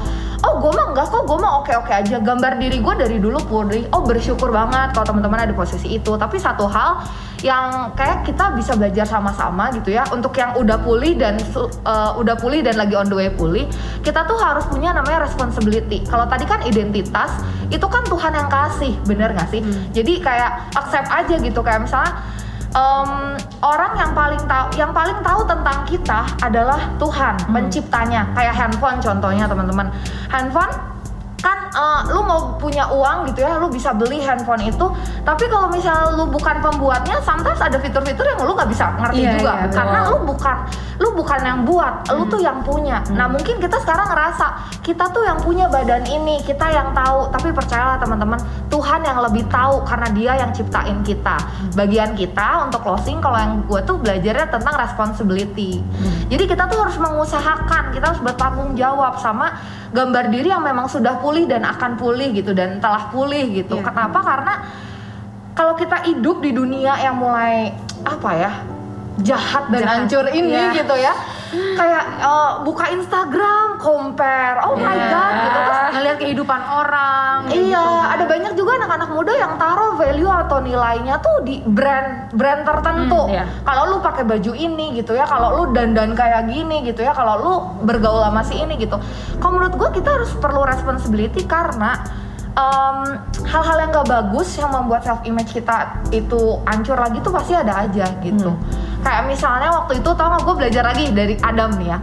oh 0.48 0.54
gue 0.63 0.72
mah 0.72 0.95
enggak 0.95 1.12
kok 1.12 1.28
gue 1.28 1.38
mah 1.38 1.52
oke 1.60 1.74
oke 1.76 1.91
aja 1.91 2.17
gambar 2.24 2.56
diri 2.56 2.80
gue 2.80 2.93
dari 2.95 3.17
dulu 3.19 3.39
pulih 3.43 3.84
oh 3.91 4.02
bersyukur 4.08 4.48
banget 4.56 4.95
kalau 4.95 5.06
teman-teman 5.12 5.43
ada 5.43 5.54
posisi 5.54 6.00
itu 6.00 6.15
tapi 6.15 6.39
satu 6.39 6.65
hal 6.72 7.04
yang 7.39 7.95
kayak 7.95 8.28
kita 8.28 8.52
bisa 8.56 8.76
belajar 8.76 9.08
sama-sama 9.08 9.72
gitu 9.72 9.95
ya 9.95 10.04
untuk 10.12 10.36
yang 10.36 10.56
udah 10.60 10.76
pulih 10.84 11.15
dan 11.15 11.39
uh, 11.56 12.15
udah 12.19 12.36
pulih 12.36 12.60
dan 12.60 12.76
lagi 12.76 12.99
on 13.00 13.08
the 13.08 13.16
way 13.16 13.32
pulih 13.32 13.66
kita 14.04 14.28
tuh 14.28 14.36
harus 14.36 14.68
punya 14.68 14.92
namanya 14.92 15.24
responsibility. 15.24 16.04
Kalau 16.08 16.28
tadi 16.28 16.44
kan 16.44 16.60
identitas 16.68 17.32
itu 17.72 17.86
kan 17.88 18.04
Tuhan 18.06 18.36
yang 18.36 18.50
kasih 18.52 18.94
bener 19.08 19.32
gak 19.34 19.50
sih? 19.50 19.64
Jadi 19.96 20.20
kayak 20.20 20.76
accept 20.76 21.08
aja 21.08 21.36
gitu 21.40 21.60
kayak 21.64 21.88
misalnya 21.88 22.12
em, 22.76 23.38
orang 23.64 23.92
yang 23.98 24.12
paling 24.14 24.42
tahu 24.46 24.68
yang 24.78 24.92
paling 24.92 25.18
tahu 25.24 25.42
tentang 25.48 25.78
kita 25.88 26.20
adalah 26.44 26.80
Tuhan 27.02 27.36
penciptanya. 27.50 28.30
Kayak 28.36 28.54
handphone 28.56 28.98
contohnya 29.00 29.46
teman-teman. 29.48 29.88
Handphone 30.30 30.99
kan 31.39 31.71
eh, 31.71 32.02
lu 32.12 32.21
mau 32.21 32.56
punya 32.60 32.88
uang 32.91 33.32
gitu 33.32 33.43
ya 33.43 33.56
lu 33.56 33.71
bisa 33.71 33.95
beli 33.95 34.19
handphone 34.19 34.63
itu. 34.63 34.86
Tapi 35.23 35.47
kalau 35.47 35.71
misal 35.71 36.15
lu 36.15 36.28
bukan 36.28 36.60
pembuatnya 36.60 37.19
sometimes 37.23 37.60
ada 37.60 37.80
fitur-fitur 37.80 38.25
yang 38.25 38.43
lu 38.43 38.54
nggak 38.54 38.69
bisa 38.69 38.91
ngerti 38.99 39.23
Iya, 39.23 39.32
juga. 39.39 39.52
iya, 39.52 39.63
betul. 39.67 39.78
karena 39.80 39.99
lu 40.06 40.17
bukan 40.28 40.56
lu 40.99 41.10
bukan 41.15 41.39
yang 41.39 41.60
buat 41.63 41.93
lu 42.12 42.23
tuh 42.28 42.41
yang 42.43 42.60
punya. 42.60 42.99
Nah 43.15 43.32
mungkin 43.32 43.56
kita 43.58 43.80
sekarang 43.80 44.12
ngerasa 44.12 44.47
kita 44.84 45.08
tuh 45.10 45.23
yang 45.23 45.39
punya 45.39 45.71
badan 45.71 46.04
ini 46.04 46.43
kita 46.43 46.67
yang 46.67 46.91
tahu. 46.91 47.32
Tapi 47.32 47.56
percayalah 47.56 47.95
teman-teman 47.97 48.39
Tuhan 48.67 49.02
yang 49.08 49.23
lebih 49.23 49.47
tahu 49.47 49.80
karena 49.88 50.08
dia 50.12 50.32
yang 50.36 50.52
ciptain 50.52 50.99
kita. 51.02 51.39
Bagian 51.73 52.19
kita 52.19 52.67
untuk 52.67 52.84
closing 52.84 53.23
kalau 53.23 53.39
yang 53.39 53.63
gue 53.63 53.80
tuh 53.88 53.95
belajarnya 53.95 54.52
tentang 54.52 54.75
responsibility. 54.75 55.80
Jadi 56.28 56.43
kita 56.45 56.67
tuh 56.67 56.84
harus 56.84 56.99
mengusahakan 56.99 57.95
kita 57.95 58.06
harus 58.12 58.21
bertanggung 58.21 58.75
jawab 58.75 59.15
sama 59.17 59.56
gambar 59.89 60.30
diri 60.30 60.54
yang 60.54 60.62
memang 60.62 60.86
sudah 60.86 61.17
pulih 61.30 61.46
dan 61.46 61.62
akan 61.62 61.92
pulih 61.94 62.34
gitu 62.34 62.58
dan 62.58 62.82
telah 62.82 63.13
pulih 63.13 63.46
gitu 63.54 63.78
Iya. 63.78 63.86
kenapa 63.86 64.20
karena 64.20 64.54
kalau 65.54 65.78
kita 65.78 66.02
hidup 66.04 66.42
di 66.42 66.50
dunia 66.50 66.98
yang 66.98 67.13
mulai 67.13 67.70
apa 68.02 68.30
ya 68.34 68.52
jahat 69.22 69.70
dan 69.70 69.80
Jahat. 69.80 69.94
hancur 70.02 70.26
ini 70.32 70.50
Iya. 70.50 70.74
gitu 70.74 70.96
ya 70.98 71.13
kayak 71.50 72.04
eh, 72.22 72.52
buka 72.62 72.86
Instagram 72.90 73.82
compare 73.82 74.62
oh 74.62 74.76
my 74.76 74.92
Iya. 74.92 75.10
god 75.10 75.34
gitu 75.40 75.60
terus 75.60 75.80
ngelihat 75.90 76.18
kehidupan 76.20 76.62
orang 76.62 77.38
Iya, 77.50 77.82
gitu. 77.82 78.14
ada 78.14 78.24
banyak 78.26 78.54
juga 78.54 78.72
anak-anak 78.78 79.10
muda 79.10 79.34
yang 79.34 79.54
taruh 79.56 79.94
value 79.96 80.30
atau 80.30 80.58
nilainya 80.60 81.18
tuh 81.18 81.42
di 81.42 81.64
brand 81.64 82.30
brand 82.32 82.62
tertentu. 82.62 83.22
Hmm, 83.26 83.34
iya. 83.34 83.46
Kalau 83.64 83.84
lu 83.90 83.98
pakai 84.00 84.24
baju 84.24 84.52
ini 84.54 84.94
gitu 84.94 85.16
ya, 85.16 85.26
kalau 85.26 85.50
lu 85.56 85.64
dandan 85.72 86.14
kayak 86.14 86.46
gini 86.46 86.86
gitu 86.86 87.02
ya, 87.02 87.16
kalau 87.16 87.36
lu 87.40 87.54
bergaul 87.84 88.22
sama 88.22 88.44
si 88.44 88.60
ini 88.60 88.78
gitu. 88.78 89.00
Kalau 89.40 89.52
menurut 89.56 89.74
gua 89.74 89.90
kita 89.90 90.10
harus 90.12 90.30
perlu 90.36 90.62
responsibility 90.64 91.44
karena 91.44 91.98
em, 92.60 92.98
hal-hal 93.48 93.78
yang 93.80 93.89
gak 93.95 94.08
bagus 94.12 94.60
yang 94.60 94.69
membuat 94.69 95.02
self 95.08 95.24
image 95.24 95.56
kita 95.56 96.04
itu 96.12 96.60
hancur 96.67 97.00
lagi 97.00 97.24
tuh 97.24 97.32
pasti 97.32 97.56
ada 97.56 97.88
aja 97.88 98.06
gitu. 98.19 98.52
Kayak 99.00 99.32
misalnya 99.32 99.72
waktu 99.72 100.04
itu 100.04 100.10
tau 100.12 100.28
gak 100.36 100.43
gue 100.43 100.56
belajar 100.60 100.84
lagi 100.84 101.08
dari 101.15 101.36
Adam 101.39 101.72
nih 101.80 101.95
ya. 101.95 102.00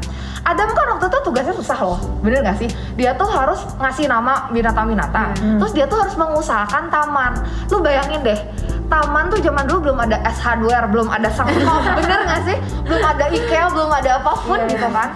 Adam 0.46 0.70
kan 0.78 0.86
waktu 0.94 1.10
itu 1.10 1.18
tugasnya 1.26 1.54
susah 1.58 1.78
loh, 1.82 1.98
bener 2.22 2.38
gak 2.46 2.54
sih? 2.62 2.70
Dia 2.94 3.18
tuh 3.18 3.26
harus 3.26 3.58
ngasih 3.82 4.06
nama 4.06 4.46
binatang-binatang, 4.54 5.34
terus 5.58 5.74
dia 5.74 5.90
tuh 5.90 5.98
harus 5.98 6.14
mengusahakan 6.14 6.86
taman. 6.86 7.34
Lu 7.66 7.82
bayangin 7.82 8.22
deh, 8.22 8.38
taman 8.86 9.26
tuh 9.26 9.42
zaman 9.42 9.66
dulu 9.66 9.90
belum 9.90 9.98
ada 10.06 10.22
S 10.22 10.38
hardware, 10.38 10.86
belum 10.86 11.10
ada 11.10 11.26
Sangkop, 11.34 11.82
bener 11.98 12.30
gak 12.30 12.46
sih? 12.46 12.54
Belum 12.86 13.02
ada 13.02 13.26
IKEA, 13.26 13.66
belum 13.74 13.90
ada 13.90 14.10
apa 14.22 14.32
pun 14.46 14.58
Iya, 14.62 14.70
gitu 14.70 14.86
kan. 14.94 15.08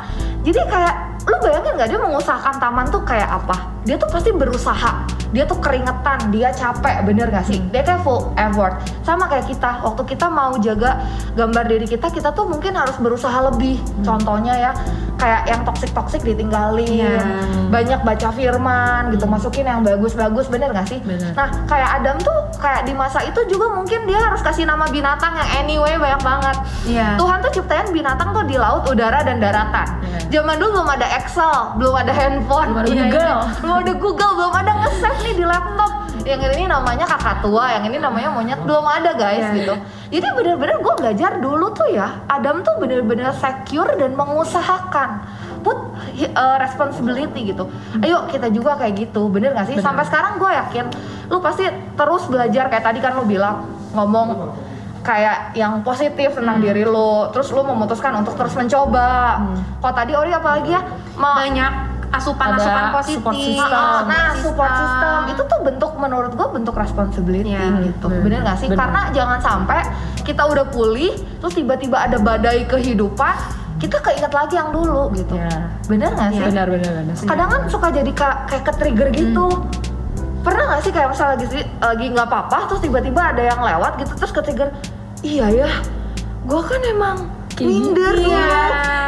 Jadi 0.42 0.60
kayak 0.66 0.94
lu 1.30 1.36
bayangin 1.46 1.72
gak 1.78 1.88
dia 1.94 2.00
mengusahakan 2.02 2.54
taman 2.58 2.86
tuh 2.90 3.02
kayak 3.06 3.30
apa? 3.30 3.54
Dia 3.80 3.96
tuh 3.96 4.12
pasti 4.12 4.28
berusaha, 4.28 5.08
dia 5.32 5.48
tuh 5.48 5.56
keringetan, 5.56 6.28
dia 6.28 6.52
capek, 6.52 7.00
bener 7.00 7.32
gak 7.32 7.48
sih? 7.48 7.64
Dia 7.72 7.80
kayak 7.80 8.04
full 8.04 8.28
effort. 8.36 8.76
Sama 9.08 9.24
kayak 9.24 9.48
kita, 9.48 9.80
waktu 9.80 10.02
kita 10.04 10.28
mau 10.28 10.52
jaga 10.60 11.00
gambar 11.32 11.64
diri 11.64 11.88
kita, 11.88 12.12
kita 12.12 12.28
tuh 12.36 12.44
mungkin 12.44 12.76
harus 12.76 13.00
berusaha 13.00 13.48
lebih. 13.48 13.80
Contohnya 14.04 14.52
ya, 14.52 14.72
kayak 15.16 15.48
yang 15.48 15.64
toksik-toksik 15.64 16.20
ditinggalin, 16.20 17.08
Iya. 17.08 17.24
banyak 17.72 18.00
baca 18.04 18.28
firman 18.32 19.16
gitu, 19.16 19.24
masukin 19.24 19.64
yang 19.64 19.80
bagus-bagus, 19.80 20.52
bener 20.52 20.76
gak 20.76 20.84
sih? 20.84 21.00
Bener. 21.00 21.32
Nah, 21.32 21.48
kayak 21.64 22.04
Adam 22.04 22.20
tuh 22.20 22.36
kayak 22.60 22.84
di 22.84 22.92
masa 22.92 23.24
itu 23.24 23.40
juga 23.48 23.72
mungkin 23.72 24.04
dia 24.04 24.20
harus 24.20 24.44
kasih 24.44 24.68
nama 24.68 24.84
binatang 24.92 25.32
yang 25.32 25.48
anyway 25.56 25.96
banyak 25.96 26.20
banget. 26.20 26.56
Iya. 26.84 27.16
Tuhan 27.16 27.40
tuh 27.40 27.52
ciptain 27.56 27.88
binatang 27.88 28.36
tuh 28.36 28.44
di 28.44 28.60
laut, 28.60 28.84
udara, 28.84 29.24
dan 29.24 29.40
daratan. 29.40 29.88
Iya. 30.04 30.18
Zaman 30.30 30.60
dulu 30.60 30.84
belum 30.84 30.88
ada 30.92 31.06
Excel, 31.16 31.80
belum 31.80 31.94
ada 31.96 32.12
handphone, 32.12 32.68
Belum 32.70 32.84
ada 32.84 32.90
Iya, 32.92 33.02
Google. 33.08 33.40
Belum 33.70 33.86
ada 33.86 33.94
Google, 34.02 34.32
belum 34.34 34.54
ada 34.66 34.72
nge-save 34.82 35.20
nih 35.22 35.34
di 35.38 35.44
laptop. 35.46 35.92
Yang 36.26 36.52
ini 36.58 36.64
namanya 36.66 37.06
kakak 37.06 37.40
tua, 37.40 37.70
yang 37.70 37.86
ini 37.86 37.96
namanya 38.02 38.28
monyet, 38.34 38.60
belum 38.66 38.82
ada 38.82 39.14
guys 39.14 39.46
Iya, 39.46 39.56
gitu. 39.56 39.74
Jadi 40.10 40.26
bener-bener 40.36 40.76
gue 40.82 40.94
belajar 40.98 41.38
dulu 41.38 41.70
tuh 41.72 41.88
ya, 41.94 42.26
Adam 42.26 42.66
tuh 42.66 42.76
bener-bener 42.82 43.30
secure 43.38 43.94
dan 43.94 44.18
mengusahakan 44.18 45.22
put 45.62 45.76
uh, 46.34 46.56
responsibility 46.58 47.54
gitu. 47.54 47.70
Ayo 48.02 48.26
kita 48.26 48.50
juga 48.50 48.74
kayak 48.76 49.06
gitu, 49.06 49.30
bener 49.30 49.54
gak 49.54 49.70
sih? 49.70 49.78
Bener. 49.78 49.86
Sampai 49.86 50.04
sekarang 50.10 50.36
gue 50.36 50.50
yakin 50.50 50.84
lu 51.30 51.38
pasti 51.38 51.64
terus 51.70 52.26
belajar 52.26 52.66
kayak 52.68 52.84
tadi 52.84 52.98
kan 52.98 53.14
lu 53.14 53.22
bilang 53.22 53.70
ngomong 53.94 54.50
kayak 55.00 55.56
yang 55.56 55.80
positif 55.80 56.36
tentang 56.36 56.60
diri 56.60 56.84
lu, 56.84 57.32
terus 57.32 57.48
lu 57.54 57.64
memutuskan 57.64 58.12
untuk 58.20 58.36
terus 58.36 58.52
mencoba. 58.52 59.40
Kalau 59.80 59.94
tadi 59.96 60.12
Ori 60.12 60.36
apalagi 60.36 60.76
ya? 60.76 60.84
Ma- 61.16 61.40
banyak 61.40 61.89
asupan-asupan 62.10 62.82
Ada 62.82 62.92
positif 62.92 63.16
support 63.22 63.36
system. 63.38 63.70
Nah, 63.70 64.02
nah, 64.02 64.28
support 64.34 64.72
system 64.74 65.18
itu 65.30 65.42
tuh 65.46 65.58
bentuk 65.62 65.92
menurut 65.94 66.32
gue 66.34 66.48
bentuk 66.50 66.74
responsibility 66.74 67.54
Iya, 67.54 67.86
gitu. 67.86 68.06
bener. 68.10 68.22
Bener 68.26 68.40
gak 68.42 68.58
sih? 68.58 68.68
Bener. 68.68 68.78
Karena 68.82 69.00
jangan 69.14 69.38
sampai 69.38 69.80
kita 70.26 70.42
udah 70.42 70.66
pulih, 70.68 71.14
terus 71.38 71.54
tiba-tiba 71.54 72.02
ada 72.02 72.18
badai 72.18 72.66
kehidupan, 72.66 73.34
kita 73.78 73.96
keinget 74.02 74.32
lagi 74.34 74.54
yang 74.58 74.74
dulu 74.74 75.14
gitu. 75.14 75.38
Iya. 75.38 75.70
Bener 75.86 76.10
gak 76.12 76.30
sih? 76.34 76.42
benar 76.42 76.66
benar 76.66 76.92
benar 76.98 77.14
Kadang 77.14 77.48
kan 77.48 77.60
suka 77.70 77.88
jadi 77.94 78.12
ka- 78.12 78.40
kayak 78.50 78.64
ke 78.66 78.72
trigger 78.74 79.08
gitu. 79.14 79.46
Pernah 80.40 80.62
gak 80.76 80.80
sih 80.82 80.92
kayak 80.92 81.08
misalnya 81.14 81.36
lagi 81.36 81.46
lagi 81.78 82.06
nggak 82.10 82.26
apa-apa, 82.26 82.58
terus 82.72 82.80
tiba-tiba 82.80 83.20
ada 83.22 83.42
yang 83.44 83.60
lewat 83.60 84.00
gitu, 84.00 84.12
terus 84.16 84.32
ke 84.32 84.40
trigger, 84.40 84.68
iya 85.20 85.46
ya, 85.52 85.68
gue 86.42 86.60
kan 86.64 86.80
emang 86.80 87.16
Kayak 87.60 87.68
minder 87.70 88.14
dulu. 88.14 88.30
Iya, 88.30 88.56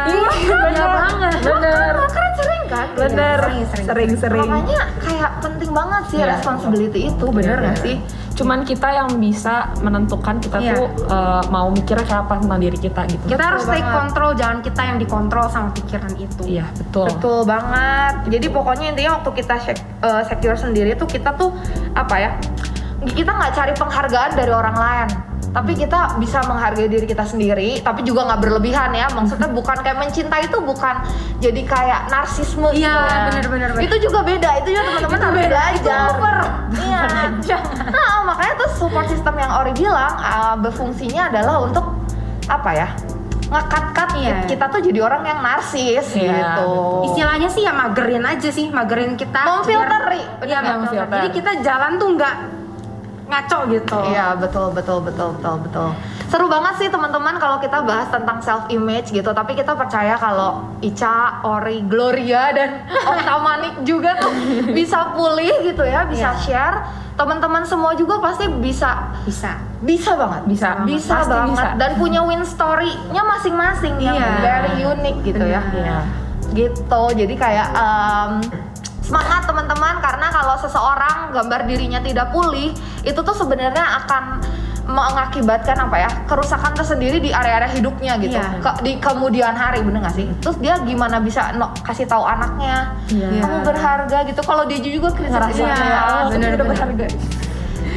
Iya, 0.04 0.56
bener 0.60 0.88
banget. 0.90 1.34
bener 1.40 1.94
Kan 2.04 2.30
sering 2.34 2.62
kan? 2.66 2.86
gitu. 2.86 2.98
bener 2.98 3.38
sering, 3.40 3.64
sering. 3.64 3.86
sering 3.86 4.12
sering 4.14 4.48
Makanya 4.50 4.82
kayak 4.98 5.30
penting 5.40 5.70
banget 5.72 6.02
sih 6.06 6.18
Iya. 6.18 6.26
responsibility 6.30 7.00
itu, 7.08 7.24
bener 7.30 7.56
Iya, 7.56 7.64
gak 7.64 7.74
iya. 7.74 7.82
sih? 7.82 7.96
cuman 8.32 8.64
kita 8.64 8.88
yang 8.88 9.10
bisa 9.18 9.54
menentukan 9.78 10.40
kita 10.40 10.56
Iya. 10.58 10.72
tuh 10.74 10.88
eh, 11.04 11.42
mau 11.48 11.68
mikirnya 11.68 12.00
kayak 12.02 12.22
apa 12.22 12.34
tentang 12.38 12.60
diri 12.60 12.78
kita 12.78 13.00
gitu 13.06 13.24
kita 13.28 13.44
harus 13.44 13.60
Betul 13.60 13.70
take 13.70 13.84
banget. 13.84 13.98
control 14.00 14.30
jangan 14.34 14.58
kita 14.62 14.82
yang 14.82 14.96
dikontrol 14.98 15.46
sama 15.46 15.68
pikiran 15.70 16.12
itu 16.16 16.42
iya 16.48 16.66
betul 16.72 17.06
Betul 17.06 17.38
banget. 17.44 18.14
Jadi 18.28 18.46
pokoknya 18.48 18.86
intinya 18.88 19.10
waktu 19.14 19.30
kita 19.36 19.54
eh, 19.68 20.22
secure 20.24 20.56
sendiri 20.56 20.90
tuh 20.94 21.04
kita 21.06 21.30
tuh 21.34 21.52
apa 21.92 22.14
ya? 22.18 22.30
Kita 23.04 23.30
nggak 23.30 23.52
cari 23.52 23.72
penghargaan 23.74 24.30
dari 24.32 24.50
orang 24.50 24.76
lain, 24.76 25.08
tapi 25.52 25.76
kita 25.76 26.16
bisa 26.16 26.40
menghargai 26.48 26.88
diri 26.88 27.04
kita 27.04 27.28
sendiri, 27.28 27.84
tapi 27.84 28.00
juga 28.02 28.24
nggak 28.24 28.40
berlebihan 28.40 28.90
ya. 28.96 29.06
Maksudnya 29.12 29.52
bukan 29.58 29.76
kayak 29.84 29.98
mencintai 30.00 30.48
itu 30.48 30.58
bukan 30.64 30.94
jadi 31.44 31.62
kayak 31.68 32.00
narsisme. 32.08 32.72
Iya, 32.72 32.72
gitu 32.72 32.88
ya. 32.88 33.22
bener-bener. 33.28 33.68
Itu 33.84 33.96
juga 34.00 34.24
beda. 34.24 34.50
Itu 34.64 34.68
juga 34.72 34.82
teman-teman 34.88 35.20
harus 35.20 35.36
beda, 35.36 35.48
belajar. 35.60 36.08
Iya. 36.80 37.00
Nah, 37.92 38.24
makanya 38.24 38.54
tuh 38.56 38.68
support 38.80 39.06
system 39.06 39.36
yang 39.36 39.52
Ori 39.60 39.76
bilang 39.76 40.16
uh, 40.16 40.56
berfungsinya 40.56 41.28
adalah 41.28 41.60
untuk 41.60 41.84
apa 42.48 42.70
ya? 42.72 42.88
ngekat-kat 43.52 44.08
Iya. 44.16 44.36
kita 44.48 44.64
tuh 44.72 44.80
jadi 44.80 45.00
orang 45.04 45.22
yang 45.28 45.44
narsis 45.44 46.16
Iya, 46.16 46.32
gitu. 46.32 46.72
istilahnya 47.12 47.52
sih 47.52 47.68
ya 47.68 47.72
magerin 47.76 48.24
aja 48.24 48.48
sih 48.48 48.72
magerin 48.72 49.12
kita 49.12 49.44
Memfilteri, 49.44 50.24
iya 50.48 50.58
Memfilter. 50.64 51.20
jadi 51.20 51.28
kita 51.36 51.52
jalan 51.60 52.00
tuh 52.00 52.08
nggak 52.16 52.34
ngaco 53.32 53.58
gitu 53.66 53.98
Iya 54.06 54.36
betul 54.36 54.68
betul 54.70 55.00
betul 55.00 55.32
betul 55.32 55.56
betul. 55.60 55.88
Seru 56.28 56.48
banget 56.48 56.74
sih 56.76 56.88
teman-teman 56.88 57.36
kalau 57.36 57.56
kita 57.58 57.80
bahas 57.80 58.08
tentang 58.08 58.40
self 58.40 58.64
image 58.68 59.08
gitu. 59.10 59.30
Tapi 59.30 59.52
kita 59.52 59.72
percaya 59.72 60.16
kalau 60.16 60.64
Ica, 60.80 61.40
Ori, 61.42 61.80
Gloria 61.82 62.48
dan 62.50 62.88
Manik 63.44 63.82
juga 63.82 64.16
tuh 64.16 64.32
bisa 64.70 65.12
pulih 65.12 65.52
gitu 65.62 65.82
ya, 65.82 66.04
bisa 66.04 66.30
Iya. 66.30 66.40
share. 66.40 66.76
Teman-teman 67.12 67.60
semua 67.62 67.92
juga 67.92 68.16
pasti 68.18 68.48
bisa 68.48 69.12
bisa 69.22 69.60
bisa 69.78 70.16
banget, 70.16 70.42
Bisa 70.48 70.68
banget. 70.74 70.86
bisa 70.88 71.14
Pasti 71.18 71.28
banget 71.30 71.52
bisa. 71.58 71.68
dan 71.76 71.90
punya 71.96 72.20
win 72.22 72.40
story-nya 72.40 73.22
masing-masing 73.22 73.94
yang 73.98 74.16
Iya. 74.16 74.40
very 74.40 74.72
unique 74.80 75.20
gitu 75.22 75.44
ya. 75.44 75.60
Iya. 75.68 75.98
Gitu. 76.50 77.02
Jadi 77.14 77.34
kayak 77.34 77.68
um, 77.74 78.40
semangat 79.12 79.44
teman-teman 79.44 80.00
karena 80.00 80.26
kalau 80.26 80.56
seseorang 80.56 81.16
gambar 81.30 81.68
dirinya 81.68 82.00
tidak 82.00 82.32
pulih 82.32 82.72
itu 83.04 83.20
tuh 83.20 83.36
sebenarnya 83.36 83.84
akan 84.00 84.40
mengakibatkan 84.82 85.76
apa 85.78 85.96
ya 85.98 86.10
kerusakan 86.26 86.72
tersendiri 86.72 87.20
di 87.20 87.28
area-area 87.28 87.70
hidupnya 87.70 88.16
gitu 88.16 88.34
Iya. 88.34 88.58
Ke- 88.58 88.80
di 88.80 88.96
kemudian 88.96 89.52
hari 89.52 89.78
bener 89.78 90.00
gak 90.00 90.16
sih 90.16 90.26
terus 90.40 90.56
dia 90.58 90.80
gimana 90.80 91.20
bisa 91.20 91.52
no- 91.52 91.76
kasih 91.78 92.02
tahu 92.02 92.24
anaknya 92.24 92.96
Iya. 93.06 93.36
kamu 93.38 93.56
berharga 93.62 94.18
gitu 94.24 94.40
kalau 94.40 94.64
dia 94.64 94.80
juga 94.80 95.12
ngerasa 95.12 95.54
Iya, 95.54 95.74
kayak 95.76 96.02
oh, 96.02 96.22
bener, 96.32 96.48
udah 96.48 96.56
bener. 96.56 96.66
berharga 96.66 97.06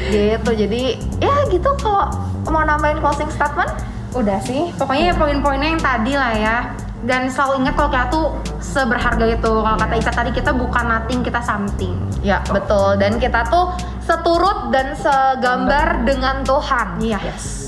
gitu 0.05 0.49
jadi 0.53 0.81
ya 1.17 1.35
gitu 1.47 1.69
kalau 1.79 2.05
mau 2.45 2.61
nambahin 2.61 2.99
closing 2.99 3.31
statement 3.31 3.71
Udah 4.13 4.39
sih, 4.39 4.71
pokoknya 4.79 5.11
ya 5.11 5.13
poin-poinnya 5.13 5.75
yang 5.75 5.83
tadi 5.83 6.15
lah 6.15 6.31
ya. 6.31 6.57
Dan 7.03 7.27
selalu 7.27 7.65
ingat 7.65 7.75
kalau 7.75 7.89
kita 7.91 8.07
tuh 8.07 8.25
seberharga 8.63 9.25
itu. 9.27 9.51
Kalau 9.51 9.77
kata 9.77 9.93
Ica 9.99 10.11
tadi 10.15 10.31
kita 10.31 10.51
bukan 10.55 10.85
nothing, 10.87 11.19
kita 11.21 11.43
something. 11.43 11.95
Ya 12.23 12.39
betul 12.47 12.95
dan 12.95 13.19
kita 13.19 13.45
tuh 13.51 13.75
seturut 14.05 14.71
dan 14.71 14.95
segambar 14.95 16.07
dengan 16.07 16.45
Tuhan. 16.45 17.01
Iya. 17.01 17.19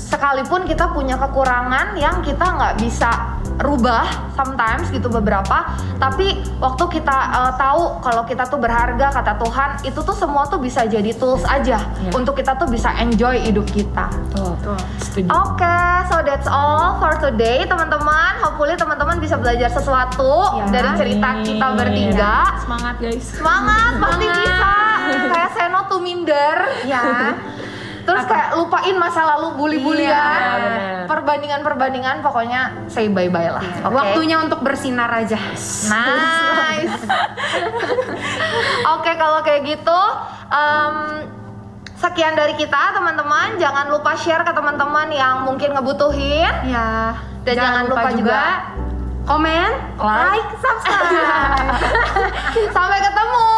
Sekalipun 0.08 0.64
kita 0.64 0.88
punya 0.96 1.20
kekurangan 1.20 1.98
yang 2.00 2.24
kita 2.24 2.46
nggak 2.56 2.74
bisa 2.80 3.38
rubah 3.58 4.06
sometimes 4.32 4.86
gitu 4.88 5.06
beberapa, 5.08 5.66
tapi 5.96 6.30
waktu 6.56 6.84
kita 6.92 7.16
eh, 7.34 7.52
tahu 7.54 7.98
kalau 8.00 8.22
kita 8.22 8.44
tuh 8.44 8.56
berharga 8.56 9.10
kata 9.10 9.34
Tuhan 9.36 9.70
itu 9.82 9.98
tuh 9.98 10.14
semua 10.14 10.46
tuh 10.46 10.58
bisa 10.58 10.84
jadi 10.84 11.10
tools 11.12 11.42
aja 11.42 11.82
Iya. 11.98 12.10
untuk 12.12 12.34
kita 12.34 12.54
tuh 12.54 12.66
bisa 12.66 12.94
enjoy 12.96 13.34
hidup 13.40 13.66
kita. 13.66 14.06
Tuh. 14.30 14.54
Tuh. 14.60 14.78
Setuju. 15.00 15.26
Oke, 15.28 15.78
so 16.06 16.22
that's 16.22 16.46
all 16.46 16.96
for 16.96 17.18
today 17.18 17.62
teman-teman. 17.62 18.38
Hopefully 18.40 18.74
teman-teman 18.74 19.18
bisa 19.18 19.34
belajar 19.34 19.66
sesuatu 19.68 20.54
Ya, 20.56 20.64
dari 20.70 20.90
cerita 20.96 21.28
kita 21.40 21.66
bertiga. 21.74 22.34
Semangat 22.60 22.94
guys. 22.98 23.24
Semangat, 23.28 23.92
pasti 23.96 24.22
Semangat. 24.22 24.38
bisa. 24.40 24.74
Kayak 25.28 25.50
Seno 25.52 25.80
tuh 25.84 25.98
minder. 25.98 26.56
Ya. 26.84 27.02
Terus 28.08 28.24
kayak 28.24 28.56
lupain 28.56 28.96
masa 28.96 29.20
lalu 29.36 29.52
bully-bulian. 29.60 30.08
Iya. 30.08 31.04
Perbandingan-perbandingan 31.04 32.24
pokoknya 32.24 32.88
say 32.88 33.12
bye-bye 33.12 33.60
lah. 33.60 33.64
Oke. 33.84 33.92
Waktunya 33.92 34.40
untuk 34.40 34.64
bersinar 34.64 35.12
aja. 35.12 35.36
Nice. 35.92 36.96
Oke, 38.96 39.12
kalau 39.12 39.44
kayak 39.44 39.60
gitu 39.68 40.00
em, 40.48 40.94
sekian 42.00 42.32
dari 42.32 42.56
kita 42.56 42.96
teman-teman. 42.96 43.60
Jangan 43.60 43.92
lupa 43.92 44.16
share 44.16 44.40
ke 44.40 44.56
teman-teman 44.56 45.12
yang 45.12 45.44
mungkin 45.44 45.76
ngebutuhin. 45.76 46.52
Ya. 46.64 47.12
Dan 47.44 47.54
jangan 47.60 47.84
lupa 47.92 48.08
juga 48.16 48.42
komen, 49.28 50.00
Like. 50.00 50.40
like, 50.40 50.48
subscribe. 50.56 51.76
Sampai 52.76 52.98
ketemu 53.04 53.48